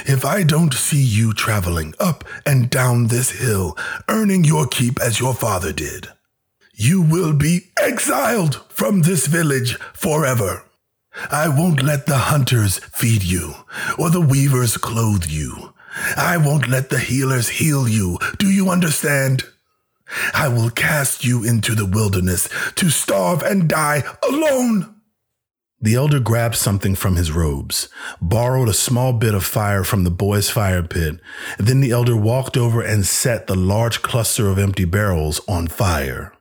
If 0.05 0.25
I 0.25 0.43
don't 0.43 0.73
see 0.73 1.01
you 1.01 1.33
traveling 1.33 1.93
up 1.99 2.23
and 2.45 2.69
down 2.69 3.07
this 3.07 3.31
hill, 3.31 3.77
earning 4.07 4.43
your 4.43 4.67
keep 4.67 4.99
as 4.99 5.19
your 5.19 5.33
father 5.33 5.73
did, 5.73 6.09
you 6.73 7.01
will 7.01 7.33
be 7.33 7.71
exiled 7.79 8.55
from 8.69 9.01
this 9.01 9.27
village 9.27 9.77
forever. 9.93 10.63
I 11.29 11.49
won't 11.49 11.83
let 11.83 12.05
the 12.05 12.17
hunters 12.17 12.79
feed 12.79 13.23
you, 13.23 13.53
or 13.97 14.09
the 14.09 14.21
weavers 14.21 14.77
clothe 14.77 15.25
you. 15.25 15.73
I 16.15 16.37
won't 16.37 16.69
let 16.69 16.89
the 16.89 16.99
healers 16.99 17.49
heal 17.49 17.87
you. 17.87 18.17
Do 18.37 18.47
you 18.47 18.69
understand? 18.69 19.43
I 20.33 20.47
will 20.47 20.69
cast 20.69 21.25
you 21.25 21.43
into 21.43 21.75
the 21.75 21.85
wilderness 21.85 22.49
to 22.75 22.89
starve 22.89 23.41
and 23.43 23.67
die 23.67 24.03
alone. 24.23 25.00
The 25.83 25.95
elder 25.95 26.19
grabbed 26.19 26.55
something 26.55 26.93
from 26.93 27.15
his 27.15 27.31
robes, 27.31 27.89
borrowed 28.21 28.69
a 28.69 28.73
small 28.73 29.13
bit 29.13 29.33
of 29.33 29.43
fire 29.43 29.83
from 29.83 30.03
the 30.03 30.11
boy's 30.11 30.47
fire 30.47 30.83
pit, 30.83 31.19
then 31.57 31.81
the 31.81 31.89
elder 31.89 32.15
walked 32.15 32.55
over 32.55 32.81
and 32.83 33.03
set 33.03 33.47
the 33.47 33.55
large 33.55 34.03
cluster 34.03 34.47
of 34.47 34.59
empty 34.59 34.85
barrels 34.85 35.41
on 35.47 35.67
fire. 35.67 36.33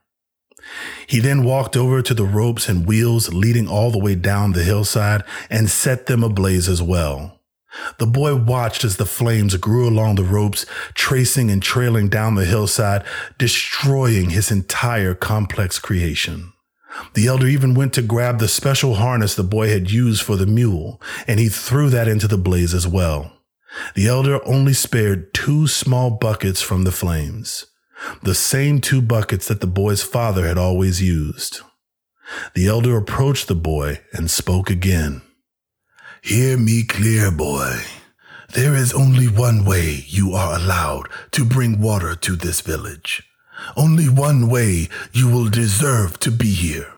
He 1.07 1.19
then 1.19 1.43
walked 1.43 1.75
over 1.75 2.03
to 2.03 2.13
the 2.13 2.23
ropes 2.23 2.69
and 2.69 2.85
wheels 2.85 3.33
leading 3.33 3.67
all 3.67 3.89
the 3.89 3.99
way 3.99 4.13
down 4.13 4.51
the 4.51 4.63
hillside 4.63 5.23
and 5.49 5.69
set 5.69 6.05
them 6.05 6.23
ablaze 6.23 6.69
as 6.69 6.81
well. 6.81 7.39
The 7.97 8.05
boy 8.05 8.35
watched 8.35 8.83
as 8.83 8.97
the 8.97 9.05
flames 9.05 9.55
grew 9.57 9.87
along 9.89 10.15
the 10.15 10.23
ropes, 10.23 10.65
tracing 10.93 11.49
and 11.49 11.63
trailing 11.63 12.09
down 12.09 12.35
the 12.35 12.45
hillside, 12.45 13.03
destroying 13.37 14.29
his 14.29 14.51
entire 14.51 15.15
complex 15.15 15.79
creation. 15.79 16.53
The 17.13 17.27
elder 17.27 17.47
even 17.47 17.73
went 17.73 17.93
to 17.93 18.01
grab 18.01 18.39
the 18.39 18.47
special 18.47 18.95
harness 18.95 19.35
the 19.35 19.43
boy 19.43 19.69
had 19.69 19.91
used 19.91 20.21
for 20.23 20.35
the 20.35 20.45
mule, 20.45 21.01
and 21.27 21.39
he 21.39 21.49
threw 21.49 21.89
that 21.89 22.07
into 22.07 22.27
the 22.27 22.37
blaze 22.37 22.73
as 22.73 22.87
well. 22.87 23.33
The 23.95 24.07
elder 24.07 24.45
only 24.45 24.73
spared 24.73 25.33
two 25.33 25.67
small 25.67 26.11
buckets 26.11 26.61
from 26.61 26.83
the 26.83 26.91
flames 26.91 27.65
the 28.23 28.35
same 28.35 28.81
two 28.81 29.01
buckets 29.01 29.47
that 29.47 29.61
the 29.61 29.67
boy's 29.67 30.03
father 30.03 30.47
had 30.47 30.57
always 30.57 31.01
used. 31.01 31.61
The 32.53 32.67
elder 32.67 32.97
approached 32.97 33.47
the 33.47 33.55
boy 33.55 33.99
and 34.13 34.29
spoke 34.29 34.69
again. 34.69 35.21
Hear 36.21 36.57
me 36.57 36.83
clear, 36.83 37.31
boy. 37.31 37.81
There 38.53 38.75
is 38.75 38.93
only 38.93 39.27
one 39.27 39.65
way 39.65 40.03
you 40.07 40.33
are 40.33 40.55
allowed 40.55 41.09
to 41.31 41.45
bring 41.45 41.79
water 41.79 42.15
to 42.15 42.35
this 42.35 42.61
village. 42.61 43.23
Only 43.75 44.09
one 44.09 44.49
way 44.49 44.89
you 45.11 45.29
will 45.29 45.49
deserve 45.49 46.19
to 46.19 46.31
be 46.31 46.51
here, 46.51 46.93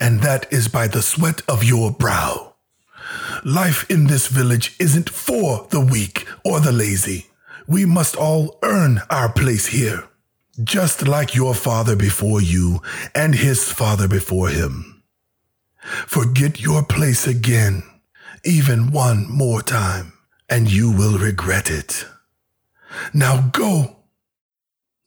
and 0.00 0.20
that 0.20 0.52
is 0.52 0.68
by 0.68 0.88
the 0.88 1.02
sweat 1.02 1.42
of 1.48 1.64
your 1.64 1.90
brow. 1.90 2.54
Life 3.44 3.88
in 3.90 4.06
this 4.06 4.26
village 4.26 4.74
isn't 4.80 5.10
for 5.10 5.66
the 5.70 5.80
weak 5.80 6.26
or 6.44 6.60
the 6.60 6.72
lazy. 6.72 7.26
We 7.66 7.84
must 7.84 8.16
all 8.16 8.58
earn 8.62 9.02
our 9.10 9.30
place 9.30 9.66
here 9.66 10.08
just 10.62 11.06
like 11.06 11.34
your 11.34 11.54
father 11.54 11.94
before 11.94 12.40
you 12.40 12.82
and 13.14 13.34
his 13.34 13.70
father 13.70 14.08
before 14.08 14.48
him. 14.48 15.02
Forget 16.06 16.60
your 16.60 16.82
place 16.82 17.26
again, 17.26 17.82
even 18.44 18.90
one 18.90 19.30
more 19.30 19.62
time, 19.62 20.12
and 20.48 20.70
you 20.70 20.90
will 20.90 21.18
regret 21.18 21.70
it. 21.70 22.04
Now 23.14 23.50
go. 23.52 23.97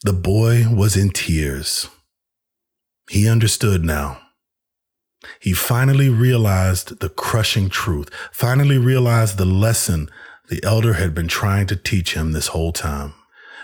The 0.04 0.14
boy 0.14 0.66
was 0.68 0.98
in 0.98 1.12
tears. 1.12 1.88
He 3.08 3.30
understood 3.30 3.86
now. 3.86 4.20
He 5.40 5.54
finally 5.54 6.10
realized 6.10 7.02
the 7.02 7.10
crushing 7.10 7.70
truth, 7.70 8.10
finally 8.32 8.80
realized 8.80 9.38
the 9.38 9.46
lesson 9.46 10.10
the 10.50 10.64
elder 10.64 10.94
had 10.94 11.14
been 11.14 11.28
trying 11.28 11.68
to 11.68 11.76
teach 11.76 12.16
him 12.16 12.32
this 12.32 12.48
whole 12.48 12.72
time 12.72 13.14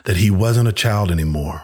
that 0.06 0.18
he 0.18 0.30
wasn't 0.30 0.70
a 0.70 0.74
child 0.74 1.10
anymore. 1.10 1.64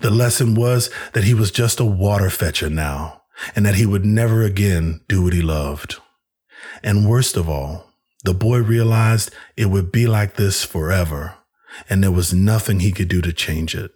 The 0.00 0.10
lesson 0.10 0.54
was 0.54 0.90
that 1.12 1.24
he 1.24 1.34
was 1.34 1.50
just 1.50 1.80
a 1.80 1.84
water 1.84 2.30
fetcher 2.30 2.70
now, 2.70 3.22
and 3.56 3.66
that 3.66 3.74
he 3.74 3.84
would 3.84 4.04
never 4.04 4.42
again 4.42 5.00
do 5.08 5.24
what 5.24 5.32
he 5.32 5.42
loved. 5.42 5.96
And 6.84 7.08
worst 7.08 7.36
of 7.36 7.48
all, 7.48 7.90
the 8.22 8.32
boy 8.32 8.58
realized 8.58 9.34
it 9.56 9.66
would 9.66 9.90
be 9.90 10.06
like 10.06 10.36
this 10.36 10.64
forever, 10.64 11.37
and 11.88 12.02
there 12.02 12.12
was 12.12 12.34
nothing 12.34 12.80
he 12.80 12.92
could 12.92 13.08
do 13.08 13.20
to 13.22 13.32
change 13.32 13.74
it. 13.74 13.90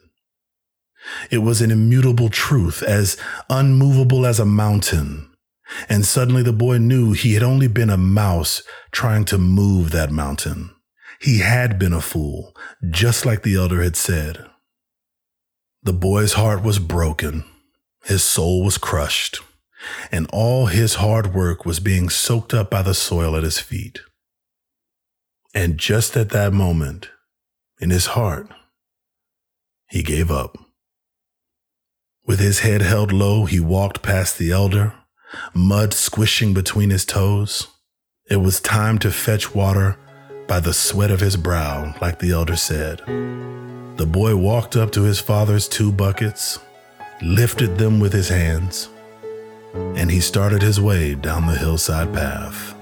It 1.31 1.39
was 1.39 1.61
an 1.61 1.71
immutable 1.71 2.29
truth, 2.29 2.83
as 2.83 3.17
unmovable 3.51 4.25
as 4.25 4.39
a 4.39 4.45
mountain. 4.45 5.29
And 5.89 6.05
suddenly 6.05 6.43
the 6.43 6.53
boy 6.53 6.79
knew 6.79 7.13
he 7.13 7.35
had 7.35 7.43
only 7.43 7.67
been 7.67 7.91
a 7.91 7.97
mouse 7.97 8.63
trying 8.91 9.25
to 9.27 9.39
move 9.39 9.91
that 9.91 10.11
mountain. 10.11 10.71
He 11.21 11.39
had 11.39 11.79
been 11.79 11.93
a 11.93 12.01
fool, 12.01 12.55
just 12.91 13.25
like 13.25 13.43
the 13.43 13.57
elder 13.57 13.83
had 13.83 13.97
said. 13.97 14.45
The 15.83 15.93
boy's 15.93 16.35
heart 16.35 16.63
was 16.63 16.79
broken, 16.79 17.45
his 18.05 18.23
soul 18.23 18.65
was 18.65 18.79
crushed, 18.79 19.41
and 20.11 20.29
all 20.33 20.67
his 20.67 20.97
hard 20.97 21.35
work 21.35 21.65
was 21.65 21.81
being 21.81 22.09
soaked 22.09 22.55
up 22.55 22.71
by 22.71 22.83
the 22.83 22.95
soil 22.95 23.37
at 23.37 23.43
his 23.43 23.59
feet. 23.59 24.01
And 25.55 25.79
just 25.79 26.17
at 26.17 26.31
that 26.31 26.53
moment, 26.53 27.11
in 27.83 27.91
his 27.91 28.07
heart, 28.07 28.47
he 29.91 30.05
gave 30.05 30.31
up. 30.31 30.57
With 32.25 32.39
his 32.39 32.61
head 32.61 32.81
held 32.81 33.13
low, 33.13 33.45
he 33.45 33.59
walked 33.59 34.03
past 34.03 34.39
the 34.39 34.53
elder, 34.53 34.95
mud 35.53 35.93
squishing 35.93 36.55
between 36.55 36.91
his 36.91 37.05
toes. 37.05 37.67
It 38.31 38.37
was 38.37 38.61
time 38.61 39.01
to 39.01 39.11
fetch 39.11 39.53
water 39.53 39.99
by 40.47 40.61
the 40.61 40.73
sweat 40.73 41.11
of 41.11 41.19
his 41.19 41.37
brow, 41.37 41.97
like 42.01 42.21
the 42.21 42.31
elder 42.31 42.55
said. 42.55 43.01
The 43.97 44.09
boy 44.09 44.37
walked 44.37 44.77
up 44.77 44.93
to 44.93 45.03
his 45.03 45.19
father's 45.19 45.67
two 45.67 45.91
buckets, 45.91 46.61
lifted 47.21 47.79
them 47.79 47.99
with 47.99 48.13
his 48.13 48.29
hands, 48.29 48.89
and 49.75 50.09
he 50.09 50.21
started 50.21 50.63
his 50.63 50.81
way 50.81 51.17
down 51.17 51.49
the 51.49 51.59
hillside 51.59 52.15
path. 52.15 52.77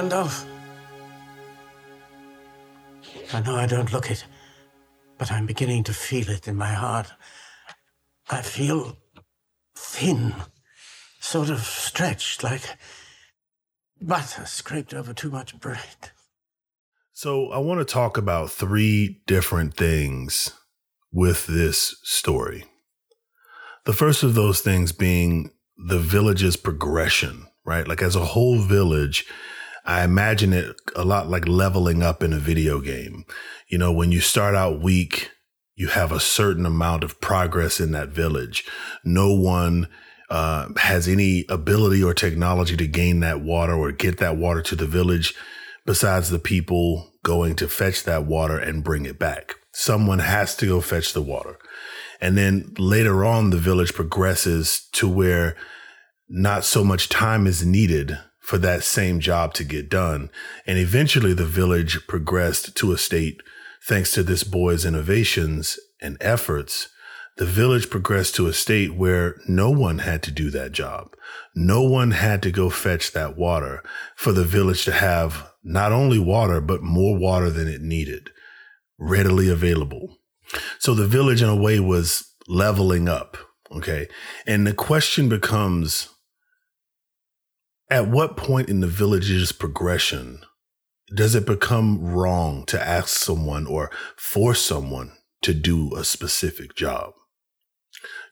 Gandalf. 0.00 0.46
I 3.34 3.40
know 3.42 3.54
I 3.54 3.66
don't 3.66 3.92
look 3.92 4.10
it, 4.10 4.24
but 5.18 5.30
I'm 5.30 5.44
beginning 5.44 5.84
to 5.84 5.92
feel 5.92 6.30
it 6.30 6.48
in 6.48 6.56
my 6.56 6.72
heart. 6.72 7.12
I 8.30 8.40
feel 8.40 8.96
thin, 9.76 10.34
sort 11.20 11.50
of 11.50 11.60
stretched, 11.60 12.42
like 12.42 12.62
butter 14.00 14.46
scraped 14.46 14.94
over 14.94 15.12
too 15.12 15.30
much 15.30 15.60
bread. 15.60 16.12
So, 17.12 17.50
I 17.50 17.58
want 17.58 17.80
to 17.80 17.92
talk 17.92 18.16
about 18.16 18.50
three 18.50 19.20
different 19.26 19.74
things 19.74 20.54
with 21.12 21.46
this 21.46 22.00
story. 22.04 22.64
The 23.84 23.92
first 23.92 24.22
of 24.22 24.34
those 24.34 24.62
things 24.62 24.92
being 24.92 25.50
the 25.76 25.98
village's 25.98 26.56
progression, 26.56 27.48
right? 27.66 27.86
Like, 27.86 28.00
as 28.00 28.16
a 28.16 28.24
whole 28.24 28.60
village, 28.60 29.26
I 29.84 30.04
imagine 30.04 30.52
it 30.52 30.76
a 30.94 31.04
lot 31.04 31.28
like 31.28 31.48
leveling 31.48 32.02
up 32.02 32.22
in 32.22 32.32
a 32.32 32.38
video 32.38 32.80
game. 32.80 33.24
You 33.68 33.78
know, 33.78 33.92
when 33.92 34.12
you 34.12 34.20
start 34.20 34.54
out 34.54 34.82
weak, 34.82 35.30
you 35.74 35.88
have 35.88 36.12
a 36.12 36.20
certain 36.20 36.66
amount 36.66 37.04
of 37.04 37.20
progress 37.20 37.80
in 37.80 37.92
that 37.92 38.10
village. 38.10 38.64
No 39.04 39.32
one 39.32 39.88
uh, 40.28 40.68
has 40.76 41.08
any 41.08 41.44
ability 41.48 42.02
or 42.02 42.14
technology 42.14 42.76
to 42.76 42.86
gain 42.86 43.20
that 43.20 43.40
water 43.40 43.74
or 43.74 43.90
get 43.90 44.18
that 44.18 44.36
water 44.36 44.62
to 44.62 44.76
the 44.76 44.86
village 44.86 45.34
besides 45.86 46.30
the 46.30 46.38
people 46.38 47.12
going 47.24 47.56
to 47.56 47.68
fetch 47.68 48.04
that 48.04 48.26
water 48.26 48.58
and 48.58 48.84
bring 48.84 49.06
it 49.06 49.18
back. 49.18 49.54
Someone 49.72 50.18
has 50.18 50.54
to 50.56 50.66
go 50.66 50.80
fetch 50.80 51.12
the 51.12 51.22
water. 51.22 51.58
And 52.20 52.36
then 52.36 52.74
later 52.78 53.24
on, 53.24 53.50
the 53.50 53.56
village 53.56 53.94
progresses 53.94 54.88
to 54.92 55.08
where 55.08 55.56
not 56.28 56.64
so 56.64 56.84
much 56.84 57.08
time 57.08 57.46
is 57.46 57.64
needed 57.64 58.18
for 58.40 58.58
that 58.58 58.82
same 58.82 59.20
job 59.20 59.54
to 59.54 59.64
get 59.64 59.88
done. 59.88 60.30
And 60.66 60.78
eventually 60.78 61.34
the 61.34 61.44
village 61.44 62.06
progressed 62.06 62.74
to 62.76 62.92
a 62.92 62.98
state, 62.98 63.42
thanks 63.86 64.12
to 64.12 64.22
this 64.22 64.42
boy's 64.42 64.84
innovations 64.84 65.78
and 66.00 66.16
efforts, 66.20 66.88
the 67.36 67.46
village 67.46 67.88
progressed 67.88 68.34
to 68.34 68.48
a 68.48 68.52
state 68.52 68.94
where 68.94 69.36
no 69.46 69.70
one 69.70 69.98
had 69.98 70.22
to 70.24 70.30
do 70.30 70.50
that 70.50 70.72
job. 70.72 71.14
No 71.54 71.82
one 71.82 72.10
had 72.10 72.42
to 72.42 72.50
go 72.50 72.68
fetch 72.70 73.12
that 73.12 73.36
water 73.36 73.82
for 74.16 74.32
the 74.32 74.44
village 74.44 74.84
to 74.84 74.92
have 74.92 75.50
not 75.62 75.92
only 75.92 76.18
water, 76.18 76.60
but 76.60 76.82
more 76.82 77.18
water 77.18 77.50
than 77.50 77.68
it 77.68 77.80
needed, 77.80 78.30
readily 78.98 79.48
available. 79.48 80.18
So 80.78 80.94
the 80.94 81.06
village 81.06 81.42
in 81.42 81.48
a 81.48 81.56
way 81.56 81.78
was 81.80 82.30
leveling 82.48 83.08
up. 83.08 83.36
Okay. 83.72 84.08
And 84.46 84.66
the 84.66 84.74
question 84.74 85.28
becomes, 85.28 86.08
at 87.90 88.08
what 88.08 88.36
point 88.36 88.68
in 88.68 88.80
the 88.80 88.86
village's 88.86 89.52
progression 89.52 90.40
does 91.14 91.34
it 91.34 91.44
become 91.44 92.00
wrong 92.00 92.64
to 92.66 92.80
ask 92.80 93.08
someone 93.08 93.66
or 93.66 93.90
force 94.16 94.62
someone 94.64 95.12
to 95.42 95.52
do 95.52 95.94
a 95.96 96.04
specific 96.04 96.76
job? 96.76 97.12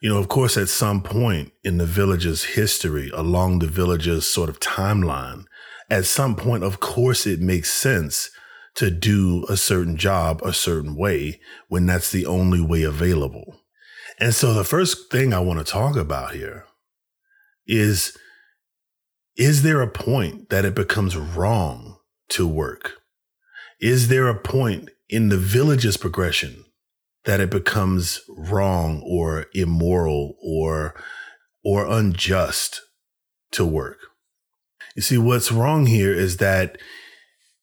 You 0.01 0.09
know, 0.09 0.17
of 0.17 0.29
course, 0.29 0.55
at 0.55 0.69
some 0.69 1.03
point 1.03 1.51
in 1.63 1.77
the 1.77 1.85
village's 1.85 2.43
history, 2.43 3.11
along 3.13 3.59
the 3.59 3.67
village's 3.67 4.25
sort 4.25 4.49
of 4.49 4.61
timeline, 4.61 5.43
at 5.89 6.05
some 6.05 6.35
point, 6.37 6.63
of 6.63 6.79
course, 6.79 7.27
it 7.27 7.41
makes 7.41 7.69
sense 7.69 8.29
to 8.75 8.89
do 8.89 9.45
a 9.49 9.57
certain 9.57 9.97
job 9.97 10.41
a 10.43 10.53
certain 10.53 10.95
way 10.95 11.41
when 11.67 11.85
that's 11.85 12.11
the 12.11 12.25
only 12.25 12.61
way 12.61 12.83
available. 12.83 13.59
And 14.19 14.33
so 14.33 14.53
the 14.53 14.63
first 14.63 15.11
thing 15.11 15.33
I 15.33 15.39
want 15.39 15.59
to 15.59 15.69
talk 15.69 15.97
about 15.97 16.33
here 16.33 16.65
is 17.67 18.17
is 19.39 19.63
there 19.63 19.81
a 19.81 19.87
point 19.87 20.49
that 20.49 20.65
it 20.65 20.75
becomes 20.75 21.15
wrong 21.15 21.97
to 22.27 22.45
work? 22.45 22.95
Is 23.79 24.09
there 24.09 24.27
a 24.27 24.37
point 24.37 24.89
in 25.07 25.29
the 25.29 25.37
village's 25.37 25.95
progression 25.95 26.65
that 27.23 27.39
it 27.39 27.49
becomes 27.49 28.19
wrong 28.27 29.01
or 29.05 29.45
immoral 29.55 30.35
or 30.43 30.93
or 31.63 31.85
unjust 31.85 32.81
to 33.53 33.65
work? 33.65 33.99
You 34.93 35.01
see 35.01 35.17
what's 35.17 35.53
wrong 35.53 35.85
here 35.85 36.13
is 36.13 36.37
that 36.37 36.77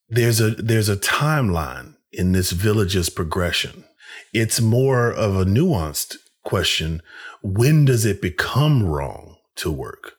there's 0.08 0.40
a 0.40 0.52
there's 0.52 0.88
a 0.88 0.96
timeline 0.96 1.96
in 2.10 2.32
this 2.32 2.52
village's 2.52 3.10
progression. 3.10 3.84
It's 4.32 4.62
more 4.62 5.12
of 5.12 5.36
a 5.36 5.44
nuanced 5.44 6.16
question. 6.42 7.02
When 7.42 7.84
does 7.84 8.06
it 8.06 8.22
become 8.22 8.82
wrong 8.82 9.36
to 9.56 9.70
work? 9.70 10.15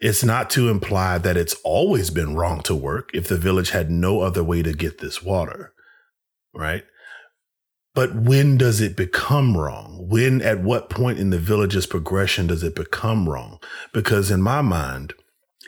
It's 0.00 0.22
not 0.22 0.50
to 0.50 0.68
imply 0.68 1.18
that 1.18 1.36
it's 1.36 1.56
always 1.64 2.10
been 2.10 2.36
wrong 2.36 2.60
to 2.62 2.74
work 2.74 3.10
if 3.14 3.26
the 3.26 3.36
village 3.36 3.70
had 3.70 3.90
no 3.90 4.20
other 4.20 4.44
way 4.44 4.62
to 4.62 4.72
get 4.72 4.98
this 4.98 5.22
water, 5.22 5.72
right? 6.54 6.84
But 7.94 8.14
when 8.14 8.56
does 8.56 8.80
it 8.80 8.96
become 8.96 9.56
wrong? 9.56 10.06
When, 10.08 10.40
at 10.40 10.62
what 10.62 10.88
point 10.88 11.18
in 11.18 11.30
the 11.30 11.38
village's 11.38 11.86
progression 11.86 12.46
does 12.46 12.62
it 12.62 12.76
become 12.76 13.28
wrong? 13.28 13.58
Because 13.92 14.30
in 14.30 14.40
my 14.40 14.62
mind, 14.62 15.14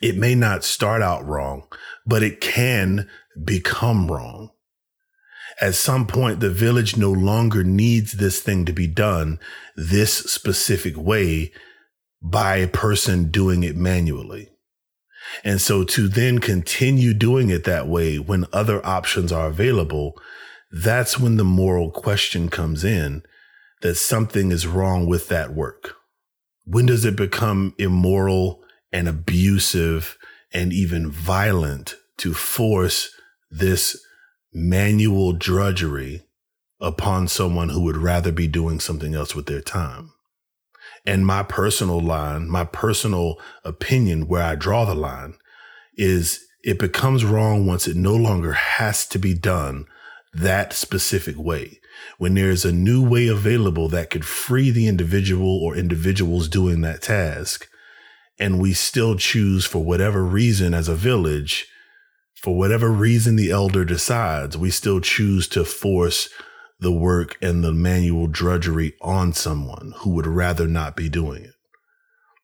it 0.01 0.17
may 0.17 0.37
not 0.37 0.63
start 0.63 1.03
out 1.03 1.27
wrong, 1.27 1.67
but 2.07 2.23
it 2.23 2.41
can 2.41 3.09
become 3.43 4.11
wrong. 4.11 4.51
At 5.61 5.75
some 5.75 6.07
point, 6.07 6.41
the 6.41 6.51
village 6.51 6.97
no 6.97 7.11
longer 7.11 7.65
needs 7.65 8.13
this 8.13 8.41
thing 8.41 8.65
to 8.65 8.73
be 8.73 8.87
done 8.87 9.41
this 9.77 10.13
specific 10.15 10.97
way 10.97 11.53
by 12.23 12.57
a 12.57 12.69
person 12.69 13.31
doing 13.31 13.63
it 13.63 13.77
manually. 13.77 14.51
And 15.45 15.61
so 15.61 15.85
to 15.85 16.09
then 16.09 16.39
continue 16.39 17.15
doing 17.15 17.51
it 17.51 17.65
that 17.65 17.87
way 17.89 18.19
when 18.19 18.47
other 18.53 18.85
options 18.85 19.33
are 19.33 19.47
available, 19.47 20.21
that's 20.71 21.19
when 21.19 21.37
the 21.37 21.45
moral 21.45 21.91
question 21.91 22.49
comes 22.49 22.85
in 22.85 23.23
that 23.83 23.95
something 23.97 24.53
is 24.53 24.67
wrong 24.67 25.07
with 25.07 25.29
that 25.29 25.55
work. 25.55 25.97
When 26.65 26.87
does 26.87 27.05
it 27.05 27.17
become 27.17 27.75
immoral 27.79 28.63
and 28.93 29.09
abusive 29.09 30.19
and 30.53 30.73
even 30.73 31.11
violent 31.11 31.97
to 32.19 32.35
force 32.35 33.11
this 33.51 34.05
manual 34.53 35.33
drudgery 35.33 36.23
upon 36.81 37.29
someone 37.29 37.71
who 37.71 37.83
would 37.83 37.97
rather 37.97 38.33
be 38.33 38.47
doing 38.47 38.81
something 38.81 39.15
else 39.15 39.35
with 39.35 39.47
their 39.47 39.61
time? 39.61 40.13
And 41.07 41.27
my 41.27 41.43
personal 41.43 42.01
line, 42.01 42.49
my 42.49 42.65
personal 42.65 43.41
opinion 43.65 44.29
where 44.29 44.43
I 44.43 44.55
draw 44.55 44.85
the 44.85 44.95
line 44.95 45.35
is 45.97 46.45
it 46.63 46.79
becomes 46.79 47.25
wrong 47.25 47.67
once 47.67 47.89
it 47.89 47.97
no 47.97 48.15
longer 48.15 48.53
has 48.53 49.07
to 49.07 49.19
be 49.19 49.35
done 49.35 49.87
that 50.33 50.73
specific 50.73 51.39
way. 51.39 51.81
When 52.19 52.35
there's 52.35 52.65
a 52.65 52.73
new 52.73 53.07
way 53.07 53.29
available 53.29 53.89
that 53.89 54.11
could 54.11 54.25
free 54.25 54.71
the 54.71 54.87
individual 54.87 55.59
or 55.63 55.77
individuals 55.77 56.49
doing 56.49 56.83
that 56.83 57.03
task, 57.03 57.67
and 58.39 58.61
we 58.61 58.73
still 58.73 59.17
choose 59.17 59.67
for 59.67 59.85
whatever 59.85 60.25
reason 60.25 60.73
as 60.73 60.89
a 60.89 60.95
village, 60.95 61.67
for 62.35 62.57
whatever 62.57 62.91
reason 62.91 63.37
the 63.37 63.51
elder 63.51 63.85
decides, 63.85 64.57
we 64.57 64.71
still 64.71 65.01
choose 65.01 65.47
to 65.49 65.65
force 65.65 66.31
the 66.81 66.93
work 66.93 67.37
and 67.43 67.63
the 67.63 67.73
manual 67.73 68.27
drudgery 68.27 68.95
on 69.01 69.33
someone 69.33 69.93
who 69.99 70.11
would 70.11 70.27
rather 70.27 70.67
not 70.67 70.97
be 70.97 71.09
doing 71.09 71.45
it. 71.45 71.55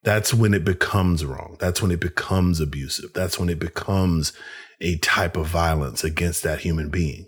That's 0.02 0.32
when 0.32 0.54
it 0.54 0.64
becomes 0.64 1.24
wrong. 1.24 1.56
That's 1.58 1.82
when 1.82 1.90
it 1.90 2.00
becomes 2.00 2.60
abusive. 2.60 3.12
That's 3.12 3.38
when 3.38 3.48
it 3.48 3.58
becomes 3.58 4.32
a 4.80 4.98
type 4.98 5.36
of 5.36 5.46
violence 5.46 6.04
against 6.04 6.42
that 6.42 6.60
human 6.60 6.90
being. 6.90 7.26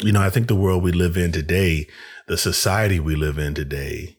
You 0.00 0.10
know, 0.12 0.22
I 0.22 0.30
think 0.30 0.48
the 0.48 0.56
world 0.56 0.82
we 0.82 0.90
live 0.90 1.16
in 1.16 1.32
today, 1.32 1.86
the 2.26 2.38
society 2.38 2.98
we 2.98 3.14
live 3.14 3.38
in 3.38 3.54
today, 3.54 4.16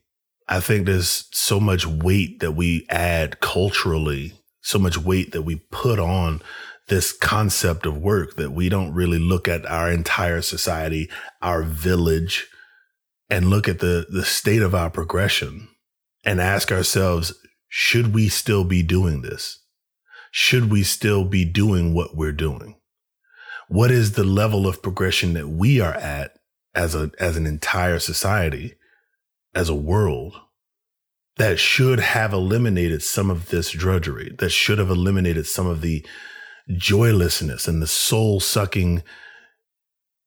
I 0.47 0.59
think 0.59 0.85
there's 0.85 1.27
so 1.31 1.59
much 1.59 1.85
weight 1.85 2.39
that 2.39 2.51
we 2.51 2.85
add 2.89 3.39
culturally, 3.39 4.33
so 4.61 4.77
much 4.77 4.97
weight 4.97 5.31
that 5.31 5.41
we 5.41 5.55
put 5.71 5.99
on 5.99 6.41
this 6.87 7.11
concept 7.11 7.85
of 7.85 7.97
work 7.97 8.35
that 8.35 8.51
we 8.51 8.69
don't 8.69 8.93
really 8.93 9.19
look 9.19 9.47
at 9.47 9.65
our 9.65 9.91
entire 9.91 10.41
society, 10.41 11.09
our 11.41 11.63
village, 11.63 12.47
and 13.29 13.49
look 13.49 13.67
at 13.67 13.79
the, 13.79 14.05
the 14.09 14.25
state 14.25 14.61
of 14.61 14.75
our 14.75 14.89
progression 14.89 15.69
and 16.23 16.41
ask 16.41 16.71
ourselves, 16.71 17.33
should 17.67 18.13
we 18.13 18.29
still 18.29 18.63
be 18.63 18.83
doing 18.83 19.21
this? 19.21 19.59
Should 20.31 20.71
we 20.71 20.83
still 20.83 21.25
be 21.25 21.45
doing 21.45 21.93
what 21.93 22.15
we're 22.15 22.31
doing? 22.31 22.75
What 23.69 23.91
is 23.91 24.13
the 24.13 24.23
level 24.23 24.67
of 24.67 24.83
progression 24.83 25.33
that 25.33 25.47
we 25.47 25.79
are 25.79 25.93
at 25.93 26.31
as 26.75 26.95
a, 26.95 27.11
as 27.19 27.37
an 27.37 27.47
entire 27.47 27.99
society, 27.99 28.73
as 29.55 29.69
a 29.69 29.75
world? 29.75 30.35
that 31.37 31.59
should 31.59 31.99
have 31.99 32.33
eliminated 32.33 33.01
some 33.01 33.29
of 33.29 33.49
this 33.49 33.71
drudgery, 33.71 34.35
that 34.39 34.51
should 34.51 34.77
have 34.77 34.89
eliminated 34.89 35.47
some 35.47 35.67
of 35.67 35.81
the 35.81 36.05
joylessness 36.69 37.67
and 37.67 37.81
the 37.81 37.87
soul 37.87 38.39
sucking 38.39 39.03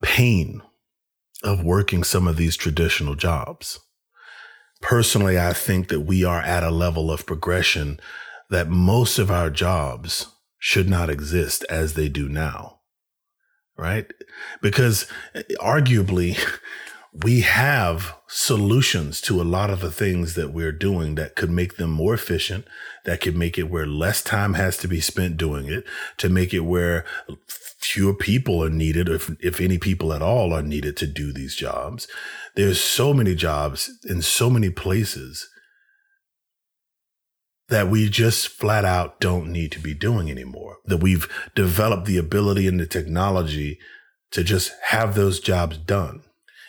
pain 0.03 0.63
of 1.43 1.65
working 1.65 2.05
some 2.05 2.27
of 2.27 2.37
these 2.37 2.57
traditional 2.57 3.15
jobs. 3.15 3.81
Personally, 4.83 5.39
I 5.39 5.53
think 5.53 5.89
that 5.89 6.01
we 6.01 6.25
are 6.25 6.41
at 6.41 6.63
a 6.63 6.71
level 6.71 7.11
of 7.11 7.27
progression 7.27 7.99
that 8.51 8.69
most 8.69 9.19
of 9.19 9.31
our 9.31 9.51
jobs 9.51 10.27
should 10.59 10.89
not 10.89 11.11
exist 11.11 11.65
as 11.71 11.95
they 11.95 12.09
do 12.09 12.29
now. 12.29 12.81
Right? 13.77 14.11
Because 14.63 15.07
eh, 15.35 15.43
arguably, 15.61 16.39
we 17.23 17.41
have 17.41 18.15
solutions 18.27 19.21
to 19.23 19.41
a 19.41 19.45
lot 19.45 19.71
of 19.71 19.81
the 19.81 19.91
things 19.91 20.35
that 20.35 20.53
we're 20.53 20.73
doing 20.73 21.15
that 21.15 21.35
could 21.35 21.51
make 21.51 21.77
them 21.77 21.91
more 21.91 22.13
efficient, 22.13 22.67
that 23.05 23.21
could 23.21 23.37
make 23.37 23.57
it 23.57 23.71
where 23.71 23.87
less 23.87 24.23
time 24.23 24.55
has 24.55 24.77
to 24.79 24.89
be 24.89 25.01
spent 25.01 25.37
doing 25.37 25.67
it, 25.67 25.85
to 26.19 26.29
make 26.29 26.53
it 26.53 26.61
where 26.61 27.07
fewer 27.79 28.13
people 28.13 28.63
are 28.63 28.71
needed, 28.71 29.09
if, 29.09 29.31
if 29.41 29.61
any 29.61 29.79
people 29.79 30.13
at 30.13 30.21
all 30.21 30.53
are 30.53 30.63
needed 30.63 30.97
to 30.97 31.07
do 31.07 31.33
these 31.33 31.55
jobs. 31.55 32.07
There's 32.55 32.81
so 32.81 33.15
many 33.15 33.35
jobs 33.35 33.91
in 34.05 34.21
so 34.21 34.51
many 34.51 34.69
places 34.69 35.49
that 37.69 37.89
we 37.89 38.11
just 38.11 38.49
flat 38.49 38.85
out 38.85 39.21
don't 39.21 39.51
need 39.51 39.73
to 39.73 39.81
be 39.81 39.95
doing 39.95 40.31
anymore, 40.31 40.79
that 40.85 40.99
we've 40.99 41.29
developed 41.55 42.05
the 42.05 42.19
ability 42.19 42.67
and 42.67 42.79
the 42.79 42.87
technology 42.87 43.79
to 44.33 44.45
just 44.45 44.73
have 44.89 45.15
those 45.15 45.41
jobs 45.41 45.79
done 45.79 46.23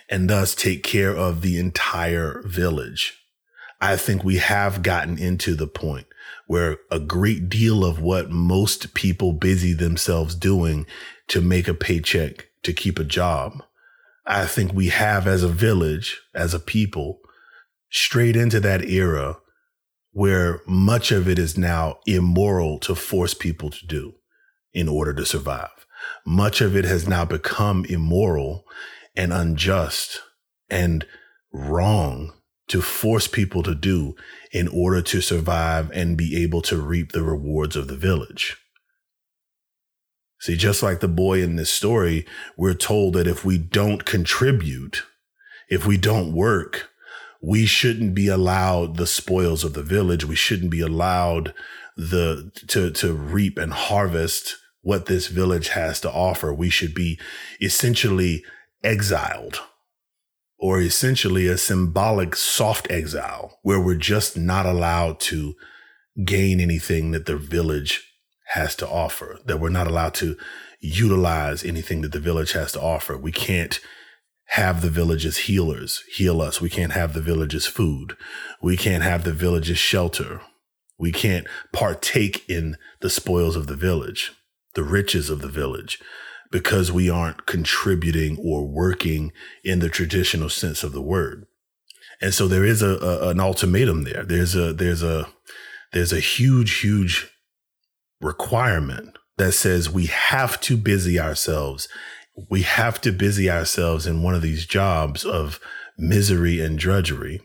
and 0.10 0.30
thus 0.30 0.55
take 0.55 0.84
care 0.84 1.16
of 1.16 1.41
the 1.41 1.60
entire 1.60 2.41
village. 2.45 3.24
I 3.80 3.95
think 3.95 4.24
we 4.24 4.38
have 4.38 4.82
gotten 4.82 5.18
into 5.18 5.55
the 5.55 5.68
point 5.68 6.08
where 6.47 6.80
a 6.89 6.99
great 6.99 7.49
deal 7.49 7.86
of 7.86 8.01
what 8.01 8.32
most 8.32 8.93
people 8.93 9.34
busy 9.34 9.74
themselves 9.74 10.34
doing 10.34 10.86
to 11.28 11.41
make 11.41 11.68
a 11.68 11.74
paycheck, 11.74 12.47
to 12.64 12.74
keep 12.74 12.97
a 12.97 13.03
job, 13.03 13.64
I 14.26 14.45
think 14.45 14.74
we 14.74 14.89
have 14.89 15.26
as 15.26 15.43
a 15.43 15.47
village, 15.47 16.22
as 16.34 16.53
a 16.53 16.60
people, 16.60 17.20
straight 17.89 18.36
into 18.36 18.60
that 18.60 18.84
era 18.84 19.38
where 20.12 20.62
much 20.68 21.12
of 21.12 21.30
it 21.30 21.39
is 21.39 21.58
now 21.58 21.99
immoral 22.05 22.80
to 22.80 22.95
force 22.95 23.34
people 23.34 23.70
to 23.70 23.86
do 23.86 24.16
in 24.74 24.89
order 24.89 25.14
to 25.14 25.26
survive. 25.26 25.70
Much 26.26 26.60
of 26.60 26.76
it 26.76 26.86
has 26.86 27.08
now 27.08 27.24
become 27.24 27.86
immoral 27.86 28.66
and 29.18 29.34
unjust 29.34 30.22
and 30.70 31.05
wrong 31.51 32.34
to 32.68 32.82
force 32.82 33.28
people 33.28 33.63
to 33.63 33.74
do 33.74 34.15
in 34.51 34.68
order 34.68 35.01
to 35.01 35.22
survive 35.22 35.89
and 35.91 36.18
be 36.18 36.41
able 36.41 36.61
to 36.61 36.78
reap 36.78 37.11
the 37.11 37.24
rewards 37.24 37.76
of 37.76 37.88
the 37.88 37.95
village. 37.95 38.57
See, 40.39 40.55
just 40.55 40.84
like 40.84 40.99
the 40.99 41.07
boy 41.07 41.41
in 41.41 41.55
this 41.55 41.72
story, 41.72 42.26
we're 42.55 42.76
told 42.76 43.13
that 43.15 43.28
if 43.28 43.43
we 43.43 43.57
don't 43.57 44.05
contribute, 44.05 45.03
if 45.70 45.88
we 45.88 45.97
don't 45.97 46.34
work, 46.34 46.89
we 47.41 47.65
shouldn't 47.65 48.13
be 48.13 48.28
allowed 48.28 48.97
the 48.97 49.07
spoils 49.07 49.63
of 49.63 49.74
the 49.74 49.84
village. 49.84 50.26
We 50.26 50.36
shouldn't 50.36 50.72
be 50.72 50.82
allowed 50.82 51.53
the 51.95 52.51
to 52.68 52.91
to 52.91 53.13
reap 53.13 53.57
and 53.57 53.74
harvest 53.74 54.57
what 54.82 55.07
this 55.07 55.28
village 55.28 55.70
has 55.70 55.99
to 56.01 56.11
offer. 56.11 56.53
We 56.53 56.70
should 56.70 56.93
be 56.93 57.20
essentially 57.59 58.43
exiled 58.84 59.61
or 60.59 60.82
essentially 60.82 61.47
a 61.47 61.57
symbolic 61.57 62.36
soft 62.36 62.89
exile 62.89 63.59
where 63.61 63.80
we're 63.80 63.95
just 63.95 64.38
not 64.38 64.65
allowed 64.65 65.19
to 65.19 65.55
gain 66.25 66.59
anything 66.59 67.11
that 67.11 67.25
the 67.25 67.38
village 67.38 68.11
has 68.53 68.75
to 68.75 68.88
offer, 68.88 69.39
that 69.45 69.59
we're 69.59 69.69
not 69.69 69.88
allowed 69.88 70.13
to 70.15 70.36
utilize 70.80 71.63
anything 71.63 72.01
that 72.01 72.11
the 72.11 72.19
village 72.19 72.53
has 72.53 72.71
to 72.71 72.82
offer. 72.82 73.17
We 73.17 73.32
can't 73.32 73.80
have 74.51 74.82
the 74.82 74.89
village's 74.89 75.38
healers 75.38 76.03
heal 76.15 76.41
us. 76.41 76.61
We 76.61 76.69
can't 76.69 76.93
have 76.93 77.13
the 77.13 77.21
village's 77.21 77.65
food. 77.65 78.15
We 78.61 78.78
can't 78.78 79.03
have 79.03 79.23
the 79.23 79.34
village's 79.34 79.78
shelter. 79.78 80.41
We 80.97 81.11
can't 81.11 81.45
partake 81.73 82.49
in 82.49 82.78
the 83.01 83.09
spoils 83.09 83.55
of 83.55 83.67
the 83.67 83.75
village, 83.75 84.32
the 84.73 84.84
riches 84.84 85.30
of 85.30 85.41
the 85.41 85.49
village 85.49 85.99
because 86.52 86.91
we 86.91 87.10
aren't 87.10 87.45
contributing 87.45 88.38
or 88.41 88.66
working 88.66 89.32
in 89.64 89.80
the 89.80 89.89
traditional 89.89 90.50
sense 90.50 90.84
of 90.84 90.91
the 90.91 91.02
word. 91.02 91.45
And 92.22 92.34
so 92.34 92.48
there 92.48 92.66
is 92.66 92.82
a, 92.82 92.98
a, 92.98 93.30
an 93.30 93.39
ultimatum 93.39 94.04
there. 94.04 94.24
There's 94.24 94.56
a 94.56 94.74
there's 94.74 95.04
a 95.04 95.28
there's 95.93 96.14
a 96.14 96.20
huge 96.20 96.80
huge 96.80 97.32
requirement 98.20 99.18
that 99.38 99.52
says 99.52 99.89
we 99.89 100.08
have 100.08 100.60
to 100.62 100.78
busy 100.78 101.20
ourselves. 101.20 101.88
We 102.50 102.64
have 102.64 103.02
to 103.02 103.12
busy 103.12 103.50
ourselves 103.50 104.08
in 104.08 104.24
one 104.24 104.36
of 104.36 104.41
these 104.41 104.66
jobs 104.66 105.26
of 105.26 105.60
misery 105.98 106.60
and 106.60 106.78
drudgery 106.78 107.41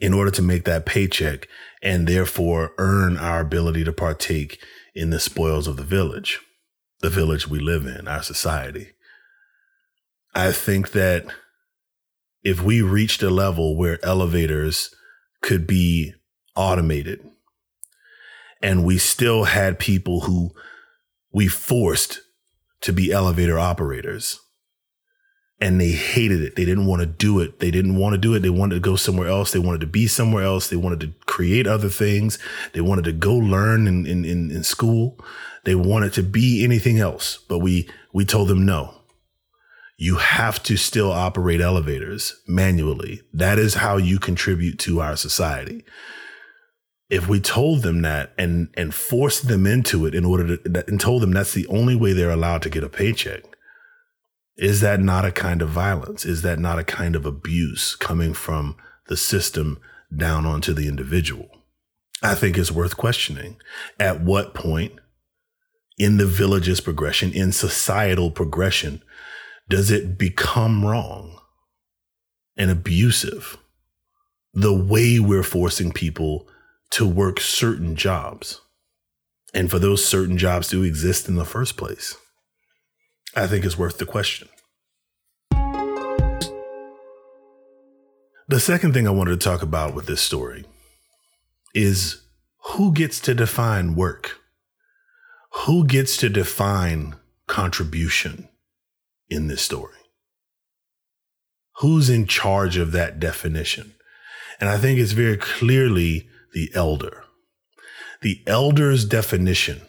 in 0.00 0.12
order 0.12 0.30
to 0.30 0.42
make 0.42 0.64
that 0.64 0.86
paycheck 0.86 1.48
and 1.82 2.06
therefore 2.06 2.72
earn 2.78 3.16
our 3.16 3.40
ability 3.40 3.84
to 3.84 3.92
partake 3.92 4.60
in 4.94 5.10
the 5.10 5.20
spoils 5.20 5.66
of 5.66 5.76
the 5.76 5.84
village 5.84 6.40
the 7.06 7.10
village 7.10 7.46
we 7.46 7.60
live 7.60 7.86
in, 7.86 8.08
our 8.08 8.20
society. 8.20 8.88
I 10.34 10.50
think 10.50 10.90
that 10.90 11.24
if 12.42 12.60
we 12.60 12.82
reached 12.82 13.22
a 13.22 13.30
level 13.30 13.76
where 13.76 14.04
elevators 14.04 14.92
could 15.40 15.68
be 15.68 16.14
automated 16.56 17.24
and 18.60 18.84
we 18.84 18.98
still 18.98 19.44
had 19.44 19.78
people 19.78 20.22
who 20.22 20.50
we 21.32 21.46
forced 21.46 22.22
to 22.80 22.92
be 22.92 23.12
elevator 23.12 23.56
operators 23.56 24.40
and 25.60 25.80
they 25.80 25.90
hated 25.90 26.42
it. 26.42 26.56
They 26.56 26.66
didn't 26.66 26.86
want 26.86 27.00
to 27.00 27.06
do 27.06 27.40
it. 27.40 27.60
They 27.60 27.70
didn't 27.70 27.96
want 27.96 28.12
to 28.12 28.18
do 28.18 28.34
it. 28.34 28.40
They 28.40 28.50
wanted 28.50 28.74
to 28.74 28.80
go 28.80 28.96
somewhere 28.96 29.28
else. 29.28 29.52
They 29.52 29.58
wanted 29.58 29.80
to 29.80 29.86
be 29.86 30.06
somewhere 30.06 30.44
else. 30.44 30.68
They 30.68 30.76
wanted 30.76 31.00
to 31.00 31.12
create 31.24 31.66
other 31.66 31.88
things. 31.88 32.38
They 32.74 32.82
wanted 32.82 33.04
to 33.06 33.12
go 33.12 33.34
learn 33.34 33.86
in, 33.86 34.06
in, 34.06 34.24
in, 34.24 34.50
in 34.50 34.62
school. 34.64 35.18
They 35.64 35.74
wanted 35.74 36.12
to 36.14 36.22
be 36.22 36.62
anything 36.62 36.98
else, 36.98 37.38
but 37.48 37.58
we, 37.58 37.88
we 38.12 38.24
told 38.24 38.48
them 38.48 38.66
no. 38.66 38.94
You 39.96 40.16
have 40.16 40.62
to 40.64 40.76
still 40.76 41.10
operate 41.10 41.62
elevators 41.62 42.38
manually. 42.46 43.22
That 43.32 43.58
is 43.58 43.74
how 43.74 43.96
you 43.96 44.18
contribute 44.18 44.78
to 44.80 45.00
our 45.00 45.16
society. 45.16 45.84
If 47.08 47.28
we 47.28 47.40
told 47.40 47.82
them 47.82 48.02
that 48.02 48.34
and, 48.36 48.68
and 48.74 48.94
forced 48.94 49.48
them 49.48 49.66
into 49.66 50.04
it 50.04 50.14
in 50.14 50.26
order 50.26 50.58
to, 50.58 50.84
and 50.86 51.00
told 51.00 51.22
them 51.22 51.32
that's 51.32 51.54
the 51.54 51.66
only 51.68 51.94
way 51.94 52.12
they're 52.12 52.30
allowed 52.30 52.60
to 52.62 52.70
get 52.70 52.84
a 52.84 52.90
paycheck, 52.90 53.55
is 54.56 54.80
that 54.80 55.00
not 55.00 55.24
a 55.24 55.32
kind 55.32 55.60
of 55.60 55.68
violence? 55.68 56.24
Is 56.24 56.42
that 56.42 56.58
not 56.58 56.78
a 56.78 56.84
kind 56.84 57.14
of 57.14 57.26
abuse 57.26 57.94
coming 57.94 58.32
from 58.32 58.76
the 59.08 59.16
system 59.16 59.78
down 60.14 60.46
onto 60.46 60.72
the 60.72 60.88
individual? 60.88 61.48
I 62.22 62.34
think 62.34 62.56
it's 62.56 62.72
worth 62.72 62.96
questioning. 62.96 63.56
At 64.00 64.22
what 64.22 64.54
point 64.54 64.94
in 65.98 66.16
the 66.16 66.26
village's 66.26 66.80
progression, 66.80 67.32
in 67.32 67.52
societal 67.52 68.30
progression, 68.30 69.02
does 69.68 69.90
it 69.90 70.16
become 70.16 70.84
wrong 70.84 71.38
and 72.56 72.70
abusive 72.70 73.58
the 74.54 74.72
way 74.72 75.18
we're 75.18 75.42
forcing 75.42 75.92
people 75.92 76.48
to 76.90 77.06
work 77.06 77.40
certain 77.40 77.94
jobs 77.94 78.62
and 79.52 79.70
for 79.70 79.78
those 79.78 80.04
certain 80.04 80.38
jobs 80.38 80.68
to 80.68 80.82
exist 80.82 81.28
in 81.28 81.36
the 81.36 81.44
first 81.44 81.76
place? 81.76 82.16
I 83.36 83.46
think 83.46 83.66
is 83.66 83.76
worth 83.76 83.98
the 83.98 84.06
question. 84.06 84.48
The 88.48 88.60
second 88.60 88.94
thing 88.94 89.06
I 89.06 89.10
wanted 89.10 89.38
to 89.38 89.44
talk 89.44 89.60
about 89.60 89.94
with 89.94 90.06
this 90.06 90.22
story 90.22 90.64
is 91.74 92.22
who 92.72 92.92
gets 92.92 93.20
to 93.20 93.34
define 93.34 93.94
work? 93.94 94.38
Who 95.66 95.84
gets 95.84 96.16
to 96.18 96.30
define 96.30 97.16
contribution 97.46 98.48
in 99.28 99.48
this 99.48 99.60
story? 99.60 99.92
Who's 101.80 102.08
in 102.08 102.26
charge 102.26 102.78
of 102.78 102.92
that 102.92 103.20
definition? 103.20 103.94
And 104.60 104.70
I 104.70 104.78
think 104.78 104.98
it's 104.98 105.12
very 105.12 105.36
clearly 105.36 106.28
the 106.54 106.70
elder. 106.74 107.24
The 108.22 108.42
elder's 108.46 109.04
definition 109.04 109.82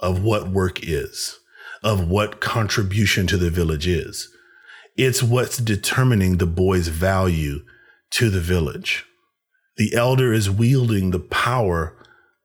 of 0.00 0.22
what 0.22 0.48
work 0.48 0.78
is, 0.82 1.38
of 1.82 2.08
what 2.08 2.40
contribution 2.40 3.26
to 3.26 3.36
the 3.36 3.50
village 3.50 3.86
is. 3.86 4.28
It's 4.96 5.22
what's 5.22 5.58
determining 5.58 6.38
the 6.38 6.46
boy's 6.46 6.88
value 6.88 7.60
to 8.10 8.30
the 8.30 8.40
village. 8.40 9.04
The 9.76 9.94
elder 9.94 10.32
is 10.32 10.50
wielding 10.50 11.10
the 11.10 11.20
power 11.20 11.96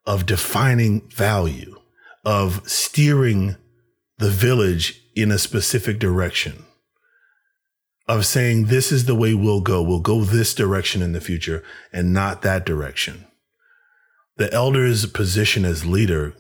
of 0.06 0.26
defining 0.26 1.10
value, 1.10 1.76
of 2.24 2.70
steering 2.70 3.56
the 4.20 4.30
village 4.30 5.02
in 5.16 5.32
a 5.32 5.40
specific 5.40 5.98
direction, 5.98 6.64
of 8.08 8.26
saying, 8.26 8.66
this 8.66 8.92
is 8.92 9.06
the 9.06 9.16
way 9.16 9.34
we'll 9.34 9.62
go. 9.62 9.82
We'll 9.82 10.00
go 10.00 10.22
this 10.22 10.54
direction 10.54 11.02
in 11.02 11.14
the 11.14 11.22
future 11.22 11.64
and 11.92 12.14
not 12.14 12.44
that 12.44 12.66
direction. 12.66 13.26
The 14.38 14.54
elder's 14.54 15.06
position 15.08 15.66
as 15.66 15.86
leader 15.86 16.36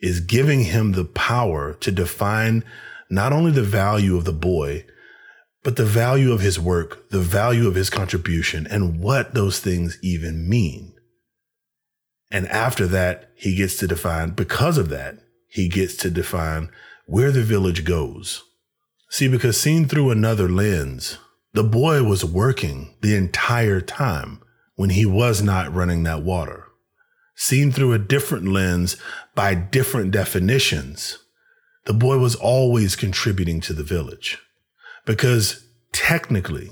is 0.00 0.20
giving 0.20 0.64
him 0.64 0.92
the 0.92 1.04
power 1.04 1.74
to 1.74 1.90
define 1.90 2.64
not 3.10 3.32
only 3.32 3.50
the 3.50 3.62
value 3.62 4.16
of 4.16 4.24
the 4.24 4.32
boy, 4.32 4.84
but 5.62 5.76
the 5.76 5.84
value 5.84 6.32
of 6.32 6.40
his 6.40 6.60
work, 6.60 7.08
the 7.10 7.20
value 7.20 7.66
of 7.66 7.74
his 7.74 7.90
contribution, 7.90 8.66
and 8.66 9.00
what 9.00 9.34
those 9.34 9.60
things 9.60 9.98
even 10.02 10.48
mean. 10.48 10.92
And 12.30 12.48
after 12.48 12.86
that, 12.88 13.30
he 13.36 13.54
gets 13.54 13.76
to 13.78 13.86
define, 13.86 14.30
because 14.30 14.76
of 14.76 14.88
that, 14.90 15.18
he 15.48 15.68
gets 15.68 15.96
to 15.98 16.10
define 16.10 16.70
where 17.06 17.30
the 17.30 17.42
village 17.42 17.84
goes. 17.84 18.42
See, 19.08 19.28
because 19.28 19.60
seen 19.60 19.86
through 19.86 20.10
another 20.10 20.48
lens, 20.48 21.18
the 21.52 21.62
boy 21.62 22.02
was 22.02 22.24
working 22.24 22.96
the 23.00 23.14
entire 23.14 23.80
time 23.80 24.40
when 24.74 24.90
he 24.90 25.06
was 25.06 25.40
not 25.40 25.72
running 25.72 26.02
that 26.02 26.22
water. 26.22 26.63
Seen 27.36 27.72
through 27.72 27.92
a 27.92 27.98
different 27.98 28.48
lens 28.48 28.96
by 29.34 29.54
different 29.54 30.12
definitions, 30.12 31.18
the 31.84 31.94
boy 31.94 32.18
was 32.18 32.34
always 32.34 32.96
contributing 32.96 33.60
to 33.62 33.72
the 33.72 33.82
village 33.82 34.38
because 35.04 35.66
technically 35.92 36.70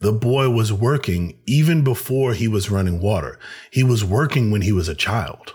the 0.00 0.12
boy 0.12 0.48
was 0.48 0.72
working 0.72 1.38
even 1.46 1.82
before 1.82 2.34
he 2.34 2.48
was 2.48 2.70
running 2.70 3.00
water. 3.00 3.38
He 3.70 3.82
was 3.82 4.04
working 4.04 4.50
when 4.50 4.62
he 4.62 4.72
was 4.72 4.88
a 4.88 4.94
child. 4.94 5.54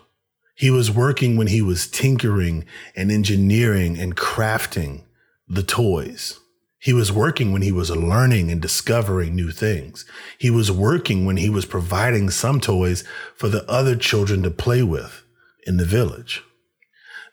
He 0.56 0.70
was 0.70 0.91
working 0.91 1.36
when 1.36 1.47
he 1.47 1.62
was 1.62 1.88
tinkering 1.88 2.66
and 2.95 3.12
engineering 3.12 3.97
and 3.97 4.16
crafting 4.16 5.04
the 5.47 5.64
toys. 5.64 6.39
He 6.84 6.92
was 6.92 7.14
working 7.14 7.54
when 7.54 7.62
he 7.62 7.72
was 7.72 7.90
learning 7.90 8.52
and 8.52 8.62
discovering 8.62 9.34
new 9.34 9.52
things. 9.52 10.04
He 10.38 10.50
was 10.50 10.70
working 10.70 11.26
when 11.26 11.38
he 11.38 11.50
was 11.50 11.66
providing 11.66 12.30
some 12.30 12.60
toys 12.60 13.06
for 13.38 13.48
the 13.48 13.64
other 13.72 13.96
children 13.96 14.44
to 14.44 14.52
play 14.52 14.84
with 14.84 15.24
in 15.66 15.78
the 15.78 15.86
village. 15.86 16.44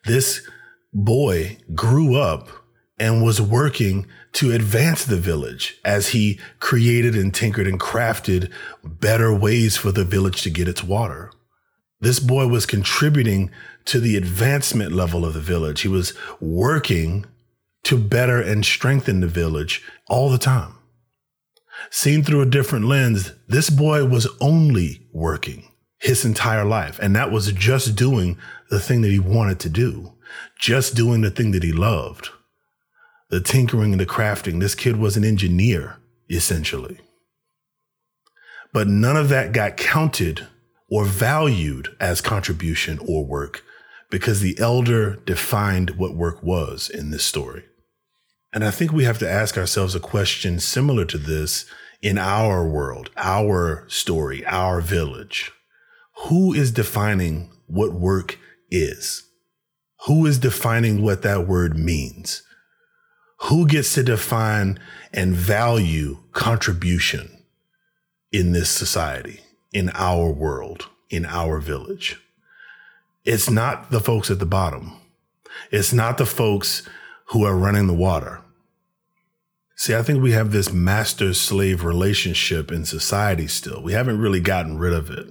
This 0.05 0.49
boy 0.95 1.59
grew 1.75 2.15
up 2.15 2.49
and 2.97 3.25
was 3.25 3.43
working 3.43 4.07
to 4.35 4.53
advance 4.53 5.05
the 5.05 5.17
village 5.17 5.81
as 5.85 6.11
he 6.11 6.39
created 6.61 7.17
and 7.17 7.35
tinkered 7.35 7.67
and 7.67 7.81
crafted 7.81 8.53
better 8.85 9.35
ways 9.35 9.77
for 9.77 9.91
the 9.91 10.05
village 10.05 10.43
to 10.43 10.51
get 10.51 10.69
its 10.69 10.85
water. 10.85 11.33
This 12.01 12.21
boy 12.21 12.47
was 12.47 12.67
contributing 12.67 13.51
to 13.87 13.99
the 13.99 14.17
advancement 14.17 14.93
level 14.93 15.25
of 15.25 15.35
the 15.35 15.41
village. 15.41 15.81
He 15.81 15.89
was 15.89 16.15
working 16.39 17.27
to 17.85 17.99
better 17.99 18.41
and 18.41 18.64
strengthen 18.64 19.20
the 19.20 19.26
village 19.26 19.83
all 20.09 20.28
the 20.28 20.39
time. 20.39 20.74
Seen 21.91 22.22
through 22.22 22.43
a 22.43 22.47
different 22.47 22.87
lens, 22.87 23.33
this 23.49 23.70
boy 23.70 24.05
was 24.05 24.28
only 24.41 25.09
working 25.12 25.70
his 25.99 26.24
entire 26.24 26.64
life. 26.64 26.99
And 26.99 27.14
that 27.14 27.31
was 27.31 27.53
just 27.53 27.97
doing 27.97 28.39
the 28.70 28.81
thing 28.81 29.03
that 29.03 29.11
he 29.11 29.18
wanted 29.18 29.61
to 29.61 29.68
do, 29.68 30.14
just 30.59 30.95
doing 30.95 31.20
the 31.20 31.31
thing 31.31 31.53
that 31.53 31.62
he 31.62 31.72
loved. 31.72 32.31
The 33.28 33.41
tinkering 33.41 33.93
and 33.93 34.01
the 34.01 34.07
crafting. 34.07 34.61
This 34.61 34.74
kid 34.74 34.97
was 34.97 35.16
an 35.16 35.24
engineer, 35.24 35.99
essentially. 36.28 36.99
But 38.72 38.89
none 38.89 39.16
of 39.16 39.28
that 39.28 39.53
got 39.53 39.76
counted 39.76 40.49
or 40.89 41.05
valued 41.05 41.97
as 42.01 42.20
contribution 42.20 42.99
or 43.07 43.24
work 43.24 43.62
because 44.11 44.41
the 44.41 44.59
elder 44.59 45.16
defined 45.24 45.91
what 45.91 46.16
work 46.16 46.43
was 46.43 46.91
in 46.91 47.11
this 47.11 47.24
story. 47.24 47.64
And 48.53 48.65
I 48.65 48.71
think 48.71 48.93
we 48.93 49.05
have 49.05 49.19
to 49.19 49.31
ask 49.31 49.57
ourselves 49.57 49.95
a 49.95 50.01
question 50.01 50.59
similar 50.61 51.05
to 51.07 51.19
this 51.19 51.67
in 52.03 52.19
our 52.19 52.67
world, 52.67 53.11
our 53.17 53.85
story, 53.89 54.45
our 54.47 54.81
village. 54.81 55.53
Who 56.29 56.53
is 56.53 56.73
defining 56.73 57.51
what 57.67 57.93
work 57.93 58.39
is? 58.71 59.25
Who 60.07 60.27
is 60.27 60.39
defining 60.39 61.03
what 61.03 61.23
that 61.23 61.47
word 61.47 61.79
means? 61.79 62.43
Who 63.43 63.67
gets 63.67 63.95
to 63.95 64.03
define 64.03 64.79
and 65.13 65.35
value 65.35 66.19
contribution 66.33 67.45
in 68.33 68.53
this 68.53 68.71
society? 68.71 69.41
in 69.73 69.91
our 69.95 70.31
world, 70.31 70.89
in 71.09 71.25
our 71.25 71.61
village. 71.61 72.21
It's 73.25 73.51
not 73.51 73.91
the 73.91 74.01
folks 74.01 74.31
at 74.31 74.39
the 74.39 74.47
bottom. 74.47 75.01
It's 75.71 75.93
not 75.93 76.19
the 76.19 76.27
folks 76.27 76.89
who 77.31 77.45
are 77.45 77.57
running 77.57 77.87
the 77.87 77.95
water. 77.95 78.43
See, 79.76 79.95
I 79.95 80.03
think 80.03 80.22
we 80.22 80.33
have 80.33 80.53
this 80.53 80.72
master 80.72 81.33
slave 81.33 81.85
relationship 81.85 82.70
in 82.70 82.85
society 82.85 83.47
still. 83.47 83.83
We 83.83 83.93
haven't 83.93 84.20
really 84.20 84.41
gotten 84.41 84.78
rid 84.78 84.93
of 84.93 85.11
it. 85.11 85.26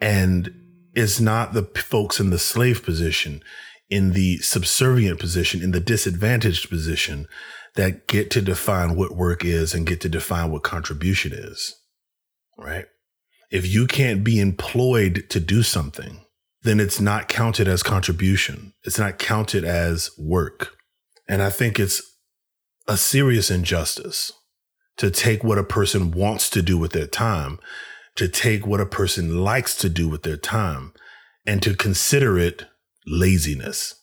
And 0.00 0.54
it's 0.94 1.18
not 1.18 1.54
the 1.54 1.62
folks 1.62 2.20
in 2.20 2.30
the 2.30 2.38
slave 2.38 2.84
position, 2.84 3.42
in 3.88 4.12
the 4.12 4.38
subservient 4.38 5.18
position, 5.18 5.62
in 5.62 5.70
the 5.70 5.80
disadvantaged 5.80 6.68
position 6.68 7.26
that 7.76 8.06
get 8.06 8.30
to 8.32 8.42
define 8.42 8.94
what 8.94 9.16
work 9.16 9.44
is 9.44 9.72
and 9.72 9.86
get 9.86 10.00
to 10.02 10.08
define 10.08 10.50
what 10.50 10.62
contribution 10.62 11.32
is 11.32 11.74
right? 12.58 12.86
If 13.50 13.66
you 13.66 13.86
can't 13.86 14.22
be 14.22 14.40
employed 14.40 15.26
to 15.30 15.40
do 15.40 15.62
something, 15.62 16.20
then 16.68 16.80
it's 16.80 17.00
not 17.00 17.28
counted 17.28 17.66
as 17.66 17.82
contribution. 17.82 18.74
It's 18.84 18.98
not 18.98 19.18
counted 19.18 19.64
as 19.64 20.10
work. 20.18 20.74
And 21.26 21.42
I 21.42 21.48
think 21.48 21.80
it's 21.80 22.02
a 22.86 22.98
serious 22.98 23.50
injustice 23.50 24.32
to 24.98 25.10
take 25.10 25.42
what 25.42 25.56
a 25.56 25.64
person 25.64 26.10
wants 26.10 26.50
to 26.50 26.60
do 26.60 26.76
with 26.76 26.92
their 26.92 27.06
time, 27.06 27.58
to 28.16 28.28
take 28.28 28.66
what 28.66 28.80
a 28.80 28.86
person 28.86 29.42
likes 29.42 29.76
to 29.76 29.88
do 29.88 30.08
with 30.08 30.24
their 30.24 30.36
time, 30.36 30.92
and 31.46 31.62
to 31.62 31.74
consider 31.74 32.38
it 32.38 32.66
laziness, 33.06 33.94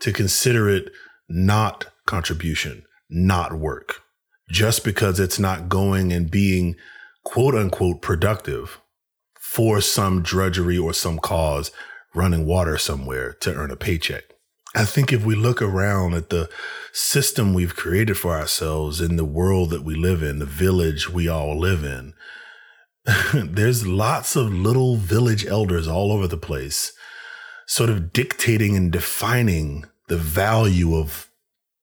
to 0.00 0.12
consider 0.12 0.68
it 0.68 0.90
not 1.30 1.86
contribution, 2.04 2.84
not 3.08 3.54
work, 3.54 4.02
just 4.50 4.84
because 4.84 5.18
it's 5.18 5.38
not 5.38 5.70
going 5.70 6.12
and 6.12 6.30
being 6.30 6.76
quote 7.24 7.54
unquote 7.54 8.02
productive 8.02 8.80
for 9.46 9.80
some 9.80 10.22
drudgery 10.22 10.76
or 10.76 10.92
some 10.92 11.18
cause 11.18 11.70
running 12.14 12.44
water 12.44 12.76
somewhere 12.76 13.32
to 13.32 13.54
earn 13.54 13.70
a 13.70 13.76
paycheck. 13.76 14.24
I 14.74 14.84
think 14.84 15.12
if 15.12 15.24
we 15.24 15.34
look 15.34 15.62
around 15.62 16.12
at 16.12 16.28
the 16.28 16.50
system 16.92 17.54
we've 17.54 17.74
created 17.74 18.18
for 18.18 18.32
ourselves 18.32 19.00
in 19.00 19.16
the 19.16 19.24
world 19.24 19.70
that 19.70 19.84
we 19.84 19.94
live 19.94 20.22
in, 20.22 20.40
the 20.40 20.46
village 20.46 21.08
we 21.08 21.26
all 21.28 21.58
live 21.58 21.84
in, 21.84 22.12
there's 23.34 23.86
lots 23.86 24.36
of 24.36 24.52
little 24.52 24.96
village 24.96 25.46
elders 25.46 25.86
all 25.86 26.12
over 26.12 26.26
the 26.26 26.36
place, 26.36 26.92
sort 27.66 27.88
of 27.88 28.12
dictating 28.12 28.76
and 28.76 28.92
defining 28.92 29.84
the 30.08 30.18
value 30.18 30.96
of 30.96 31.30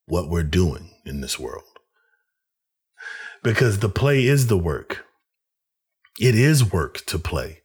what 0.06 0.30
we're 0.30 0.44
doing 0.44 0.92
in 1.06 1.22
this 1.22 1.40
world. 1.40 1.64
Because 3.42 3.80
the 3.80 3.90
play 3.90 4.26
is 4.26 4.48
the 4.48 4.58
work. 4.58 5.06
It 6.20 6.36
is 6.36 6.72
work 6.72 7.06
to 7.08 7.18
play. 7.18 7.62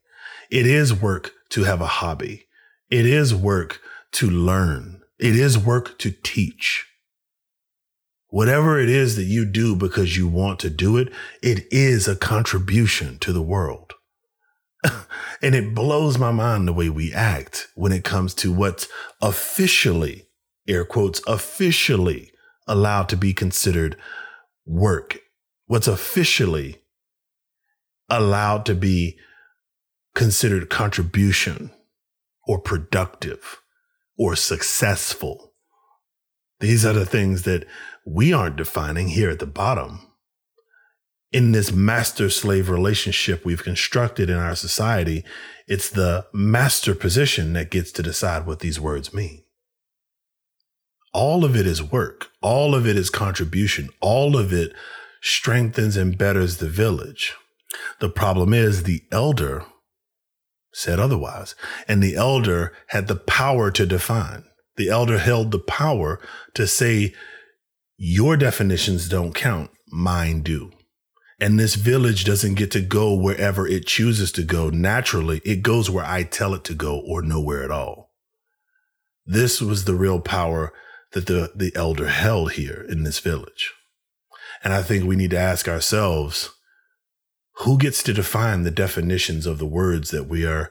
It 0.51 0.67
is 0.67 0.95
work 0.95 1.33
to 1.51 1.65
have 1.65 1.81
a 1.81 1.87
hobby. 1.87 2.47
It 2.91 3.05
is 3.05 3.35
work 3.35 3.81
to 4.13 4.29
learn. 4.29 5.03
It 5.19 5.37
is 5.37 5.59
work 5.59 5.99
to 5.99 6.11
teach. 6.11 6.87
Whatever 8.29 8.79
it 8.79 8.89
is 8.89 9.17
that 9.17 9.25
you 9.25 9.45
do 9.45 9.75
because 9.75 10.17
you 10.17 10.29
want 10.29 10.61
to 10.61 10.71
do 10.71 10.97
it, 10.97 11.13
it 11.43 11.67
is 11.71 12.07
a 12.07 12.17
contribution 12.17 13.19
to 13.19 13.33
the 13.33 13.43
world. 13.43 13.95
and 15.43 15.55
it 15.55 15.75
blows 15.75 16.19
my 16.19 16.31
mind 16.31 16.69
the 16.69 16.73
way 16.73 16.89
we 16.89 17.13
act 17.13 17.69
when 17.75 17.93
it 17.93 18.05
comes 18.05 18.35
to 18.35 18.53
what's 18.53 18.87
officially, 19.21 20.29
air 20.67 20.85
quotes, 20.85 21.21
officially 21.27 22.31
allowed 22.67 23.09
to 23.09 23.17
be 23.17 23.33
considered 23.33 23.97
work. 24.67 25.19
What's 25.67 25.89
officially 25.89 26.83
allowed 28.09 28.65
to 28.67 28.75
be 28.75 29.19
considered 30.15 30.71
contribution 30.71 31.71
or 32.47 32.59
productive 32.59 33.61
or 34.17 34.35
successful. 34.35 35.53
These 36.61 36.85
are 36.85 36.93
the 36.93 37.07
things 37.07 37.43
that 37.43 37.67
we 38.05 38.33
aren't 38.33 38.57
defining 38.57 39.09
here 39.09 39.31
at 39.31 39.39
the 39.39 39.47
bottom. 39.47 40.01
In 41.31 41.53
this 41.53 41.71
master 41.71 42.31
slave 42.31 42.71
relationship 42.71 43.45
we've 43.45 43.63
constructed 43.63 44.31
in 44.31 44.37
our 44.37 44.57
society, 44.57 45.25
it's 45.67 45.91
the 45.91 46.27
master 46.33 46.95
position 46.95 47.53
that 47.53 47.71
gets 47.71 47.93
to 47.93 48.03
decide 48.03 48.47
what 48.47 48.61
these 48.61 48.81
words 48.81 49.13
mean. 49.13 49.45
All 51.13 51.45
of 51.45 51.55
it 51.55 51.67
is 51.67 51.83
work. 51.83 52.29
All 52.41 52.75
of 52.75 52.87
it 52.87 52.97
is 52.97 53.11
contribution. 53.11 53.91
All 54.01 54.37
of 54.37 54.53
it 54.53 54.73
strengthens 55.21 55.97
and 55.97 56.17
betters 56.17 56.57
the 56.57 56.69
village. 56.69 57.35
The 58.01 58.09
problem 58.09 58.55
is 58.55 58.83
the 58.83 59.03
elder 59.13 59.65
said 60.73 61.01
otherwise, 61.01 61.55
and 61.87 62.03
the 62.03 62.15
elder 62.15 62.73
had 62.89 63.09
the 63.09 63.17
power 63.17 63.71
to 63.71 63.87
define. 63.87 64.45
The 64.77 64.89
elder 64.89 65.19
held 65.19 65.51
the 65.51 65.59
power 65.59 66.21
to 66.55 66.67
say, 66.67 67.15
your 67.97 68.37
definitions 68.37 69.09
don't 69.09 69.35
count, 69.35 69.71
mine 69.89 70.43
do. 70.43 70.71
And 71.41 71.59
this 71.59 71.75
village 71.75 72.25
doesn't 72.25 72.55
get 72.55 72.71
to 72.73 72.81
go 72.81 73.15
wherever 73.15 73.67
it 73.67 73.87
chooses 73.87 74.31
to 74.33 74.43
go 74.43 74.71
naturally. 74.71 75.41
It 75.45 75.63
goes 75.63 75.91
where 75.91 76.05
I 76.05 76.23
tell 76.23 76.55
it 76.55 76.65
to 76.65 76.75
go 76.75 77.01
or 77.01 77.23
nowhere 77.23 77.65
at 77.65 77.71
all. 77.71 78.13
This 79.25 79.61
was 79.61 79.85
the 79.85 79.95
real 79.95 80.21
power 80.21 80.73
that 81.13 81.27
the, 81.27 81.53
the 81.55 81.73
elder 81.75 82.09
held 82.09 82.53
here 82.53 82.85
in 82.89 83.03
this 83.03 83.19
village. 83.19 83.73
And 84.63 84.73
I 84.73 84.83
think 84.83 85.05
we 85.05 85.17
need 85.17 85.31
to 85.31 85.39
ask 85.39 85.69
ourselves, 85.69 86.51
who 87.61 87.77
gets 87.77 88.03
to 88.05 88.13
define 88.13 88.63
the 88.63 88.71
definitions 88.71 89.47
of 89.47 89.59
the 89.59 89.67
words 89.67 90.11
that 90.11 90.29
we 90.29 90.47
are 90.47 90.71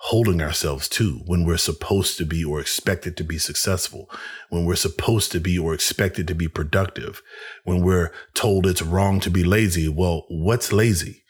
holding 0.00 0.42
ourselves 0.42 0.88
to 0.88 1.22
when 1.24 1.46
we're 1.46 1.56
supposed 1.56 2.18
to 2.18 2.26
be 2.26 2.44
or 2.44 2.60
expected 2.60 3.16
to 3.16 3.24
be 3.24 3.38
successful, 3.38 4.10
when 4.50 4.66
we're 4.66 4.76
supposed 4.76 5.32
to 5.32 5.40
be 5.40 5.58
or 5.58 5.72
expected 5.72 6.28
to 6.28 6.34
be 6.34 6.46
productive, 6.46 7.22
when 7.64 7.80
we're 7.80 8.12
told 8.34 8.66
it's 8.66 8.82
wrong 8.82 9.18
to 9.18 9.30
be 9.30 9.42
lazy. 9.42 9.88
Well, 9.88 10.26
what's 10.28 10.72
lazy? 10.72 11.24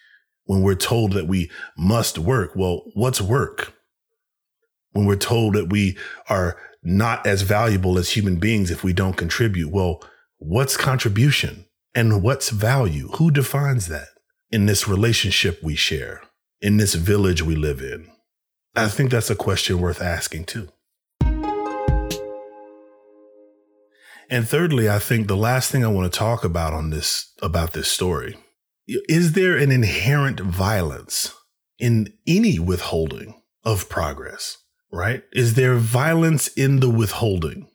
When 0.44 0.62
we're 0.62 0.74
told 0.74 1.12
that 1.12 1.28
we 1.28 1.50
must 1.78 2.18
work, 2.18 2.52
well, 2.56 2.82
what's 2.94 3.20
work? 3.20 3.74
When 4.90 5.06
we're 5.06 5.16
told 5.16 5.54
that 5.54 5.70
we 5.70 5.96
are 6.28 6.56
not 6.82 7.24
as 7.26 7.42
valuable 7.42 7.98
as 7.98 8.10
human 8.10 8.36
beings 8.36 8.70
if 8.70 8.82
we 8.82 8.92
don't 8.92 9.16
contribute, 9.16 9.70
well, 9.70 10.02
what's 10.38 10.76
contribution 10.76 11.66
and 11.94 12.22
what's 12.22 12.50
value? 12.50 13.08
Who 13.16 13.30
defines 13.30 13.86
that 13.88 14.08
in 14.56 14.64
this 14.64 14.88
relationship 14.88 15.62
we 15.62 15.74
share, 15.74 16.22
in 16.62 16.78
this 16.78 16.94
village 16.94 17.42
we 17.42 17.54
live 17.54 17.82
in? 17.82 18.08
I 18.74 18.88
think 18.88 19.10
that's 19.10 19.28
a 19.28 19.36
question 19.36 19.80
worth 19.80 20.00
asking 20.00 20.46
too. 20.46 20.70
And 24.30 24.48
thirdly, 24.48 24.88
I 24.88 24.98
think 24.98 25.28
the 25.28 25.36
last 25.36 25.70
thing 25.70 25.84
I 25.84 25.88
want 25.88 26.10
to 26.10 26.18
talk 26.18 26.42
about 26.42 26.72
on 26.72 26.88
this 26.88 27.34
about 27.42 27.74
this 27.74 27.90
story 27.90 28.38
is 28.86 29.34
there 29.34 29.58
an 29.58 29.70
inherent 29.70 30.40
violence 30.40 31.34
in 31.78 32.14
any 32.26 32.58
withholding 32.58 33.42
of 33.62 33.90
progress, 33.90 34.56
right? 34.90 35.22
Is 35.32 35.52
there 35.52 35.76
violence 35.76 36.48
in 36.48 36.80
the 36.80 36.88
withholding? 36.88 37.68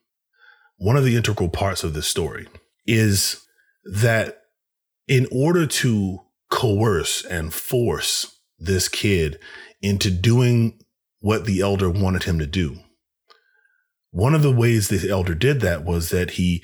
One 0.77 0.97
of 0.97 1.05
the 1.05 1.15
integral 1.15 1.49
parts 1.49 1.83
of 1.83 1.93
this 1.93 2.07
story 2.07 2.47
is 2.87 3.45
that 3.83 4.39
in 5.07 5.27
order 5.31 5.67
to 5.67 6.21
coerce 6.51 7.25
and 7.25 7.51
force 7.51 8.39
this 8.59 8.87
kid 8.87 9.39
into 9.81 10.11
doing 10.11 10.79
what 11.19 11.45
the 11.45 11.61
elder 11.61 11.89
wanted 11.89 12.23
him 12.23 12.37
to 12.37 12.45
do. 12.45 12.77
One 14.11 14.35
of 14.35 14.43
the 14.43 14.51
ways 14.51 14.87
the 14.89 15.09
elder 15.09 15.33
did 15.33 15.61
that 15.61 15.83
was 15.83 16.09
that 16.09 16.31
he 16.31 16.63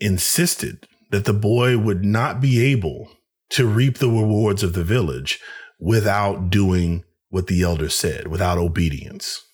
insisted 0.00 0.86
that 1.10 1.24
the 1.24 1.34
boy 1.34 1.76
would 1.76 2.04
not 2.04 2.40
be 2.40 2.64
able 2.64 3.10
to 3.50 3.66
reap 3.66 3.98
the 3.98 4.08
rewards 4.08 4.62
of 4.62 4.72
the 4.72 4.84
village 4.84 5.40
without 5.78 6.48
doing 6.48 7.04
what 7.28 7.48
the 7.48 7.62
elder 7.62 7.88
said, 7.88 8.28
without 8.28 8.58
obedience. 8.58 9.45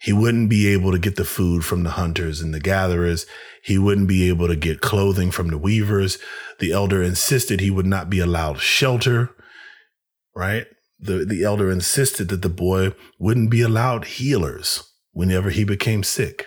He 0.00 0.12
wouldn't 0.12 0.48
be 0.48 0.68
able 0.68 0.92
to 0.92 0.98
get 0.98 1.16
the 1.16 1.24
food 1.24 1.64
from 1.64 1.82
the 1.82 1.90
hunters 1.90 2.40
and 2.40 2.54
the 2.54 2.60
gatherers. 2.60 3.26
He 3.62 3.78
wouldn't 3.78 4.08
be 4.08 4.28
able 4.28 4.48
to 4.48 4.56
get 4.56 4.80
clothing 4.80 5.30
from 5.30 5.48
the 5.48 5.58
weavers. 5.58 6.18
The 6.58 6.72
elder 6.72 7.02
insisted 7.02 7.60
he 7.60 7.70
would 7.70 7.86
not 7.86 8.08
be 8.08 8.18
allowed 8.18 8.60
shelter, 8.60 9.30
right? 10.34 10.66
the, 11.00 11.24
the 11.24 11.42
elder 11.42 11.70
insisted 11.70 12.28
that 12.28 12.42
the 12.42 12.48
boy 12.48 12.92
wouldn't 13.18 13.50
be 13.50 13.62
allowed 13.62 14.04
healers 14.04 14.84
whenever 15.12 15.50
he 15.50 15.64
became 15.64 16.02
sick. 16.02 16.46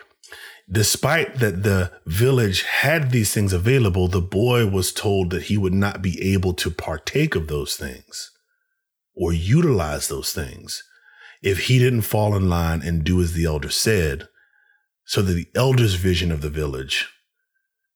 Despite 0.71 1.39
that 1.39 1.63
the 1.63 1.91
village 2.05 2.63
had 2.63 3.11
these 3.11 3.33
things 3.33 3.51
available, 3.51 4.07
the 4.07 4.21
boy 4.21 4.67
was 4.67 4.93
told 4.93 5.31
that 5.31 5.43
he 5.43 5.57
would 5.57 5.73
not 5.73 6.01
be 6.01 6.33
able 6.33 6.53
to 6.53 6.71
partake 6.71 7.35
of 7.35 7.47
those 7.47 7.75
things 7.75 8.31
or 9.15 9.33
utilize 9.33 10.07
those 10.07 10.31
things 10.31 10.83
if 11.43 11.65
he 11.65 11.77
didn't 11.77 12.01
fall 12.01 12.35
in 12.35 12.49
line 12.49 12.81
and 12.81 13.03
do 13.03 13.21
as 13.21 13.33
the 13.33 13.45
elder 13.45 13.69
said, 13.69 14.27
so 15.05 15.21
that 15.21 15.33
the 15.33 15.49
elder's 15.53 15.95
vision 15.95 16.31
of 16.31 16.41
the 16.41 16.49
village 16.49 17.09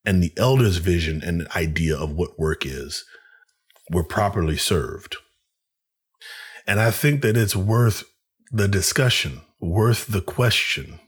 and 0.05 0.21
the 0.21 0.33
elder's 0.37 0.77
vision 0.77 1.21
and 1.23 1.47
idea 1.55 1.97
of 1.97 2.11
what 2.11 2.37
work 2.37 2.65
is 2.65 3.05
were 3.89 4.03
properly 4.03 4.57
served. 4.57 5.15
And 6.67 6.79
I 6.79 6.91
think 6.91 7.21
that 7.21 7.37
it's 7.37 7.55
worth 7.55 8.03
the 8.51 8.67
discussion, 8.67 9.41
worth 9.59 10.07
the 10.07 10.21
question. 10.21 10.99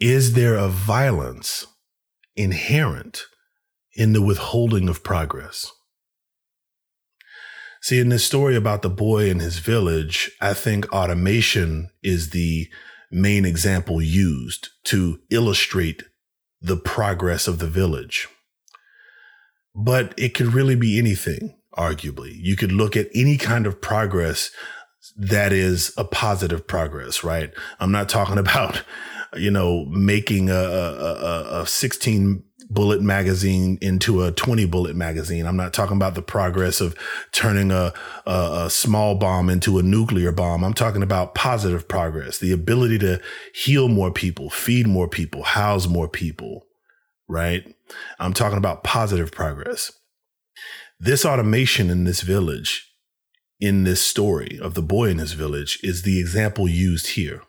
Is 0.00 0.32
there 0.32 0.56
a 0.56 0.68
violence 0.68 1.66
inherent 2.34 3.24
in 3.94 4.14
the 4.14 4.22
withholding 4.22 4.88
of 4.88 5.04
progress? 5.04 5.70
See, 7.84 7.98
in 7.98 8.08
this 8.08 8.24
story 8.24 8.56
about 8.56 8.80
the 8.80 8.88
boy 8.88 9.28
in 9.28 9.40
his 9.40 9.58
village, 9.58 10.30
I 10.40 10.54
think 10.54 10.90
automation 10.90 11.90
is 12.02 12.30
the 12.30 12.66
main 13.10 13.44
example 13.44 14.00
used 14.00 14.70
to 14.84 15.20
illustrate 15.28 16.02
the 16.62 16.78
progress 16.78 17.46
of 17.46 17.58
the 17.58 17.66
village. 17.66 18.26
But 19.74 20.14
it 20.16 20.32
could 20.32 20.54
really 20.54 20.76
be 20.76 20.98
anything 20.98 21.58
arguably. 21.76 22.32
You 22.34 22.56
could 22.56 22.72
look 22.72 22.96
at 22.96 23.10
any 23.14 23.36
kind 23.36 23.66
of 23.66 23.82
progress 23.82 24.50
that 25.14 25.52
is 25.52 25.92
a 25.98 26.04
positive 26.04 26.66
progress, 26.66 27.22
right? 27.22 27.52
I'm 27.80 27.92
not 27.92 28.08
talking 28.08 28.38
about, 28.46 28.82
you 29.36 29.50
know, 29.50 29.84
making 29.90 30.48
a, 30.48 30.54
a, 30.54 31.60
a 31.60 31.66
16 31.66 32.44
bullet 32.70 33.02
magazine 33.02 33.78
into 33.80 34.22
a 34.22 34.32
20 34.32 34.64
bullet 34.66 34.96
magazine. 34.96 35.46
I'm 35.46 35.56
not 35.56 35.72
talking 35.72 35.96
about 35.96 36.14
the 36.14 36.22
progress 36.22 36.80
of 36.80 36.96
turning 37.32 37.70
a, 37.70 37.92
a, 38.26 38.64
a, 38.64 38.70
small 38.70 39.14
bomb 39.14 39.50
into 39.50 39.78
a 39.78 39.82
nuclear 39.82 40.32
bomb. 40.32 40.64
I'm 40.64 40.74
talking 40.74 41.02
about 41.02 41.34
positive 41.34 41.86
progress, 41.88 42.38
the 42.38 42.52
ability 42.52 42.98
to 43.00 43.20
heal 43.54 43.88
more 43.88 44.10
people, 44.10 44.50
feed 44.50 44.86
more 44.86 45.08
people, 45.08 45.42
house 45.42 45.86
more 45.86 46.08
people, 46.08 46.66
right? 47.28 47.74
I'm 48.18 48.32
talking 48.32 48.58
about 48.58 48.84
positive 48.84 49.30
progress. 49.30 49.92
This 50.98 51.24
automation 51.24 51.90
in 51.90 52.04
this 52.04 52.22
village, 52.22 52.90
in 53.60 53.84
this 53.84 54.00
story 54.00 54.58
of 54.60 54.74
the 54.74 54.82
boy 54.82 55.10
in 55.10 55.18
this 55.18 55.32
village, 55.32 55.78
is 55.82 56.02
the 56.02 56.18
example 56.18 56.68
used 56.68 57.08
here. 57.08 57.42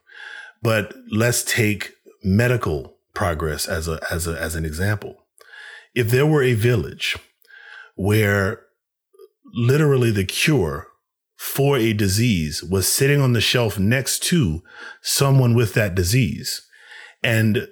But 0.62 0.94
let's 1.12 1.44
take 1.44 1.94
medical 2.24 2.95
progress 3.16 3.68
as 3.68 3.88
a 3.88 4.00
as 4.12 4.28
a 4.28 4.40
as 4.40 4.56
an 4.56 4.66
example. 4.66 5.26
If 5.96 6.10
there 6.10 6.26
were 6.26 6.44
a 6.44 6.54
village 6.54 7.16
where 7.96 8.62
literally 9.54 10.12
the 10.12 10.26
cure 10.26 10.88
for 11.38 11.78
a 11.78 11.94
disease 11.94 12.64
was 12.64 12.88
sitting 12.88 13.22
on 13.22 13.34
the 13.34 13.42
shelf 13.42 13.80
next 13.80 14.24
to 14.24 14.62
someone 15.02 15.56
with 15.56 15.74
that 15.74 15.96
disease, 15.96 16.68
and 17.24 17.68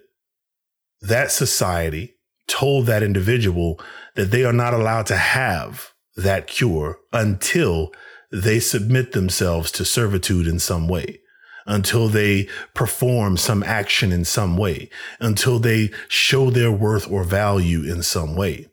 that 1.01 1.31
society 1.31 2.15
told 2.47 2.85
that 2.85 3.03
individual 3.03 3.79
that 4.15 4.31
they 4.31 4.43
are 4.43 4.53
not 4.53 4.73
allowed 4.73 5.05
to 5.07 5.17
have 5.17 5.91
that 6.15 6.47
cure 6.47 6.99
until 7.11 7.91
they 8.31 8.59
submit 8.59 9.11
themselves 9.11 9.71
to 9.71 9.85
servitude 9.85 10.47
in 10.47 10.59
some 10.59 10.87
way, 10.87 11.19
until 11.65 12.07
they 12.07 12.47
perform 12.73 13.37
some 13.37 13.63
action 13.63 14.11
in 14.11 14.25
some 14.25 14.57
way, 14.57 14.89
until 15.19 15.59
they 15.59 15.91
show 16.07 16.49
their 16.49 16.71
worth 16.71 17.09
or 17.09 17.23
value 17.23 17.83
in 17.83 18.03
some 18.03 18.35
way. 18.35 18.67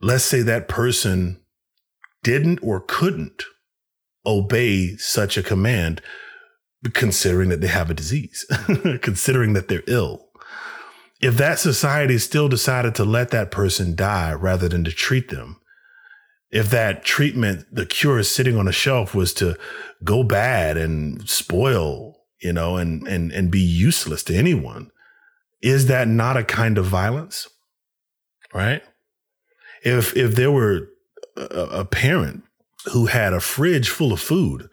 Let's 0.00 0.24
say 0.24 0.42
that 0.42 0.68
person 0.68 1.40
didn't 2.22 2.58
or 2.62 2.80
couldn't 2.80 3.44
obey 4.26 4.96
such 4.96 5.36
a 5.36 5.42
command, 5.42 6.02
considering 6.92 7.48
that 7.50 7.60
they 7.60 7.68
have 7.68 7.90
a 7.90 7.94
disease, 7.94 8.46
considering 9.02 9.52
that 9.54 9.68
they're 9.68 9.82
ill 9.86 10.30
if 11.20 11.36
that 11.36 11.58
society 11.58 12.18
still 12.18 12.48
decided 12.48 12.94
to 12.94 13.04
let 13.04 13.30
that 13.30 13.50
person 13.50 13.94
die 13.94 14.32
rather 14.32 14.68
than 14.68 14.84
to 14.84 14.92
treat 14.92 15.28
them, 15.28 15.59
If 16.50 16.70
that 16.70 17.04
treatment, 17.04 17.66
the 17.70 17.86
cure 17.86 18.18
is 18.18 18.30
sitting 18.30 18.56
on 18.56 18.66
a 18.66 18.72
shelf 18.72 19.14
was 19.14 19.32
to 19.34 19.56
go 20.02 20.24
bad 20.24 20.76
and 20.76 21.28
spoil, 21.28 22.18
you 22.40 22.52
know, 22.52 22.76
and, 22.76 23.06
and, 23.06 23.30
and 23.30 23.50
be 23.50 23.60
useless 23.60 24.24
to 24.24 24.34
anyone, 24.34 24.90
is 25.62 25.86
that 25.86 26.08
not 26.08 26.36
a 26.36 26.44
kind 26.44 26.76
of 26.78 26.86
violence? 26.86 27.48
Right? 28.52 28.82
If, 29.84 30.16
if 30.16 30.34
there 30.34 30.50
were 30.50 30.88
a, 31.36 31.42
a 31.42 31.84
parent 31.84 32.42
who 32.92 33.06
had 33.06 33.32
a 33.32 33.40
fridge 33.40 33.88
full 33.88 34.12
of 34.12 34.20
food 34.20 34.68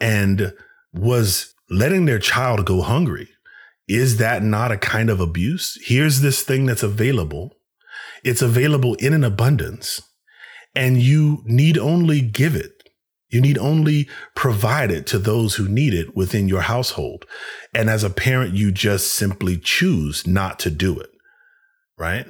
and 0.00 0.52
was 0.92 1.54
letting 1.70 2.06
their 2.06 2.18
child 2.18 2.64
go 2.64 2.82
hungry, 2.82 3.28
is 3.86 4.16
that 4.16 4.42
not 4.42 4.72
a 4.72 4.78
kind 4.78 5.08
of 5.08 5.20
abuse? 5.20 5.78
Here's 5.84 6.20
this 6.20 6.42
thing 6.42 6.66
that's 6.66 6.82
available. 6.82 7.54
It's 8.24 8.42
available 8.42 8.94
in 8.96 9.12
an 9.12 9.22
abundance 9.22 10.02
and 10.76 11.00
you 11.00 11.42
need 11.46 11.78
only 11.78 12.20
give 12.20 12.54
it. 12.54 12.72
You 13.28 13.40
need 13.40 13.58
only 13.58 14.08
provide 14.36 14.92
it 14.92 15.06
to 15.08 15.18
those 15.18 15.56
who 15.56 15.68
need 15.68 15.94
it 15.94 16.16
within 16.16 16.48
your 16.48 16.60
household. 16.60 17.24
And 17.74 17.90
as 17.90 18.04
a 18.04 18.10
parent, 18.10 18.54
you 18.54 18.70
just 18.70 19.12
simply 19.12 19.58
choose 19.58 20.26
not 20.26 20.60
to 20.60 20.70
do 20.70 20.98
it. 21.00 21.10
Right. 21.98 22.26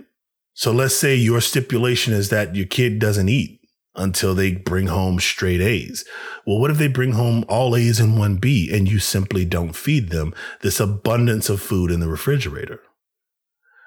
So 0.55 0.73
let's 0.73 0.97
say 0.97 1.15
your 1.15 1.43
stipulation 1.43 2.15
is 2.15 2.31
that 2.31 2.57
your 2.57 2.67
kid 2.67 2.99
doesn't 2.99 3.29
eat 3.29 3.61
until 3.95 4.35
they 4.35 4.53
bring 4.53 4.87
home 4.87 5.19
straight 5.21 5.61
A's. 5.61 6.05
Well, 6.47 6.59
what 6.59 6.71
if 6.71 6.79
they 6.79 6.89
bring 6.89 7.13
home 7.13 7.45
all 7.49 7.77
A's 7.77 8.01
and 8.01 8.19
one 8.19 8.37
B 8.37 8.71
and 8.73 8.91
you 8.91 8.99
simply 8.99 9.45
don't 9.45 9.77
feed 9.77 10.11
them 10.11 10.35
this 10.63 10.81
abundance 10.81 11.51
of 11.51 11.61
food 11.61 11.91
in 11.91 12.01
the 12.01 12.09
refrigerator? 12.09 12.81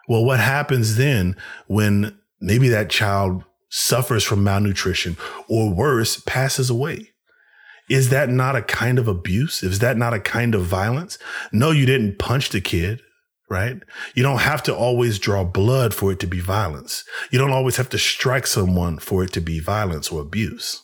Well, 0.08 0.26
what 0.26 0.40
happens 0.40 0.96
then 0.96 1.36
when 1.68 2.18
maybe 2.40 2.70
that 2.70 2.90
child 2.90 3.44
suffers 3.70 4.24
from 4.24 4.44
malnutrition 4.44 5.18
or 5.48 5.74
worse, 5.74 6.20
passes 6.22 6.70
away? 6.70 7.10
Is 7.90 8.10
that 8.10 8.30
not 8.30 8.56
a 8.56 8.62
kind 8.62 9.00
of 9.00 9.08
abuse? 9.08 9.64
Is 9.64 9.80
that 9.80 9.98
not 9.98 10.14
a 10.14 10.20
kind 10.20 10.54
of 10.54 10.64
violence? 10.64 11.18
No, 11.52 11.72
you 11.72 11.86
didn't 11.86 12.20
punch 12.20 12.50
the 12.50 12.62
kid 12.62 13.02
right? 13.50 13.82
You 14.14 14.24
don't 14.24 14.40
have 14.40 14.64
to 14.64 14.76
always 14.76 15.20
draw 15.20 15.44
blood 15.44 15.94
for 15.94 16.12
it 16.12 16.20
to 16.20 16.28
be 16.28 16.40
violence. 16.40 17.04
You 17.32 17.40
don't 17.40 17.52
always 17.52 17.78
have 17.78 17.90
to 17.90 17.98
strike 17.98 18.48
someone 18.48 19.00
for 19.00 19.24
it 19.24 19.34
to 19.34 19.42
be 19.42 19.60
violence 19.60 20.12
or 20.12 20.22
abuse. 20.22 20.84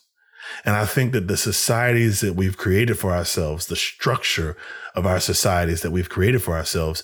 And 0.64 0.76
I 0.76 0.86
think 0.86 1.12
that 1.14 1.28
the 1.28 1.38
societies 1.38 2.22
that 2.22 2.36
we've 2.36 2.58
created 2.58 2.98
for 2.98 3.12
ourselves, 3.12 3.68
the 3.68 3.76
structure 3.76 4.58
of 4.96 5.06
our 5.06 5.20
societies 5.20 5.82
that 5.82 5.92
we've 5.92 6.10
created 6.10 6.42
for 6.42 6.56
ourselves 6.56 7.04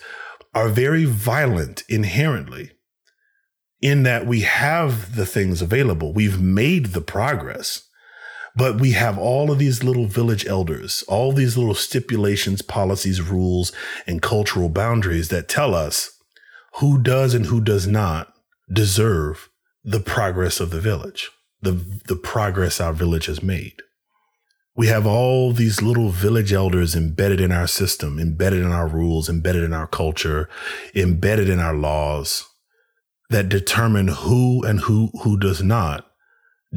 are 0.54 0.70
very 0.70 1.06
violent 1.06 1.84
inherently 1.88 2.72
in 3.82 4.04
that 4.04 4.28
we 4.28 4.42
have 4.42 5.16
the 5.16 5.26
things 5.26 5.62
available. 5.62 6.14
We've 6.14 6.40
made 6.42 6.88
the 6.88 7.02
progress. 7.02 7.84
But 8.56 8.82
we 8.82 8.92
have 8.92 9.18
all 9.18 9.50
of 9.50 9.60
these 9.60 9.84
little 9.84 10.08
village 10.08 10.46
elders, 10.46 11.04
all 11.08 11.32
these 11.32 11.58
little 11.58 11.74
stipulations, 11.74 12.62
policies, 12.62 13.22
rules, 13.22 13.72
and 14.06 14.22
cultural 14.22 14.68
boundaries 14.68 15.30
that 15.30 15.48
tell 15.48 15.74
us 15.74 16.12
who 16.76 17.02
does 17.02 17.34
and 17.34 17.46
who 17.46 17.62
does 17.62 17.88
not 17.88 18.34
deserve 18.72 19.50
the 19.84 20.02
progress 20.02 20.60
of 20.60 20.70
the 20.70 20.82
village, 20.82 21.32
the, 21.62 21.72
the 22.08 22.16
progress 22.16 22.82
our 22.82 22.94
village 22.94 23.28
has 23.28 23.42
made. 23.42 23.82
We 24.76 24.88
have 24.88 25.06
all 25.06 25.54
these 25.54 25.82
little 25.82 26.10
village 26.10 26.52
elders 26.52 26.96
embedded 26.96 27.40
in 27.40 27.52
our 27.52 27.68
system, 27.68 28.20
embedded 28.20 28.60
in 28.60 28.72
our 28.72 28.88
rules, 28.88 29.30
embedded 29.30 29.64
in 29.64 29.74
our 29.74 29.88
culture, 29.88 30.50
embedded 30.94 31.50
in 31.50 31.60
our 31.60 31.74
laws 31.74 32.51
that 33.32 33.48
determine 33.48 34.10
who 34.10 34.62
and 34.64 34.82
who, 34.82 35.10
who 35.24 35.40
does 35.40 35.64
not 35.64 36.06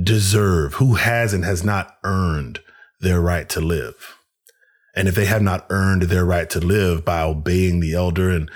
deserve, 0.00 0.74
who 0.74 0.94
has 0.94 1.32
and 1.32 1.44
has 1.44 1.64
not 1.64 1.98
earned 2.04 2.60
their 3.00 3.20
right 3.20 3.48
to 3.48 3.60
live. 3.60 4.16
And 4.94 5.08
if 5.08 5.16
they 5.16 5.24
have 5.24 5.42
not 5.42 5.66
earned 5.68 6.02
their 6.02 6.24
right 6.24 6.48
to 6.50 6.60
live 6.60 7.04
by 7.04 7.22
obeying 7.22 7.80
the 7.80 7.94
elder 7.94 8.30
and 8.30 8.48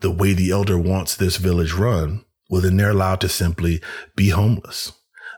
the 0.00 0.10
way 0.10 0.32
the 0.32 0.50
elder 0.50 0.78
wants 0.78 1.14
this 1.14 1.36
village 1.36 1.74
run, 1.74 2.24
well, 2.48 2.62
then 2.62 2.78
they're 2.78 2.90
allowed 2.90 3.20
to 3.20 3.28
simply 3.28 3.82
be 4.16 4.30
homeless. 4.30 4.92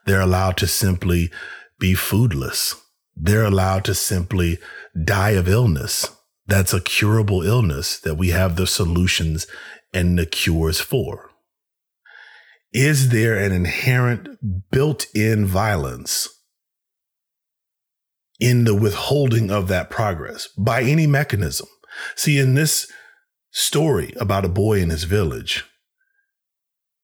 They're 0.06 0.20
allowed 0.20 0.56
to 0.58 0.68
simply 0.68 1.32
be 1.80 1.94
foodless. 1.94 2.80
They're 3.16 3.44
allowed 3.44 3.84
to 3.86 3.94
simply 3.94 4.58
die 5.04 5.30
of 5.30 5.48
illness. 5.48 6.08
That's 6.46 6.72
a 6.72 6.80
curable 6.80 7.42
illness 7.42 7.98
that 7.98 8.14
we 8.14 8.28
have 8.28 8.54
the 8.54 8.68
solutions 8.68 9.48
and 9.92 10.16
the 10.16 10.26
cures 10.26 10.80
for 10.80 11.33
is 12.74 13.10
there 13.10 13.38
an 13.38 13.52
inherent 13.52 14.70
built 14.70 15.06
in 15.14 15.46
violence 15.46 16.28
in 18.40 18.64
the 18.64 18.74
withholding 18.74 19.50
of 19.50 19.68
that 19.68 19.88
progress 19.88 20.48
by 20.58 20.82
any 20.82 21.06
mechanism? 21.06 21.68
See, 22.16 22.38
in 22.38 22.54
this 22.54 22.90
story 23.52 24.12
about 24.18 24.44
a 24.44 24.48
boy 24.48 24.80
in 24.80 24.90
his 24.90 25.04
village, 25.04 25.64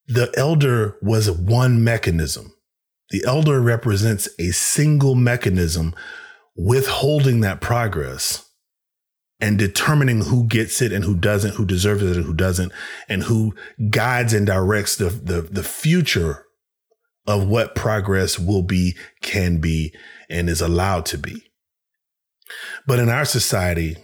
the 0.07 0.33
elder 0.37 0.97
was 1.01 1.31
one 1.31 1.85
mechanism. 1.85 2.53
The 3.11 3.23
elder 3.25 3.61
represents 3.61 4.29
a 4.41 4.51
single 4.51 5.15
mechanism 5.15 5.95
withholding 6.57 7.41
that 7.41 7.61
progress 7.61 8.50
and 9.41 9.59
determining 9.59 10.23
who 10.23 10.47
gets 10.47 10.83
it 10.83 10.93
and 10.93 11.05
who 11.05 11.15
doesn't, 11.15 11.55
who 11.55 11.65
deserves 11.65 12.03
it 12.03 12.17
and 12.17 12.27
who 12.27 12.35
doesn't, 12.35 12.73
and 13.09 13.23
who 13.25 13.55
guides 13.91 14.33
and 14.33 14.47
directs 14.47 14.97
the, 14.97 15.09
the, 15.09 15.43
the 15.43 15.63
future 15.63 16.45
of 17.27 17.47
what 17.47 17.75
progress 17.75 18.39
will 18.39 18.63
be, 18.63 18.97
can 19.23 19.59
be, 19.59 19.95
and 20.29 20.49
is 20.49 20.61
allowed 20.61 21.07
to 21.07 21.19
be. 21.19 21.43
But 22.87 22.99
in 22.99 23.09
our 23.09 23.25
society, 23.25 23.97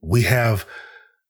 we 0.00 0.22
have 0.22 0.66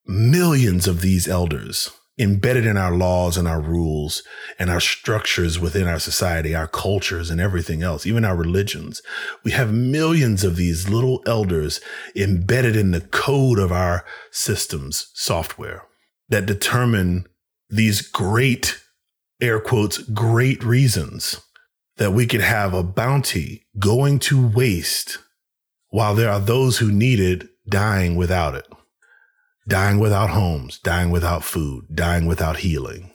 millions 0.07 0.87
of 0.87 1.01
these 1.01 1.29
elders 1.29 1.91
embedded 2.19 2.65
in 2.65 2.77
our 2.77 2.95
laws 2.95 3.37
and 3.37 3.49
our 3.49 3.61
rules 3.61 4.23
and 4.59 4.71
our 4.71 4.81
structures 4.81 5.59
within 5.59 5.89
our 5.89 5.99
society, 5.99 6.55
our 6.55 6.69
cultures 6.69 7.29
and 7.31 7.41
everything 7.41 7.83
else, 7.83 8.07
even 8.07 8.25
our 8.25 8.37
religions. 8.37 9.03
We 9.43 9.51
have 9.51 9.73
millions 9.73 10.45
of 10.45 10.57
these 10.57 10.89
little 10.89 11.23
elders 11.27 11.81
embedded 12.15 12.77
in 12.77 12.93
the 12.93 13.01
code 13.01 13.59
of 13.59 13.73
our 13.73 14.05
systems 14.31 15.11
software 15.15 15.83
that 16.29 16.47
determine 16.47 17.27
these 17.69 18.01
great, 18.01 18.81
air 19.41 19.59
quotes, 19.59 19.99
great 19.99 20.63
reasons 20.63 21.41
that 21.97 22.13
we 22.13 22.27
could 22.27 22.41
have 22.41 22.75
a 22.75 22.83
bounty 22.83 23.67
going 23.79 24.19
to 24.21 24.47
waste 24.47 25.19
while 25.89 26.15
there 26.15 26.31
are 26.31 26.41
those 26.41 26.79
who 26.79 26.91
need 26.91 27.21
it 27.21 27.49
dying 27.69 28.15
without 28.17 28.55
it 28.55 28.67
dying 29.67 29.99
without 29.99 30.31
homes, 30.31 30.79
dying 30.79 31.11
without 31.11 31.45
food, 31.45 31.87
dying 31.95 32.27
without 32.27 32.59
healing. 32.59 33.11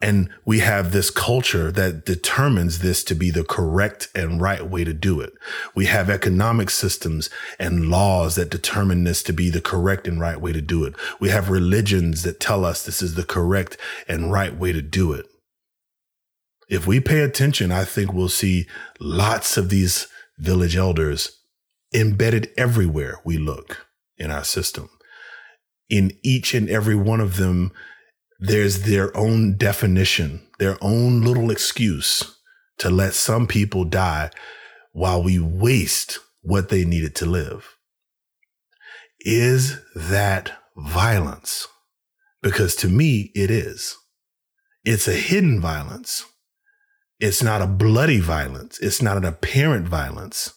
And 0.00 0.30
we 0.44 0.60
have 0.60 0.92
this 0.92 1.10
culture 1.10 1.72
that 1.72 2.04
determines 2.06 2.78
this 2.78 3.02
to 3.04 3.16
be 3.16 3.30
the 3.30 3.42
correct 3.42 4.08
and 4.14 4.40
right 4.40 4.64
way 4.64 4.84
to 4.84 4.94
do 4.94 5.20
it. 5.20 5.32
We 5.74 5.86
have 5.86 6.08
economic 6.08 6.70
systems 6.70 7.28
and 7.58 7.90
laws 7.90 8.36
that 8.36 8.48
determine 8.48 9.02
this 9.02 9.24
to 9.24 9.32
be 9.32 9.50
the 9.50 9.60
correct 9.60 10.06
and 10.06 10.20
right 10.20 10.40
way 10.40 10.52
to 10.52 10.60
do 10.60 10.84
it. 10.84 10.94
We 11.18 11.30
have 11.30 11.50
religions 11.50 12.22
that 12.22 12.38
tell 12.38 12.64
us 12.64 12.84
this 12.84 13.02
is 13.02 13.16
the 13.16 13.24
correct 13.24 13.76
and 14.06 14.30
right 14.30 14.56
way 14.56 14.70
to 14.70 14.82
do 14.82 15.12
it. 15.12 15.26
If 16.68 16.86
we 16.86 17.00
pay 17.00 17.20
attention, 17.20 17.72
I 17.72 17.84
think 17.84 18.12
we'll 18.12 18.28
see 18.28 18.66
lots 19.00 19.56
of 19.56 19.68
these 19.68 20.06
village 20.38 20.76
elders 20.76 21.40
embedded 21.92 22.50
everywhere 22.56 23.18
we 23.24 23.36
look 23.36 23.88
in 24.16 24.30
our 24.30 24.44
system 24.44 24.90
in 25.88 26.16
each 26.22 26.54
and 26.54 26.68
every 26.68 26.94
one 26.94 27.20
of 27.20 27.36
them, 27.36 27.72
there's 28.38 28.82
their 28.82 29.16
own 29.16 29.56
definition, 29.56 30.46
their 30.58 30.76
own 30.80 31.22
little 31.22 31.50
excuse 31.50 32.36
to 32.78 32.90
let 32.90 33.14
some 33.14 33.46
people 33.46 33.84
die 33.84 34.30
while 34.92 35.22
we 35.22 35.38
waste 35.38 36.18
what 36.42 36.68
they 36.68 36.84
needed 36.84 37.14
to 37.16 37.26
live. 37.26 37.76
Is 39.20 39.80
that 39.94 40.52
violence? 40.76 41.66
Because 42.42 42.76
to 42.76 42.88
me, 42.88 43.32
it 43.34 43.50
is. 43.50 43.96
It's 44.84 45.08
a 45.08 45.12
hidden 45.12 45.60
violence. 45.60 46.24
It's 47.18 47.42
not 47.42 47.62
a 47.62 47.66
bloody 47.66 48.20
violence. 48.20 48.78
It's 48.78 49.02
not 49.02 49.16
an 49.16 49.24
apparent 49.24 49.88
violence. 49.88 50.52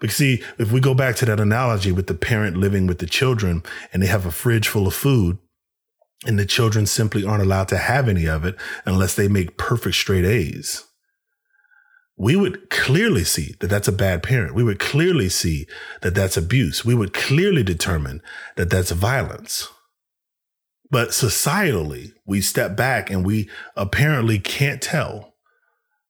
Because 0.00 0.16
see, 0.16 0.42
if 0.58 0.70
we 0.70 0.80
go 0.80 0.94
back 0.94 1.16
to 1.16 1.26
that 1.26 1.40
analogy 1.40 1.92
with 1.92 2.06
the 2.06 2.14
parent 2.14 2.56
living 2.56 2.86
with 2.86 2.98
the 2.98 3.06
children 3.06 3.62
and 3.92 4.02
they 4.02 4.06
have 4.06 4.26
a 4.26 4.30
fridge 4.30 4.68
full 4.68 4.86
of 4.86 4.94
food 4.94 5.38
and 6.26 6.38
the 6.38 6.46
children 6.46 6.86
simply 6.86 7.24
aren't 7.24 7.42
allowed 7.42 7.68
to 7.68 7.78
have 7.78 8.08
any 8.08 8.26
of 8.26 8.44
it 8.44 8.56
unless 8.84 9.14
they 9.14 9.28
make 9.28 9.56
perfect 9.56 9.96
straight 9.96 10.24
A's. 10.24 10.84
We 12.16 12.34
would 12.34 12.70
clearly 12.70 13.22
see 13.22 13.54
that 13.60 13.68
that's 13.68 13.86
a 13.86 13.92
bad 13.92 14.24
parent. 14.24 14.54
We 14.54 14.64
would 14.64 14.80
clearly 14.80 15.28
see 15.28 15.66
that 16.02 16.16
that's 16.16 16.36
abuse. 16.36 16.84
We 16.84 16.94
would 16.94 17.12
clearly 17.12 17.62
determine 17.62 18.22
that 18.56 18.70
that's 18.70 18.90
violence. 18.90 19.68
But 20.90 21.10
societally, 21.10 22.12
we 22.26 22.40
step 22.40 22.76
back 22.76 23.10
and 23.10 23.24
we 23.24 23.48
apparently 23.76 24.38
can't 24.38 24.82
tell 24.82 25.34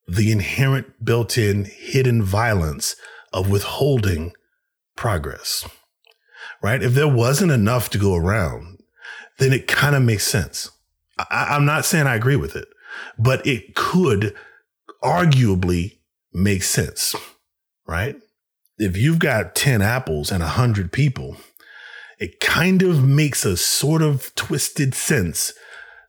the 0.07 0.32
inherent 0.32 1.05
built 1.05 1.36
in 1.36 1.66
hidden 1.66 2.22
violence 2.22 2.97
of 3.33 3.51
withholding 3.51 4.33
progress, 4.97 5.68
right? 6.62 6.83
If 6.83 6.95
there 6.95 7.09
wasn't 7.09 7.53
enough 7.53 7.91
to 7.91 7.99
go 7.99 8.14
around, 8.14 8.79
then 9.39 9.53
it 9.53 9.66
kind 9.66 9.95
of 9.95 10.03
makes 10.03 10.26
sense. 10.26 10.70
I, 11.18 11.49
I'm 11.51 11.64
not 11.64 11.85
saying 11.85 12.07
I 12.07 12.16
agree 12.16 12.37
with 12.37 12.57
it, 12.57 12.68
but 13.18 13.47
it 13.47 13.74
could 13.74 14.35
arguably 15.03 15.99
make 16.33 16.62
sense, 16.62 17.14
right? 17.87 18.16
If 18.79 18.97
you've 18.97 19.18
got 19.18 19.55
10 19.55 19.83
apples 19.83 20.31
and 20.31 20.41
100 20.41 20.93
people, 20.93 21.37
it 22.18 22.41
kind 22.41 22.83
of 22.83 23.05
makes 23.05 23.45
a 23.45 23.57
sort 23.57 24.03
of 24.03 24.35
twisted 24.35 24.95
sense 24.95 25.53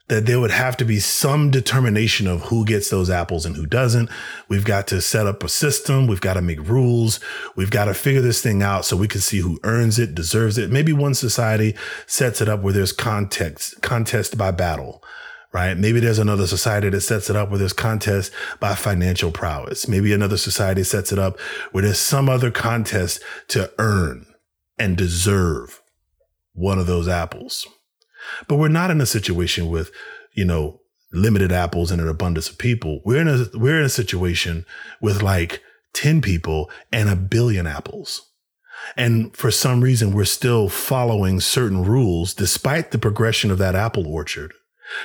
that 0.09 0.25
there 0.25 0.39
would 0.39 0.51
have 0.51 0.75
to 0.75 0.85
be 0.85 0.99
some 0.99 1.51
determination 1.51 2.27
of 2.27 2.41
who 2.41 2.65
gets 2.65 2.89
those 2.89 3.11
apples 3.11 3.45
and 3.45 3.55
who 3.55 3.65
doesn't. 3.65 4.09
We've 4.49 4.65
got 4.65 4.87
to 4.87 5.01
set 5.01 5.27
up 5.27 5.43
a 5.43 5.49
system. 5.49 6.07
We've 6.07 6.19
got 6.19 6.33
to 6.33 6.41
make 6.41 6.67
rules. 6.67 7.19
We've 7.55 7.69
got 7.69 7.85
to 7.85 7.93
figure 7.93 8.21
this 8.21 8.41
thing 8.41 8.63
out 8.63 8.85
so 8.85 8.97
we 8.97 9.07
can 9.07 9.21
see 9.21 9.37
who 9.37 9.59
earns 9.63 9.99
it, 9.99 10.15
deserves 10.15 10.57
it. 10.57 10.71
Maybe 10.71 10.93
one 10.93 11.13
society 11.13 11.75
sets 12.07 12.41
it 12.41 12.49
up 12.49 12.61
where 12.61 12.73
there's 12.73 12.91
context, 12.91 13.81
contest 13.83 14.35
by 14.35 14.49
battle, 14.49 15.03
right? 15.53 15.77
Maybe 15.77 15.99
there's 15.99 16.19
another 16.19 16.47
society 16.47 16.89
that 16.89 17.01
sets 17.01 17.29
it 17.29 17.35
up 17.35 17.51
where 17.51 17.59
there's 17.59 17.73
contest 17.73 18.31
by 18.59 18.73
financial 18.73 19.31
prowess. 19.31 19.87
Maybe 19.87 20.11
another 20.11 20.37
society 20.37 20.83
sets 20.83 21.11
it 21.11 21.19
up 21.19 21.39
where 21.71 21.83
there's 21.83 21.99
some 21.99 22.29
other 22.29 22.49
contest 22.49 23.21
to 23.49 23.71
earn 23.77 24.25
and 24.79 24.97
deserve 24.97 25.83
one 26.53 26.79
of 26.79 26.87
those 26.87 27.07
apples. 27.07 27.67
But 28.47 28.55
we're 28.55 28.67
not 28.67 28.91
in 28.91 29.01
a 29.01 29.05
situation 29.05 29.69
with, 29.69 29.91
you 30.33 30.45
know, 30.45 30.81
limited 31.11 31.51
apples 31.51 31.91
and 31.91 32.01
an 32.01 32.07
abundance 32.07 32.49
of 32.49 32.57
people. 32.57 33.01
We're 33.03 33.21
in 33.21 33.27
a 33.27 33.45
we're 33.57 33.79
in 33.79 33.85
a 33.85 33.89
situation 33.89 34.65
with 35.01 35.21
like 35.21 35.61
10 35.93 36.21
people 36.21 36.69
and 36.91 37.09
a 37.09 37.15
billion 37.15 37.67
apples. 37.67 38.29
And 38.95 39.35
for 39.35 39.51
some 39.51 39.81
reason, 39.81 40.13
we're 40.13 40.25
still 40.25 40.69
following 40.69 41.39
certain 41.39 41.83
rules 41.83 42.33
despite 42.33 42.91
the 42.91 42.97
progression 42.97 43.51
of 43.51 43.57
that 43.57 43.75
apple 43.75 44.07
orchard. 44.07 44.53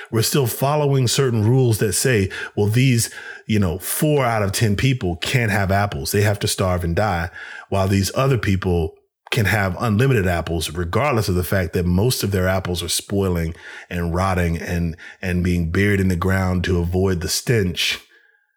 We're 0.09 0.23
still 0.23 0.47
following 0.47 1.07
certain 1.07 1.47
rules 1.47 1.77
that 1.79 1.93
say, 1.93 2.31
well, 2.55 2.67
these, 2.67 3.13
you 3.45 3.59
know, 3.59 3.77
four 3.77 4.25
out 4.25 4.41
of 4.41 4.51
10 4.51 4.75
people 4.75 5.17
can't 5.17 5.51
have 5.51 5.71
apples. 5.71 6.11
They 6.11 6.21
have 6.21 6.39
to 6.39 6.47
starve 6.47 6.83
and 6.83 6.95
die, 6.95 7.29
while 7.69 7.87
these 7.87 8.11
other 8.15 8.37
people 8.37 8.95
can 9.35 9.45
have 9.45 9.75
unlimited 9.81 10.25
apples, 10.25 10.71
regardless 10.71 11.27
of 11.27 11.35
the 11.35 11.43
fact 11.43 11.73
that 11.73 11.85
most 11.85 12.23
of 12.23 12.31
their 12.31 12.47
apples 12.47 12.81
are 12.81 12.87
spoiling 12.87 13.53
and 13.89 14.15
rotting 14.15 14.57
and, 14.57 14.95
and 15.21 15.43
being 15.43 15.71
buried 15.71 15.99
in 15.99 16.07
the 16.07 16.15
ground 16.15 16.63
to 16.63 16.79
avoid 16.79 17.19
the 17.19 17.27
stench 17.27 17.99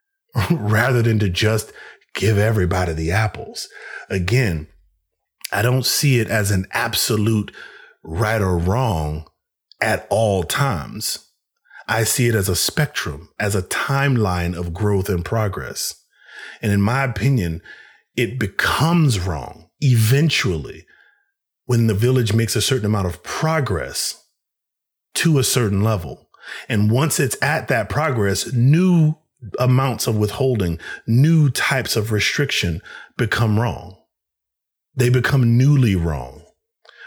rather 0.52 1.02
than 1.02 1.18
to 1.18 1.28
just 1.28 1.72
give 2.14 2.38
everybody 2.38 2.92
the 2.92 3.10
apples. 3.10 3.68
Again, 4.08 4.68
I 5.50 5.62
don't 5.62 5.84
see 5.84 6.20
it 6.20 6.28
as 6.28 6.52
an 6.52 6.68
absolute 6.70 7.52
right 8.04 8.40
or 8.40 8.56
wrong 8.56 9.26
at 9.80 10.06
all 10.10 10.44
times. 10.44 11.26
I 11.88 12.04
see 12.04 12.28
it 12.28 12.36
as 12.36 12.48
a 12.48 12.54
spectrum, 12.54 13.30
as 13.40 13.56
a 13.56 13.62
timeline 13.62 14.56
of 14.56 14.72
growth 14.72 15.08
and 15.08 15.24
progress. 15.24 16.00
And 16.62 16.70
in 16.70 16.80
my 16.80 17.02
opinion, 17.02 17.62
it 18.14 18.38
becomes 18.38 19.18
wrong 19.18 19.67
eventually, 19.80 20.86
when 21.66 21.86
the 21.86 21.94
village 21.94 22.32
makes 22.32 22.56
a 22.56 22.62
certain 22.62 22.86
amount 22.86 23.06
of 23.06 23.22
progress 23.22 24.24
to 25.14 25.38
a 25.38 25.44
certain 25.44 25.82
level. 25.82 26.30
And 26.68 26.90
once 26.90 27.20
it's 27.20 27.36
at 27.42 27.68
that 27.68 27.88
progress, 27.88 28.52
new 28.52 29.16
amounts 29.58 30.06
of 30.06 30.16
withholding, 30.16 30.78
new 31.06 31.50
types 31.50 31.96
of 31.96 32.12
restriction 32.12 32.80
become 33.16 33.58
wrong. 33.58 33.96
They 34.94 35.10
become 35.10 35.56
newly 35.56 35.94
wrong. 35.94 36.42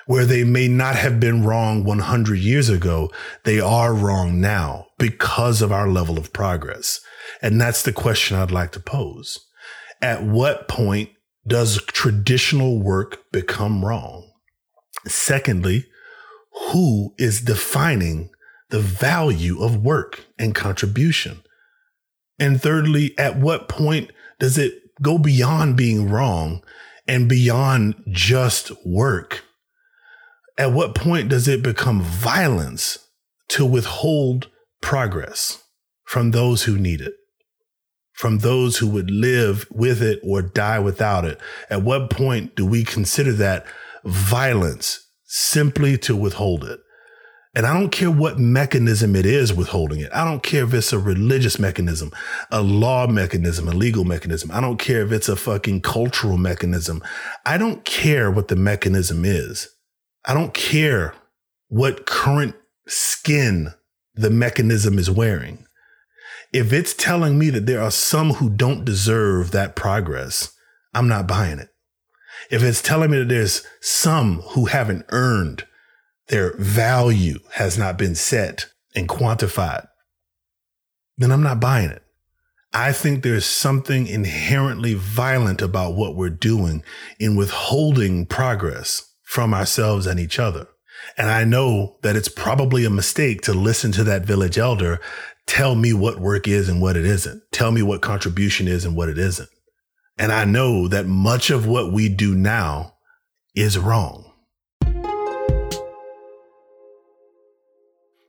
Where 0.07 0.25
they 0.25 0.43
may 0.43 0.67
not 0.67 0.95
have 0.95 1.19
been 1.19 1.43
wrong 1.43 1.83
100 1.83 2.37
years 2.37 2.69
ago, 2.69 3.11
they 3.43 3.59
are 3.59 3.93
wrong 3.93 4.41
now 4.41 4.87
because 4.97 5.61
of 5.61 5.71
our 5.71 5.87
level 5.87 6.17
of 6.17 6.33
progress. 6.33 6.99
And 7.41 7.61
that's 7.61 7.83
the 7.83 7.93
question 7.93 8.37
I'd 8.37 8.51
like 8.51 8.71
to 8.73 8.79
pose. 8.79 9.39
At 10.01 10.23
what 10.23 10.67
point 10.67 11.09
does 11.45 11.81
traditional 11.87 12.79
work 12.79 13.31
become 13.31 13.83
wrong? 13.83 14.31
Secondly, 15.07 15.85
who 16.71 17.13
is 17.17 17.41
defining 17.41 18.29
the 18.69 18.79
value 18.79 19.61
of 19.61 19.83
work 19.83 20.25
and 20.37 20.53
contribution? 20.53 21.41
And 22.39 22.61
thirdly, 22.61 23.17
at 23.17 23.37
what 23.37 23.69
point 23.69 24.11
does 24.39 24.57
it 24.57 24.73
go 25.01 25.17
beyond 25.17 25.77
being 25.77 26.09
wrong 26.09 26.63
and 27.07 27.27
beyond 27.27 27.95
just 28.09 28.71
work? 28.85 29.43
At 30.57 30.73
what 30.73 30.95
point 30.95 31.29
does 31.29 31.47
it 31.47 31.63
become 31.63 32.01
violence 32.01 33.07
to 33.49 33.65
withhold 33.65 34.49
progress 34.81 35.63
from 36.03 36.31
those 36.31 36.63
who 36.63 36.77
need 36.77 37.01
it? 37.01 37.13
From 38.21 38.37
those 38.37 38.77
who 38.77 38.87
would 38.87 39.09
live 39.09 39.65
with 39.71 39.99
it 39.99 40.19
or 40.23 40.43
die 40.43 40.77
without 40.77 41.25
it? 41.25 41.39
At 41.71 41.81
what 41.81 42.11
point 42.11 42.55
do 42.55 42.67
we 42.67 42.83
consider 42.83 43.33
that 43.33 43.65
violence 44.05 45.07
simply 45.23 45.97
to 45.97 46.15
withhold 46.15 46.63
it? 46.63 46.79
And 47.55 47.65
I 47.65 47.73
don't 47.73 47.89
care 47.89 48.11
what 48.11 48.37
mechanism 48.37 49.15
it 49.15 49.25
is 49.25 49.55
withholding 49.55 50.01
it. 50.01 50.11
I 50.13 50.23
don't 50.23 50.43
care 50.43 50.65
if 50.65 50.73
it's 50.75 50.93
a 50.93 50.99
religious 50.99 51.57
mechanism, 51.57 52.11
a 52.51 52.61
law 52.61 53.07
mechanism, 53.07 53.67
a 53.67 53.71
legal 53.71 54.03
mechanism. 54.03 54.51
I 54.51 54.61
don't 54.61 54.77
care 54.77 55.01
if 55.01 55.11
it's 55.11 55.27
a 55.27 55.35
fucking 55.35 55.81
cultural 55.81 56.37
mechanism. 56.37 57.01
I 57.43 57.57
don't 57.57 57.83
care 57.85 58.29
what 58.29 58.49
the 58.49 58.55
mechanism 58.55 59.25
is. 59.25 59.67
I 60.25 60.35
don't 60.35 60.53
care 60.53 61.15
what 61.69 62.05
current 62.05 62.53
skin 62.85 63.73
the 64.13 64.29
mechanism 64.29 64.99
is 64.99 65.09
wearing 65.09 65.65
if 66.51 66.73
it's 66.73 66.93
telling 66.93 67.39
me 67.39 67.49
that 67.49 67.65
there 67.65 67.81
are 67.81 67.91
some 67.91 68.31
who 68.33 68.49
don't 68.49 68.85
deserve 68.85 69.51
that 69.51 69.75
progress, 69.75 70.53
I'm 70.93 71.07
not 71.07 71.27
buying 71.27 71.59
it. 71.59 71.69
If 72.49 72.61
it's 72.63 72.81
telling 72.81 73.11
me 73.11 73.19
that 73.19 73.29
there's 73.29 73.65
some 73.79 74.41
who 74.49 74.65
haven't 74.65 75.05
earned 75.09 75.65
their 76.27 76.53
value 76.57 77.39
has 77.53 77.77
not 77.77 77.97
been 77.97 78.15
set 78.15 78.67
and 78.95 79.07
quantified, 79.07 79.87
then 81.17 81.31
I'm 81.31 81.43
not 81.43 81.59
buying 81.59 81.89
it. 81.89 82.03
I 82.73 82.93
think 82.93 83.21
there's 83.21 83.45
something 83.45 84.07
inherently 84.07 84.93
violent 84.93 85.61
about 85.61 85.95
what 85.95 86.15
we're 86.15 86.29
doing 86.29 86.83
in 87.19 87.35
withholding 87.35 88.25
progress 88.25 89.13
from 89.23 89.53
ourselves 89.53 90.07
and 90.07 90.19
each 90.19 90.39
other. 90.39 90.67
And 91.17 91.29
I 91.29 91.43
know 91.43 91.97
that 92.01 92.15
it's 92.15 92.29
probably 92.29 92.85
a 92.85 92.89
mistake 92.89 93.41
to 93.41 93.53
listen 93.53 93.91
to 93.93 94.03
that 94.05 94.25
village 94.25 94.57
elder 94.57 94.99
tell 95.47 95.75
me 95.75 95.93
what 95.93 96.19
work 96.19 96.47
is 96.47 96.69
and 96.69 96.81
what 96.81 96.97
it 96.97 97.05
isn't. 97.05 97.43
Tell 97.51 97.71
me 97.71 97.81
what 97.81 98.01
contribution 98.01 98.67
is 98.67 98.85
and 98.85 98.95
what 98.95 99.09
it 99.09 99.17
isn't. 99.17 99.49
And 100.17 100.31
I 100.31 100.45
know 100.45 100.87
that 100.87 101.07
much 101.07 101.49
of 101.49 101.67
what 101.67 101.91
we 101.91 102.09
do 102.09 102.35
now 102.35 102.93
is 103.55 103.77
wrong. 103.77 104.31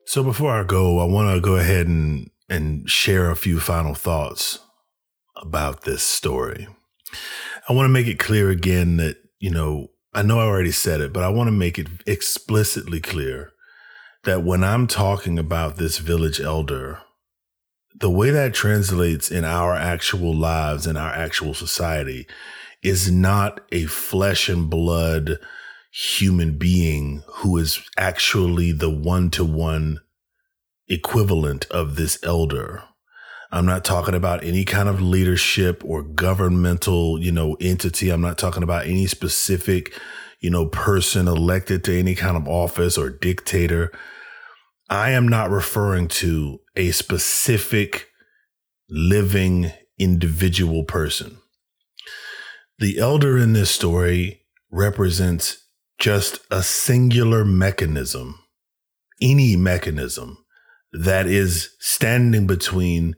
So 0.07 0.23
before 0.23 0.53
I 0.53 0.65
go, 0.65 0.99
I 0.99 1.05
want 1.05 1.35
to 1.35 1.41
go 1.41 1.57
ahead 1.57 1.87
and, 1.87 2.31
and 2.49 2.89
share 2.89 3.31
a 3.31 3.37
few 3.37 3.59
final 3.61 3.95
thoughts 3.95 4.59
about 5.37 5.85
this 5.85 6.03
story. 6.03 6.69
I 7.69 7.73
want 7.73 7.87
to 7.87 7.93
make 7.93 8.07
it 8.07 8.19
clear 8.19 8.51
again 8.51 8.99
that, 8.99 9.17
you 9.39 9.51
know, 9.51 9.89
I 10.13 10.23
know 10.23 10.39
I 10.39 10.45
already 10.45 10.71
said 10.71 11.01
it, 11.01 11.13
but 11.13 11.23
I 11.23 11.31
want 11.31 11.49
to 11.49 11.53
make 11.53 11.79
it 11.79 11.89
explicitly 12.07 13.01
clear 13.01 13.52
that 14.25 14.43
when 14.43 14.63
I'm 14.63 14.87
talking 14.87 15.39
about 15.39 15.77
this 15.77 15.99
village 15.99 16.41
elder, 16.41 17.01
the 17.95 18.11
way 18.11 18.31
that 18.31 18.55
translates 18.55 19.31
in 19.31 19.45
our 19.45 19.75
actual 19.75 20.35
lives 20.35 20.87
in 20.87 20.97
our 20.97 21.11
actual 21.11 21.55
society 21.55 22.27
is 22.83 23.11
not 23.11 23.61
a 23.71 23.85
flesh 23.87 24.49
and 24.49 24.69
blood 24.69 25.39
human 25.93 26.57
being 26.57 27.23
who 27.27 27.57
is 27.59 27.83
actually 27.99 28.73
the 28.73 28.91
one 28.91 29.31
to 29.31 29.45
one 29.45 30.01
equivalent 30.89 31.67
of 31.71 31.97
this 31.97 32.19
elder. 32.23 32.83
I'm 33.51 33.67
not 33.67 33.85
talking 33.85 34.15
about 34.15 34.43
any 34.43 34.65
kind 34.65 34.89
of 34.89 35.03
leadership 35.03 35.83
or 35.85 36.03
governmental, 36.03 37.21
you 37.21 37.31
know, 37.31 37.57
entity. 37.61 38.09
I'm 38.09 38.23
not 38.23 38.39
talking 38.39 38.63
about 38.63 38.87
any 38.87 39.07
specific, 39.07 39.93
you 40.43 40.51
know, 40.51 40.67
person 40.67 41.29
elected 41.29 41.85
to 41.85 41.97
any 41.97 42.17
kind 42.17 42.37
of 42.37 42.49
office 42.49 42.99
or 42.99 43.09
dictator. 43.09 43.93
I 44.91 45.11
am 45.11 45.29
not 45.29 45.51
referring 45.51 46.09
to 46.09 46.59
a 46.75 46.91
specific 46.91 48.09
living 48.91 49.73
individual 49.99 50.85
person. 50.85 51.39
The 52.79 52.99
elder 52.99 53.39
in 53.39 53.53
this 53.53 53.71
story 53.71 54.43
represents 54.71 55.65
just 56.01 56.41
a 56.51 56.65
singular 56.65 57.45
mechanism, 57.45 58.41
any 59.21 59.55
mechanism 59.55 60.45
that 60.93 61.27
is 61.27 61.71
standing 61.79 62.49
between 62.49 63.15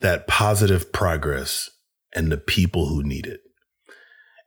that 0.00 0.26
positive 0.26 0.92
progress 0.92 1.70
and 2.14 2.30
the 2.30 2.36
people 2.36 2.88
who 2.88 3.02
need 3.02 3.26
it. 3.26 3.40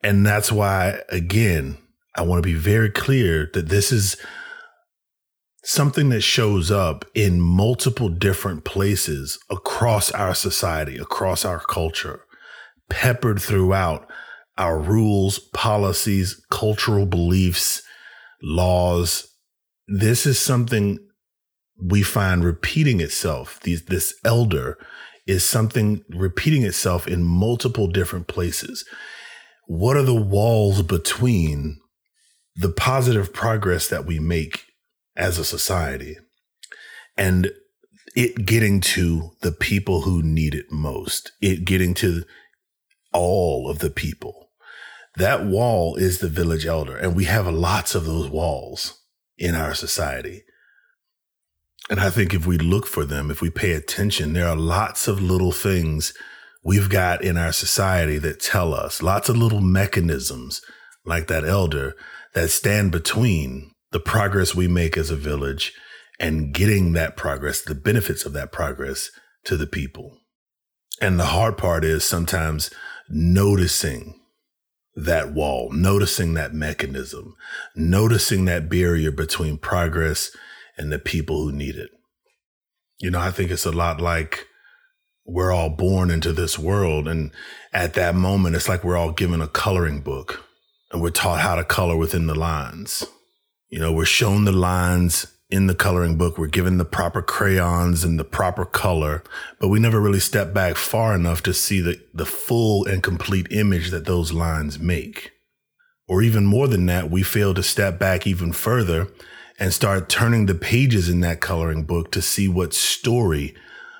And 0.04 0.26
that's 0.26 0.52
why, 0.52 1.02
again, 1.10 1.80
I 2.15 2.23
want 2.23 2.44
to 2.44 2.48
be 2.48 2.56
very 2.56 2.90
clear 2.90 3.49
that 3.53 3.69
this 3.69 3.91
is 3.91 4.18
something 5.64 6.10
that 6.10 6.22
shows 6.22 6.72
up 6.72 7.06
in 7.14 7.41
multiple 7.41 8.10
different 8.10 8.64
places 8.64 9.38
across 9.49 10.11
our 10.11 10.34
society, 10.34 10.98
across 10.98 11.45
our 11.45 11.60
culture, 11.60 12.23
peppered 12.90 13.41
throughout 13.41 14.10
our 14.57 14.80
rules, 14.80 15.40
policies, 15.53 16.44
cultural 16.49 17.06
beliefs, 17.06 17.81
laws. 18.41 19.27
This 19.88 20.26
is 20.26 20.40
something 20.40 20.99
we 21.81 22.03
find 22.03 22.44
repeating 22.44 22.99
itself. 22.99 23.60
These, 23.61 23.86
this 23.86 24.14
elder 24.26 24.77
is 25.27 25.45
something 25.45 26.03
repeating 26.10 26.64
itself 26.64 27.07
in 27.07 27.23
multiple 27.23 27.88
different 27.88 28.27
places. 28.27 28.84
What 29.68 29.95
are 29.95 30.03
the 30.03 30.15
walls 30.15 30.81
between 30.81 31.80
the 32.60 32.69
positive 32.69 33.31
progress 33.31 33.88
that 33.88 34.06
we 34.06 34.19
make 34.19 34.65
as 35.15 35.38
a 35.38 35.45
society 35.45 36.18
and 37.15 37.52
it 38.15 38.45
getting 38.45 38.81
to 38.81 39.31
the 39.41 39.52
people 39.52 40.02
who 40.02 40.22
need 40.22 40.53
it 40.53 40.65
most, 40.69 41.31
it 41.41 41.64
getting 41.64 41.94
to 41.94 42.23
all 43.14 43.69
of 43.69 43.80
the 43.80 43.90
people. 43.90 44.49
That 45.15 45.45
wall 45.45 45.95
is 45.95 46.19
the 46.19 46.27
village 46.27 46.65
elder, 46.65 46.98
and 46.98 47.15
we 47.15 47.26
have 47.26 47.48
lots 47.48 47.95
of 47.95 48.06
those 48.06 48.30
walls 48.30 48.99
in 49.38 49.56
our 49.56 49.73
society. 49.73 50.44
And 51.90 51.99
I 51.99 52.10
think 52.10 52.34
if 52.34 52.45
we 52.45 52.57
look 52.57 52.86
for 52.86 53.06
them, 53.06 53.31
if 53.31 53.41
we 53.41 53.49
pay 53.49 53.72
attention, 53.72 54.34
there 54.34 54.48
are 54.48 54.56
lots 54.56 55.07
of 55.07 55.22
little 55.22 55.53
things 55.53 56.14
we've 56.64 56.90
got 56.90 57.23
in 57.23 57.38
our 57.38 57.53
society 57.53 58.18
that 58.18 58.41
tell 58.41 58.73
us, 58.73 59.02
lots 59.02 59.30
of 59.30 59.38
little 59.38 59.61
mechanisms 59.61 60.61
like 61.06 61.27
that 61.27 61.45
elder 61.45 61.95
that 62.34 62.50
stand 62.50 62.92
between 62.92 63.72
the 63.92 64.00
progress 64.00 64.54
we 64.54 64.68
make 64.68 64.98
as 64.98 65.10
a 65.10 65.16
village 65.16 65.74
and 66.20 66.54
getting 66.54 66.94
that 66.94 67.18
progress, 67.18 67.62
the 67.62 67.76
benefits 67.76 68.26
of 68.26 68.34
that 68.34 68.52
progress 68.52 69.10
to 69.46 69.58
the 69.58 69.68
people. 69.68 70.18
And 71.02 71.20
the 71.20 71.26
hard 71.26 71.58
part 71.58 71.84
is 71.84 72.04
sometimes 72.04 72.70
noticing 73.10 74.20
that 74.96 75.32
wall, 75.32 75.72
noticing 75.72 76.34
that 76.34 76.54
mechanism, 76.54 77.36
noticing 77.76 78.46
that 78.46 78.70
barrier 78.70 79.12
between 79.12 79.58
progress 79.58 80.32
and 80.78 80.92
the 80.92 81.00
people 81.00 81.44
who 81.44 81.52
need 81.52 81.76
it. 81.76 81.90
You 83.00 83.12
know, 83.12 83.20
I 83.20 83.32
think 83.32 83.50
it's 83.50 83.66
a 83.66 83.72
lot 83.72 84.02
like 84.02 84.46
we're 85.26 85.54
all 85.54 85.70
born 85.70 86.12
into 86.12 86.34
this 86.34 86.60
world. 86.60 87.08
And 87.08 87.32
at 87.72 87.94
that 87.94 88.16
moment, 88.16 88.56
it's 88.56 88.68
like 88.68 88.84
we're 88.84 88.98
all 88.98 89.12
given 89.14 89.42
a 89.42 89.48
coloring 89.48 90.02
book 90.02 90.44
and 90.91 91.02
we're 91.02 91.10
taught 91.10 91.40
how 91.40 91.56
to 91.56 91.64
color 91.64 91.95
within 91.95 92.28
the 92.28 92.36
lines. 92.36 93.06
You 93.70 93.80
know, 93.80 93.91
we're 93.94 94.06
shown 94.06 94.45
the 94.45 94.52
lines 94.52 95.28
in 95.49 95.68
the 95.68 95.76
coloring 95.76 96.18
book. 96.18 96.38
We're 96.38 96.48
given 96.48 96.78
the 96.78 96.86
proper 96.86 97.22
crayons 97.22 98.03
and 98.03 98.20
the 98.20 98.24
proper 98.24 98.66
color, 98.66 99.24
but 99.60 99.70
we 99.70 99.80
never 99.80 99.99
really 99.99 100.20
step 100.20 100.53
back 100.53 100.76
far 100.76 101.16
enough 101.16 101.41
to 101.44 101.53
see 101.53 101.80
the, 101.82 101.99
the 102.14 102.26
full 102.26 102.86
and 102.86 103.03
complete 103.03 103.48
image 103.52 103.90
that 103.91 104.06
those 104.06 104.32
lines 104.32 104.80
make. 104.80 105.32
Or 106.07 106.24
even 106.24 106.45
more 106.45 106.68
than 106.68 106.88
that, 106.88 107.11
we 107.11 107.22
fail 107.22 107.53
to 107.53 107.64
step 107.64 107.99
back 107.99 108.26
even 108.26 108.52
further 108.52 109.07
and 109.60 109.74
start 109.74 110.10
turning 110.10 110.45
the 110.45 110.56
pages 110.56 111.10
in 111.10 111.20
that 111.20 111.41
coloring 111.41 111.84
book 111.84 112.11
to 112.14 112.22
see 112.22 112.48
what 112.48 112.74
story 112.74 113.56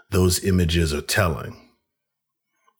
those 0.10 0.44
images 0.44 0.94
are 0.94 1.02
telling. 1.02 1.70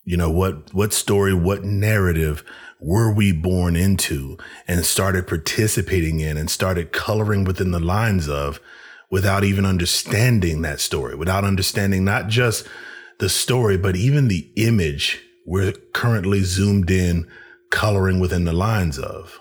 You 0.02 0.16
know, 0.16 0.30
what, 0.30 0.74
what 0.74 0.92
story, 0.92 1.34
what 1.34 1.62
narrative 1.62 2.42
were 2.80 3.12
we 3.12 3.32
born 3.32 3.76
into 3.76 4.38
and 4.66 4.84
started 4.84 5.26
participating 5.26 6.20
in 6.20 6.36
and 6.36 6.50
started 6.50 6.92
coloring 6.92 7.44
within 7.44 7.70
the 7.70 7.80
lines 7.80 8.28
of 8.28 8.60
without 9.10 9.44
even 9.44 9.66
understanding 9.66 10.62
that 10.62 10.80
story, 10.80 11.14
without 11.14 11.44
understanding 11.44 12.04
not 12.04 12.28
just 12.28 12.66
the 13.18 13.28
story, 13.28 13.76
but 13.76 13.96
even 13.96 14.28
the 14.28 14.50
image 14.56 15.20
we're 15.46 15.72
currently 15.92 16.42
zoomed 16.42 16.90
in 16.90 17.28
coloring 17.70 18.20
within 18.20 18.44
the 18.44 18.52
lines 18.52 18.98
of. 18.98 19.40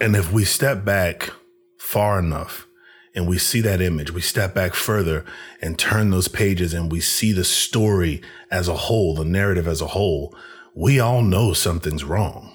And 0.00 0.14
if 0.14 0.32
we 0.32 0.44
step 0.44 0.84
back 0.84 1.30
far 1.78 2.18
enough 2.18 2.66
and 3.14 3.26
we 3.26 3.38
see 3.38 3.62
that 3.62 3.80
image, 3.80 4.12
we 4.12 4.20
step 4.20 4.54
back 4.54 4.74
further 4.74 5.24
and 5.62 5.78
turn 5.78 6.10
those 6.10 6.28
pages 6.28 6.74
and 6.74 6.92
we 6.92 7.00
see 7.00 7.32
the 7.32 7.44
story 7.44 8.20
as 8.50 8.68
a 8.68 8.74
whole, 8.76 9.14
the 9.14 9.24
narrative 9.24 9.66
as 9.66 9.80
a 9.80 9.86
whole, 9.86 10.36
we 10.76 11.00
all 11.00 11.22
know 11.22 11.54
something's 11.54 12.04
wrong 12.04 12.52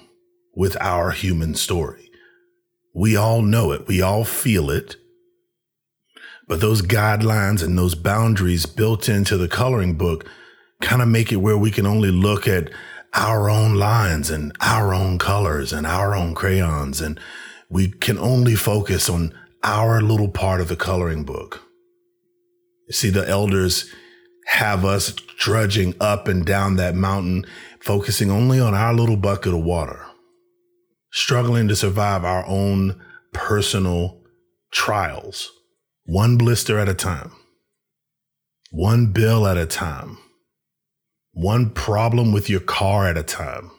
with 0.54 0.76
our 0.80 1.10
human 1.10 1.56
story. 1.56 2.08
We 2.94 3.16
all 3.16 3.42
know 3.42 3.72
it. 3.72 3.88
We 3.88 4.00
all 4.00 4.24
feel 4.24 4.70
it. 4.70 4.94
But 6.46 6.60
those 6.60 6.82
guidelines 6.82 7.64
and 7.64 7.76
those 7.76 7.96
boundaries 7.96 8.64
built 8.64 9.08
into 9.08 9.36
the 9.36 9.48
coloring 9.48 9.94
book 9.94 10.24
kind 10.80 11.02
of 11.02 11.08
make 11.08 11.32
it 11.32 11.36
where 11.36 11.58
we 11.58 11.72
can 11.72 11.84
only 11.84 12.12
look 12.12 12.46
at 12.46 12.70
our 13.12 13.50
own 13.50 13.74
lines 13.74 14.30
and 14.30 14.52
our 14.60 14.94
own 14.94 15.18
colors 15.18 15.72
and 15.72 15.84
our 15.84 16.14
own 16.14 16.32
crayons. 16.32 17.00
And 17.00 17.18
we 17.68 17.88
can 17.88 18.18
only 18.18 18.54
focus 18.54 19.08
on 19.08 19.34
our 19.64 20.00
little 20.00 20.28
part 20.28 20.60
of 20.60 20.68
the 20.68 20.76
coloring 20.76 21.24
book. 21.24 21.62
You 22.86 22.92
see, 22.92 23.10
the 23.10 23.28
elders 23.28 23.92
have 24.46 24.84
us 24.84 25.12
drudging 25.12 25.94
up 26.00 26.28
and 26.28 26.44
down 26.44 26.76
that 26.76 26.94
mountain 26.94 27.46
focusing 27.80 28.30
only 28.30 28.60
on 28.60 28.74
our 28.74 28.94
little 28.94 29.16
bucket 29.16 29.54
of 29.54 29.62
water, 29.62 30.04
struggling 31.10 31.68
to 31.68 31.76
survive 31.76 32.24
our 32.24 32.46
own 32.46 33.00
personal 33.32 34.22
trials, 34.72 35.50
one 36.04 36.36
blister 36.36 36.78
at 36.78 36.88
a 36.88 36.94
time, 36.94 37.32
one 38.70 39.06
bill 39.12 39.46
at 39.46 39.56
a 39.56 39.66
time, 39.66 40.18
one 41.32 41.70
problem 41.70 42.32
with 42.32 42.48
your 42.48 42.60
car 42.60 43.08
at 43.08 43.18
a 43.18 43.22
time, 43.22 43.70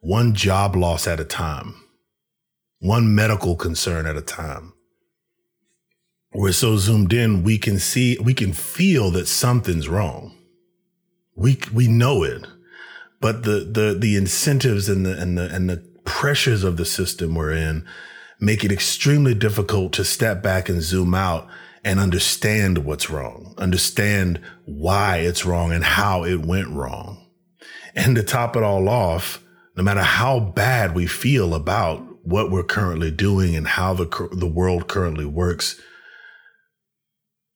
one 0.00 0.34
job 0.34 0.74
loss 0.74 1.06
at 1.06 1.20
a 1.20 1.24
time, 1.24 1.74
one 2.80 3.14
medical 3.14 3.54
concern 3.54 4.06
at 4.06 4.16
a 4.16 4.22
time. 4.22 4.72
We're 6.32 6.52
so 6.52 6.76
zoomed 6.76 7.12
in, 7.12 7.42
we 7.42 7.58
can 7.58 7.78
see, 7.78 8.16
we 8.18 8.34
can 8.34 8.52
feel 8.52 9.10
that 9.12 9.26
something's 9.26 9.88
wrong. 9.88 10.36
We, 11.34 11.58
we 11.72 11.88
know 11.88 12.22
it 12.22 12.46
but 13.20 13.42
the 13.42 13.60
the 13.60 13.96
the 13.98 14.16
incentives 14.16 14.88
and 14.88 15.04
the 15.04 15.20
and 15.20 15.38
the 15.38 15.54
and 15.54 15.68
the 15.68 15.76
pressures 16.04 16.64
of 16.64 16.76
the 16.76 16.84
system 16.84 17.34
we're 17.34 17.52
in 17.52 17.86
make 18.40 18.64
it 18.64 18.72
extremely 18.72 19.34
difficult 19.34 19.92
to 19.92 20.04
step 20.04 20.42
back 20.42 20.68
and 20.68 20.80
zoom 20.82 21.14
out 21.14 21.46
and 21.84 22.00
understand 22.00 22.78
what's 22.78 23.10
wrong, 23.10 23.54
understand 23.58 24.40
why 24.64 25.18
it's 25.18 25.44
wrong 25.44 25.72
and 25.72 25.84
how 25.84 26.24
it 26.24 26.44
went 26.44 26.68
wrong. 26.68 27.26
And 27.94 28.16
to 28.16 28.22
top 28.22 28.56
it 28.56 28.62
all 28.62 28.88
off, 28.88 29.42
no 29.76 29.82
matter 29.82 30.02
how 30.02 30.40
bad 30.40 30.94
we 30.94 31.06
feel 31.06 31.54
about 31.54 32.24
what 32.24 32.50
we're 32.50 32.62
currently 32.62 33.10
doing 33.10 33.54
and 33.54 33.68
how 33.68 33.92
the 33.92 34.28
the 34.32 34.46
world 34.46 34.88
currently 34.88 35.26
works, 35.26 35.78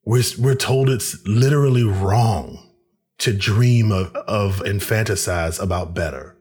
we're 0.05 0.23
we're 0.39 0.55
told 0.55 0.91
it's 0.91 1.25
literally 1.27 1.85
wrong 1.85 2.59
to 3.19 3.33
dream 3.33 3.93
of, 3.93 4.15
of 4.15 4.61
and 4.61 4.81
fantasize 4.81 5.61
about 5.63 5.95
better. 5.95 6.37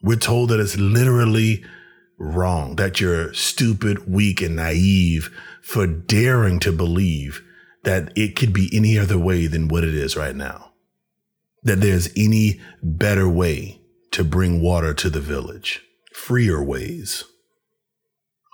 We're 0.00 0.16
told 0.16 0.50
that 0.50 0.60
it's 0.60 0.76
literally 0.76 1.64
wrong, 2.18 2.76
that 2.76 3.00
you're 3.00 3.32
stupid, 3.34 4.08
weak, 4.10 4.40
and 4.40 4.56
naive 4.56 5.30
for 5.62 5.86
daring 5.86 6.60
to 6.60 6.72
believe 6.72 7.42
that 7.84 8.12
it 8.16 8.36
could 8.36 8.52
be 8.52 8.70
any 8.72 8.98
other 8.98 9.18
way 9.18 9.46
than 9.46 9.68
what 9.68 9.84
it 9.84 9.94
is 9.94 10.16
right 10.16 10.34
now. 10.34 10.72
That 11.62 11.80
there's 11.80 12.10
any 12.16 12.60
better 12.82 13.28
way 13.28 13.80
to 14.12 14.24
bring 14.24 14.60
water 14.60 14.94
to 14.94 15.10
the 15.10 15.20
village, 15.20 15.82
freer 16.12 16.62
ways. 16.62 17.24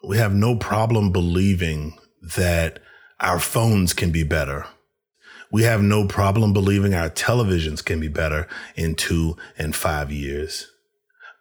We 0.02 0.16
have 0.16 0.34
no 0.34 0.56
problem 0.56 1.12
believing 1.12 1.98
that 2.22 2.80
our 3.20 3.38
phones 3.38 3.92
can 3.92 4.10
be 4.10 4.22
better 4.22 4.66
we 5.50 5.64
have 5.64 5.82
no 5.82 6.06
problem 6.06 6.52
believing 6.52 6.94
our 6.94 7.10
televisions 7.10 7.84
can 7.84 7.98
be 8.00 8.08
better 8.08 8.46
in 8.76 8.94
two 8.94 9.36
and 9.58 9.74
five 9.74 10.12
years. 10.12 10.70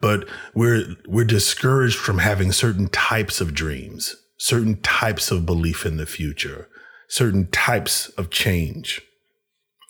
But 0.01 0.27
we're, 0.55 0.95
we're 1.07 1.25
discouraged 1.25 1.97
from 1.97 2.19
having 2.19 2.51
certain 2.51 2.87
types 2.87 3.41
of 3.41 3.53
dreams, 3.53 4.15
certain 4.37 4.81
types 4.81 5.29
of 5.29 5.45
belief 5.45 5.85
in 5.85 5.97
the 5.97 6.05
future, 6.05 6.67
certain 7.07 7.47
types 7.47 8.09
of 8.09 8.29
change. 8.29 9.01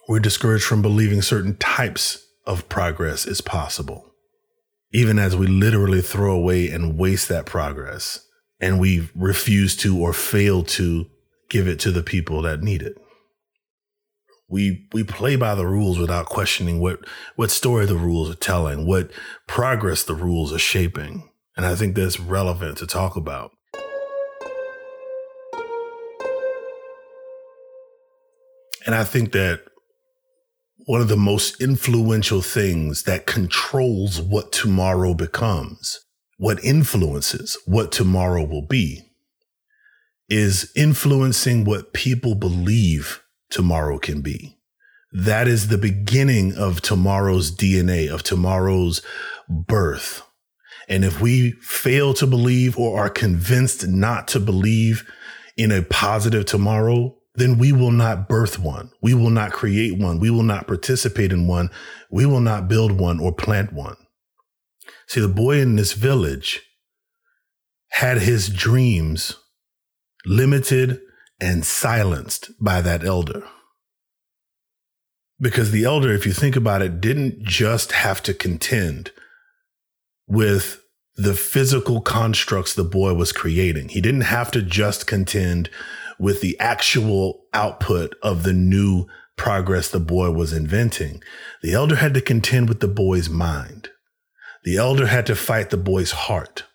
We're 0.07 0.19
discouraged 0.19 0.65
from 0.65 0.81
believing 0.81 1.21
certain 1.21 1.55
types 1.57 2.25
of 2.45 2.67
progress 2.67 3.25
is 3.27 3.41
possible, 3.41 4.11
even 4.91 5.19
as 5.19 5.35
we 5.35 5.45
literally 5.45 6.01
throw 6.01 6.35
away 6.35 6.69
and 6.69 6.97
waste 6.97 7.29
that 7.29 7.45
progress 7.45 8.25
and 8.59 8.79
we 8.79 9.09
refuse 9.15 9.77
to 9.77 9.97
or 9.97 10.11
fail 10.11 10.63
to 10.63 11.05
give 11.49 11.67
it 11.67 11.79
to 11.79 11.91
the 11.91 12.03
people 12.03 12.41
that 12.43 12.61
need 12.61 12.81
it 12.83 12.97
We 14.49 14.87
we 14.93 15.03
play 15.03 15.35
by 15.35 15.55
the 15.55 15.67
rules 15.67 15.99
without 15.99 16.27
questioning 16.27 16.79
what 16.79 16.99
what 17.35 17.51
story 17.51 17.85
the 17.85 17.95
rules 17.97 18.29
are 18.31 18.35
telling, 18.35 18.85
what 18.87 19.11
progress 19.47 20.03
the 20.03 20.15
rules 20.15 20.53
are 20.53 20.59
shaping. 20.59 21.29
And 21.57 21.65
I 21.65 21.75
think 21.75 21.95
that's 21.95 22.19
relevant 22.19 22.77
to 22.79 22.87
talk 22.87 23.15
about. 23.15 23.51
And 28.85 28.95
I 28.95 29.03
think 29.03 29.33
that 29.33 29.61
one 30.85 31.01
of 31.01 31.09
the 31.09 31.17
most 31.17 31.61
influential 31.61 32.41
things 32.41 33.03
that 33.03 33.27
controls 33.27 34.21
what 34.21 34.51
tomorrow 34.51 35.13
becomes, 35.13 35.99
what 36.37 36.63
influences 36.63 37.57
what 37.65 37.91
tomorrow 37.91 38.43
will 38.43 38.65
be, 38.65 39.01
is 40.29 40.71
influencing 40.75 41.65
what 41.65 41.93
people 41.93 42.35
believe 42.35 43.23
tomorrow 43.49 43.97
can 43.97 44.21
be. 44.21 44.57
That 45.11 45.47
is 45.47 45.67
the 45.67 45.77
beginning 45.77 46.53
of 46.55 46.81
tomorrow's 46.81 47.51
DNA, 47.51 48.13
of 48.13 48.21
tomorrow's 48.21 49.01
birth. 49.49 50.21
And 50.87 51.03
if 51.03 51.19
we 51.19 51.51
fail 51.61 52.13
to 52.15 52.27
believe 52.27 52.77
or 52.77 52.99
are 52.99 53.09
convinced 53.09 53.87
not 53.87 54.27
to 54.29 54.39
believe 54.39 55.09
in 55.57 55.71
a 55.71 55.81
positive 55.81 56.45
tomorrow, 56.45 57.15
then 57.35 57.57
we 57.57 57.71
will 57.71 57.91
not 57.91 58.27
birth 58.27 58.59
one. 58.59 58.91
We 59.01 59.13
will 59.13 59.29
not 59.29 59.51
create 59.51 59.97
one. 59.97 60.19
We 60.19 60.29
will 60.29 60.43
not 60.43 60.67
participate 60.67 61.31
in 61.31 61.47
one. 61.47 61.69
We 62.11 62.25
will 62.25 62.39
not 62.39 62.67
build 62.67 62.99
one 62.99 63.19
or 63.19 63.31
plant 63.31 63.73
one. 63.73 63.95
See, 65.07 65.21
the 65.21 65.27
boy 65.27 65.59
in 65.59 65.75
this 65.75 65.93
village 65.93 66.61
had 67.91 68.19
his 68.19 68.49
dreams 68.49 69.35
limited 70.29 71.01
and 71.41 71.65
silenced 71.65 72.51
by 72.63 72.81
that 72.81 73.03
elder. 73.03 73.43
Because 75.39 75.71
the 75.71 75.85
elder, 75.85 76.13
if 76.13 76.25
you 76.25 76.33
think 76.33 76.55
about 76.55 76.83
it, 76.83 77.01
didn't 77.01 77.41
just 77.41 77.93
have 77.93 78.21
to 78.23 78.33
contend 78.33 79.11
with 80.27 80.83
the 81.15 81.33
physical 81.33 81.99
constructs 81.99 82.75
the 82.75 82.83
boy 82.83 83.13
was 83.13 83.31
creating. 83.31 83.89
He 83.89 84.01
didn't 84.01 84.21
have 84.21 84.51
to 84.51 84.61
just 84.61 85.07
contend 85.07 85.69
with 86.19 86.41
the 86.41 86.57
actual 86.59 87.45
output 87.53 88.15
of 88.21 88.43
the 88.43 88.53
new 88.53 89.07
progress 89.35 89.89
the 89.89 89.99
boy 89.99 90.29
was 90.31 90.53
inventing. 90.53 91.23
The 91.63 91.73
elder 91.73 91.95
had 91.95 92.13
to 92.13 92.21
contend 92.21 92.69
with 92.69 92.81
the 92.81 92.87
boy's 92.87 93.29
mind. 93.29 93.89
The 94.63 94.77
elder 94.77 95.07
had 95.07 95.25
to 95.25 95.35
fight 95.35 95.71
the 95.71 95.77
boy's 95.77 96.11
heart. 96.11 96.65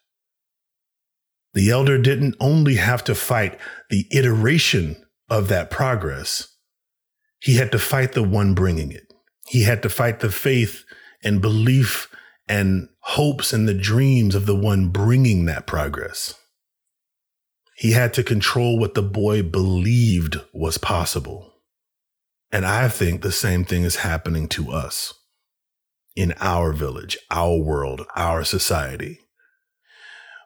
The 1.55 1.71
elder 1.71 1.99
didn't 1.99 2.37
only 2.41 2.75
have 2.75 3.05
to 3.05 3.15
fight 3.15 3.59
the 3.89 4.07
iteration 4.11 4.97
of 5.31 5.49
that 5.49 5.71
progress, 5.71 6.49
he 7.41 7.57
had 7.57 7.73
to 7.73 7.79
fight 7.79 8.13
the 8.13 8.23
one 8.23 8.55
bringing 8.55 8.91
it. 8.91 9.13
He 9.49 9.65
had 9.65 9.83
to 9.83 9.91
fight 9.91 10.21
the 10.21 10.31
faith 10.31 10.85
and 11.23 11.43
belief 11.43 12.09
and 12.49 12.89
hopes 13.01 13.53
and 13.53 13.69
the 13.69 13.75
dreams 13.75 14.35
of 14.35 14.47
the 14.47 14.57
one 14.57 14.89
bringing 14.89 15.45
that 15.45 15.67
progress. 15.67 16.35
He 17.77 17.93
had 17.93 18.15
to 18.15 18.23
control 18.23 18.79
what 18.79 18.95
the 18.95 19.03
boy 19.03 19.43
believed 19.43 20.41
was 20.55 20.79
possible. 20.79 21.53
And 22.51 22.65
I 22.65 22.89
think 22.89 23.21
the 23.21 23.33
same 23.33 23.65
thing 23.65 23.83
is 23.83 23.97
happening 23.97 24.49
to 24.51 24.71
us 24.71 25.13
in 26.17 26.33
our 26.41 26.73
village, 26.73 27.19
our 27.31 27.59
world, 27.59 28.07
our 28.17 28.45
society 28.45 29.24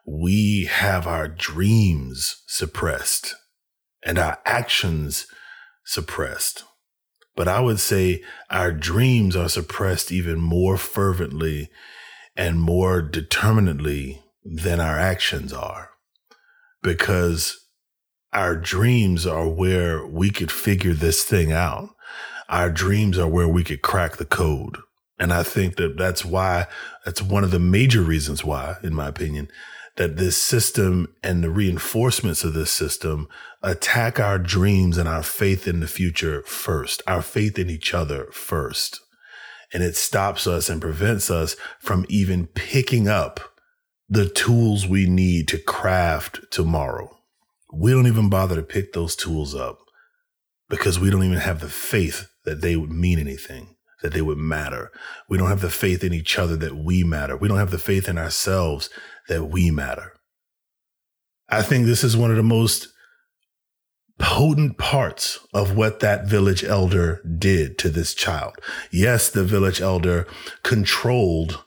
we 0.05 0.65
have 0.65 1.05
our 1.07 1.27
dreams 1.27 2.43
suppressed 2.47 3.35
and 4.05 4.17
our 4.17 4.39
actions 4.45 5.27
suppressed. 5.85 6.63
But 7.35 7.47
I 7.47 7.59
would 7.59 7.79
say 7.79 8.23
our 8.49 8.71
dreams 8.71 9.35
are 9.35 9.49
suppressed 9.49 10.11
even 10.11 10.39
more 10.39 10.77
fervently 10.77 11.69
and 12.35 12.59
more 12.59 13.01
determinedly 13.01 14.21
than 14.43 14.79
our 14.79 14.97
actions 14.97 15.53
are. 15.53 15.91
Because 16.81 17.57
our 18.31 18.55
dreams 18.55 19.25
are 19.25 19.47
where 19.47 20.05
we 20.05 20.29
could 20.29 20.51
figure 20.51 20.93
this 20.93 21.23
thing 21.23 21.51
out. 21.51 21.89
Our 22.47 22.69
dreams 22.69 23.17
are 23.17 23.27
where 23.27 23.47
we 23.47 23.63
could 23.63 23.81
crack 23.81 24.17
the 24.17 24.25
code. 24.25 24.77
And 25.17 25.33
I 25.33 25.43
think 25.43 25.75
that 25.75 25.97
that's 25.97 26.23
why, 26.23 26.67
that's 27.03 27.21
one 27.21 27.43
of 27.43 27.51
the 27.51 27.59
major 27.59 28.01
reasons 28.01 28.43
why, 28.43 28.77
in 28.83 28.93
my 28.93 29.07
opinion, 29.07 29.49
that 29.99 30.15
this 30.15 30.37
system 30.37 31.13
and 31.21 31.43
the 31.43 31.49
reinforcements 31.49 32.45
of 32.45 32.53
this 32.53 32.71
system 32.71 33.27
attack 33.61 34.17
our 34.17 34.39
dreams 34.39 34.97
and 34.97 35.09
our 35.09 35.21
faith 35.21 35.67
in 35.67 35.81
the 35.81 35.87
future 35.89 36.41
first, 36.43 37.03
our 37.05 37.21
faith 37.21 37.59
in 37.59 37.69
each 37.69 37.93
other 37.93 38.27
first. 38.31 39.01
And 39.73 39.83
it 39.83 39.97
stops 39.97 40.47
us 40.47 40.69
and 40.69 40.79
prevents 40.79 41.29
us 41.29 41.57
from 41.81 42.05
even 42.07 42.47
picking 42.47 43.09
up 43.09 43.41
the 44.07 44.29
tools 44.29 44.87
we 44.87 45.05
need 45.05 45.49
to 45.49 45.59
craft 45.59 46.49
tomorrow. 46.49 47.19
We 47.73 47.91
don't 47.91 48.07
even 48.07 48.29
bother 48.29 48.55
to 48.55 48.63
pick 48.63 48.93
those 48.93 49.17
tools 49.17 49.53
up 49.53 49.79
because 50.69 50.97
we 50.97 51.09
don't 51.09 51.25
even 51.25 51.39
have 51.39 51.59
the 51.59 51.67
faith 51.67 52.29
that 52.45 52.61
they 52.61 52.77
would 52.77 52.89
mean 52.89 53.19
anything, 53.19 53.75
that 54.01 54.13
they 54.13 54.21
would 54.21 54.37
matter. 54.37 54.91
We 55.27 55.37
don't 55.37 55.49
have 55.49 55.61
the 55.61 55.69
faith 55.69 56.03
in 56.03 56.13
each 56.13 56.37
other 56.37 56.55
that 56.57 56.75
we 56.75 57.03
matter. 57.03 57.35
We 57.35 57.47
don't 57.47 57.57
have 57.57 57.71
the 57.71 57.77
faith 57.77 58.07
in 58.07 58.17
ourselves 58.17 58.89
that 59.27 59.45
we 59.45 59.71
matter. 59.71 60.13
I 61.49 61.61
think 61.61 61.85
this 61.85 62.03
is 62.03 62.15
one 62.15 62.31
of 62.31 62.37
the 62.37 62.43
most 62.43 62.87
potent 64.19 64.77
parts 64.77 65.39
of 65.53 65.75
what 65.75 66.01
that 66.01 66.27
village 66.27 66.63
elder 66.63 67.21
did 67.37 67.77
to 67.79 67.89
this 67.89 68.13
child. 68.13 68.55
Yes, 68.91 69.29
the 69.29 69.43
village 69.43 69.81
elder 69.81 70.27
controlled 70.63 71.63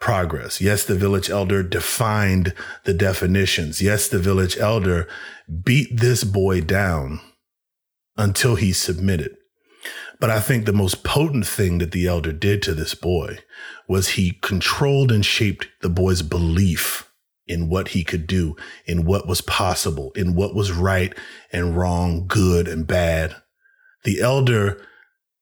progress. 0.00 0.60
Yes, 0.60 0.84
the 0.84 0.96
village 0.96 1.30
elder 1.30 1.62
defined 1.62 2.52
the 2.84 2.92
definitions. 2.92 3.80
Yes, 3.80 4.08
the 4.08 4.18
village 4.18 4.58
elder 4.58 5.08
beat 5.62 6.00
this 6.00 6.24
boy 6.24 6.60
down 6.60 7.20
until 8.16 8.56
he 8.56 8.72
submitted. 8.72 9.36
But 10.20 10.30
I 10.30 10.40
think 10.40 10.64
the 10.64 10.72
most 10.72 11.04
potent 11.04 11.46
thing 11.46 11.78
that 11.78 11.92
the 11.92 12.06
elder 12.06 12.32
did 12.32 12.62
to 12.62 12.74
this 12.74 12.94
boy 12.94 13.38
was 13.88 14.10
he 14.10 14.38
controlled 14.42 15.10
and 15.10 15.24
shaped 15.24 15.68
the 15.82 15.88
boy's 15.88 16.22
belief 16.22 17.10
in 17.46 17.68
what 17.68 17.88
he 17.88 18.04
could 18.04 18.26
do, 18.26 18.56
in 18.86 19.04
what 19.04 19.26
was 19.26 19.40
possible, 19.40 20.12
in 20.12 20.34
what 20.34 20.54
was 20.54 20.72
right 20.72 21.14
and 21.52 21.76
wrong, 21.76 22.26
good 22.26 22.68
and 22.68 22.86
bad. 22.86 23.36
The 24.04 24.20
elder 24.20 24.80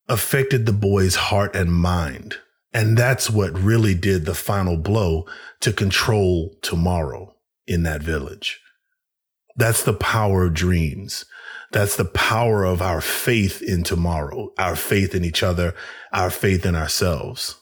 affected 0.09 0.67
the 0.67 0.73
boy's 0.73 1.15
heart 1.15 1.55
and 1.55 1.73
mind. 1.73 2.39
And 2.73 2.97
that's 2.97 3.29
what 3.29 3.59
really 3.59 3.95
did 3.95 4.25
the 4.25 4.35
final 4.35 4.77
blow 4.77 5.27
to 5.61 5.73
control 5.73 6.57
tomorrow 6.63 7.37
in 7.67 7.83
that 7.83 8.03
village. 8.03 8.61
That's 9.57 9.83
the 9.83 9.93
power 9.93 10.45
of 10.45 10.55
dreams. 10.55 11.27
That's 11.73 11.97
the 11.97 12.05
power 12.05 12.65
of 12.65 12.83
our 12.83 13.01
faith 13.01 13.63
in 13.63 13.83
tomorrow, 13.83 14.53
our 14.59 14.77
faith 14.77 15.15
in 15.15 15.25
each 15.25 15.43
other, 15.43 15.75
our 16.13 16.31
faith 16.31 16.67
in 16.67 16.77
ourselves. 16.77 17.57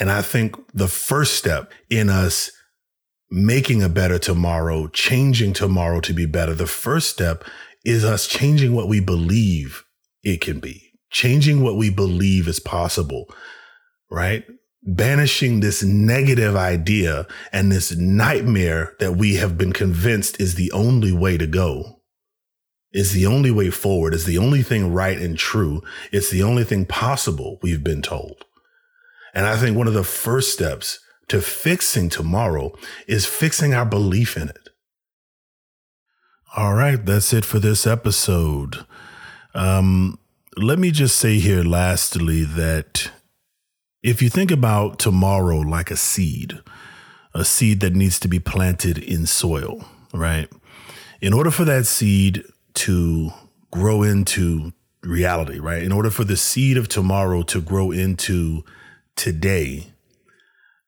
And 0.00 0.10
I 0.10 0.20
think 0.22 0.56
the 0.74 0.88
first 0.88 1.34
step 1.34 1.72
in 1.88 2.10
us 2.10 2.50
making 3.30 3.82
a 3.82 3.88
better 3.88 4.18
tomorrow, 4.18 4.88
changing 4.88 5.52
tomorrow 5.52 6.00
to 6.00 6.12
be 6.12 6.26
better, 6.26 6.54
the 6.54 6.66
first 6.66 7.08
step 7.08 7.44
is 7.84 8.04
us 8.04 8.26
changing 8.26 8.74
what 8.74 8.88
we 8.88 9.00
believe 9.00 9.84
it 10.24 10.40
can 10.40 10.58
be, 10.58 10.92
changing 11.10 11.62
what 11.62 11.76
we 11.76 11.88
believe 11.88 12.48
is 12.48 12.60
possible, 12.60 13.32
right? 14.10 14.44
Banishing 14.84 15.60
this 15.60 15.82
negative 15.82 16.56
idea 16.56 17.26
and 17.52 17.70
this 17.70 17.96
nightmare 17.96 18.94
that 18.98 19.12
we 19.12 19.36
have 19.36 19.56
been 19.56 19.72
convinced 19.72 20.40
is 20.40 20.56
the 20.56 20.72
only 20.72 21.12
way 21.12 21.38
to 21.38 21.46
go 21.46 22.02
is 22.92 23.12
the 23.12 23.26
only 23.26 23.50
way 23.50 23.70
forward, 23.70 24.14
is 24.14 24.24
the 24.24 24.38
only 24.38 24.62
thing 24.62 24.92
right 24.92 25.18
and 25.18 25.38
true. 25.38 25.82
It's 26.10 26.30
the 26.30 26.42
only 26.42 26.64
thing 26.64 26.84
possible, 26.84 27.58
we've 27.62 27.82
been 27.82 28.02
told. 28.02 28.44
And 29.34 29.46
I 29.46 29.56
think 29.56 29.76
one 29.76 29.88
of 29.88 29.94
the 29.94 30.04
first 30.04 30.52
steps 30.52 31.00
to 31.28 31.40
fixing 31.40 32.10
tomorrow 32.10 32.72
is 33.06 33.24
fixing 33.24 33.72
our 33.72 33.86
belief 33.86 34.36
in 34.36 34.50
it. 34.50 34.68
All 36.54 36.74
right, 36.74 37.04
that's 37.04 37.32
it 37.32 37.46
for 37.46 37.58
this 37.58 37.86
episode. 37.86 38.84
Um, 39.54 40.18
let 40.58 40.78
me 40.78 40.90
just 40.90 41.16
say 41.16 41.38
here, 41.38 41.62
lastly, 41.62 42.44
that 42.44 43.10
if 44.02 44.20
you 44.20 44.28
think 44.28 44.50
about 44.50 44.98
tomorrow 44.98 45.58
like 45.58 45.90
a 45.90 45.96
seed, 45.96 46.58
a 47.34 47.44
seed 47.44 47.80
that 47.80 47.94
needs 47.94 48.18
to 48.20 48.28
be 48.28 48.40
planted 48.40 48.98
in 48.98 49.26
soil, 49.26 49.84
right? 50.12 50.48
In 51.20 51.32
order 51.32 51.50
for 51.50 51.64
that 51.64 51.86
seed 51.86 52.44
to 52.74 53.30
grow 53.70 54.02
into 54.02 54.72
reality, 55.02 55.58
right? 55.58 55.82
In 55.82 55.92
order 55.92 56.10
for 56.10 56.24
the 56.24 56.36
seed 56.36 56.76
of 56.76 56.88
tomorrow 56.88 57.42
to 57.44 57.60
grow 57.60 57.90
into 57.90 58.64
today, 59.16 59.92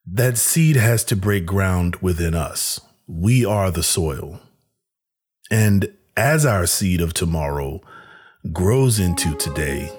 that 0.07 0.37
seed 0.37 0.77
has 0.77 1.05
to 1.05 1.17
break 1.17 1.47
ground 1.47 1.97
within 1.97 2.35
us. 2.35 2.81
We 3.07 3.45
are 3.45 3.71
the 3.71 3.83
soil. 3.83 4.41
And 5.51 5.95
as 6.17 6.45
our 6.45 6.67
seed 6.67 7.01
of 7.01 7.15
tomorrow 7.15 7.81
grows 8.53 8.99
into 8.99 9.35
today. 9.37 9.91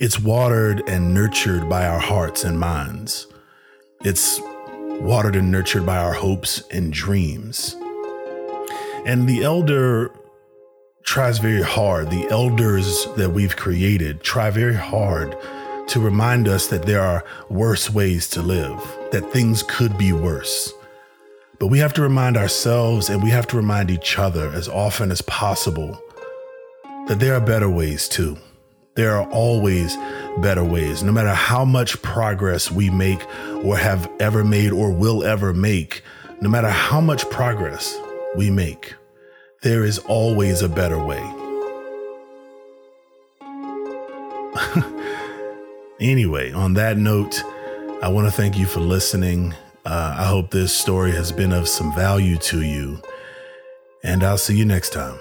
It's 0.00 0.18
watered 0.18 0.82
and 0.88 1.14
nurtured 1.14 1.68
by 1.68 1.86
our 1.86 2.00
hearts 2.00 2.42
and 2.42 2.58
minds. 2.58 3.28
It's 4.04 4.40
watered 5.00 5.36
and 5.36 5.52
nurtured 5.52 5.86
by 5.86 5.98
our 5.98 6.12
hopes 6.12 6.64
and 6.72 6.92
dreams. 6.92 7.76
And 9.06 9.28
the 9.28 9.44
elder 9.44 10.10
tries 11.04 11.38
very 11.38 11.62
hard, 11.62 12.10
the 12.10 12.28
elders 12.28 13.06
that 13.16 13.30
we've 13.30 13.54
created 13.54 14.20
try 14.24 14.50
very 14.50 14.74
hard 14.74 15.36
to 15.86 16.00
remind 16.00 16.48
us 16.48 16.66
that 16.68 16.86
there 16.86 17.02
are 17.02 17.24
worse 17.48 17.88
ways 17.88 18.28
to 18.30 18.42
live, 18.42 18.80
that 19.12 19.30
things 19.30 19.62
could 19.62 19.96
be 19.96 20.12
worse. 20.12 20.72
But 21.60 21.68
we 21.68 21.78
have 21.78 21.92
to 21.94 22.02
remind 22.02 22.36
ourselves 22.36 23.10
and 23.10 23.22
we 23.22 23.30
have 23.30 23.46
to 23.48 23.56
remind 23.56 23.92
each 23.92 24.18
other 24.18 24.48
as 24.48 24.68
often 24.68 25.12
as 25.12 25.22
possible 25.22 26.02
that 27.06 27.20
there 27.20 27.34
are 27.34 27.40
better 27.40 27.70
ways 27.70 28.08
too. 28.08 28.36
There 28.94 29.16
are 29.16 29.28
always 29.30 29.96
better 30.38 30.64
ways. 30.64 31.02
No 31.02 31.10
matter 31.10 31.34
how 31.34 31.64
much 31.64 32.00
progress 32.02 32.70
we 32.70 32.90
make 32.90 33.20
or 33.64 33.76
have 33.76 34.08
ever 34.20 34.44
made 34.44 34.72
or 34.72 34.90
will 34.90 35.24
ever 35.24 35.52
make, 35.52 36.02
no 36.40 36.48
matter 36.48 36.68
how 36.68 37.00
much 37.00 37.28
progress 37.30 37.98
we 38.36 38.50
make, 38.50 38.94
there 39.62 39.84
is 39.84 39.98
always 39.98 40.62
a 40.62 40.68
better 40.68 41.02
way. 41.02 41.22
anyway, 46.00 46.52
on 46.52 46.74
that 46.74 46.96
note, 46.96 47.42
I 48.02 48.08
want 48.08 48.28
to 48.28 48.32
thank 48.32 48.56
you 48.56 48.66
for 48.66 48.80
listening. 48.80 49.54
Uh, 49.84 50.16
I 50.18 50.24
hope 50.24 50.50
this 50.50 50.72
story 50.72 51.12
has 51.12 51.32
been 51.32 51.52
of 51.52 51.68
some 51.68 51.94
value 51.94 52.36
to 52.36 52.62
you, 52.62 53.00
and 54.02 54.22
I'll 54.22 54.38
see 54.38 54.56
you 54.56 54.64
next 54.64 54.92
time. 54.92 55.18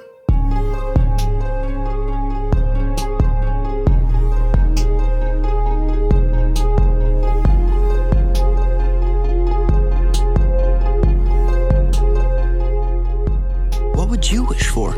You 14.32 14.46
wish 14.46 14.68
for? 14.68 14.94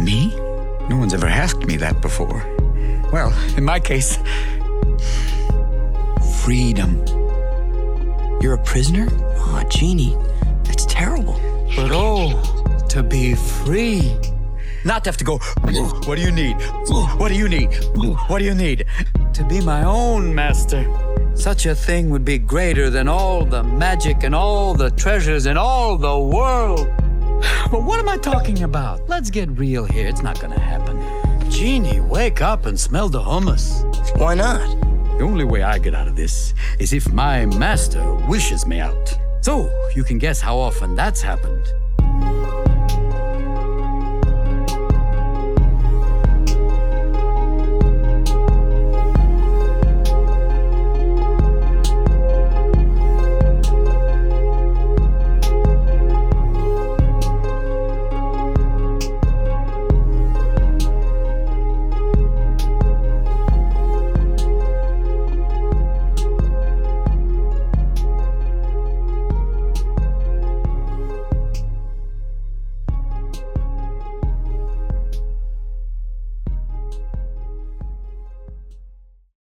Me? 0.00 0.34
No 0.88 0.96
one's 0.96 1.12
ever 1.12 1.26
asked 1.26 1.66
me 1.66 1.76
that 1.76 2.00
before. 2.00 2.42
Well, 3.12 3.30
in 3.56 3.64
my 3.64 3.78
case, 3.78 4.18
freedom. 6.42 7.04
You're 8.40 8.54
a 8.54 8.62
prisoner? 8.64 9.08
Oh, 9.10 9.62
Genie, 9.68 10.16
that's 10.64 10.86
terrible. 10.86 11.38
But 11.76 11.90
oh, 11.92 12.86
to 12.88 13.02
be 13.02 13.34
free. 13.34 14.16
Not 14.84 15.04
to 15.04 15.10
have 15.10 15.16
to 15.18 15.24
go, 15.24 15.38
what 16.06 16.16
do 16.16 16.22
you 16.22 16.32
need? 16.32 16.56
What 17.18 17.28
do 17.28 17.34
you 17.34 17.48
need? 17.48 17.74
What 18.28 18.38
do 18.38 18.44
you 18.44 18.54
need? 18.54 18.86
To 19.34 19.44
be 19.44 19.60
my 19.60 19.84
own 19.84 20.34
master. 20.34 20.86
Such 21.34 21.66
a 21.66 21.74
thing 21.74 22.10
would 22.10 22.24
be 22.24 22.38
greater 22.38 22.88
than 22.90 23.06
all 23.06 23.44
the 23.44 23.62
magic 23.62 24.22
and 24.22 24.34
all 24.34 24.74
the 24.74 24.90
treasures 24.90 25.46
in 25.46 25.58
all 25.58 25.98
the 25.98 26.18
world. 26.18 26.88
But 27.70 27.84
what 27.84 27.98
am 28.00 28.08
I 28.08 28.16
talking 28.16 28.62
about? 28.62 29.08
Let's 29.08 29.30
get 29.30 29.48
real 29.58 29.84
here. 29.84 30.06
It's 30.06 30.22
not 30.22 30.40
gonna 30.40 30.58
happen. 30.58 31.00
Genie, 31.50 32.00
wake 32.00 32.40
up 32.40 32.66
and 32.66 32.78
smell 32.78 33.08
the 33.08 33.20
hummus. 33.20 33.82
Why 34.18 34.34
not? 34.34 34.66
The 35.18 35.24
only 35.24 35.44
way 35.44 35.62
I 35.62 35.78
get 35.78 35.94
out 35.94 36.08
of 36.08 36.16
this 36.16 36.54
is 36.78 36.92
if 36.92 37.12
my 37.12 37.46
master 37.46 38.14
wishes 38.26 38.66
me 38.66 38.80
out. 38.80 39.18
So, 39.40 39.70
you 39.94 40.04
can 40.04 40.18
guess 40.18 40.40
how 40.40 40.56
often 40.56 40.94
that's 40.94 41.20
happened. 41.20 41.66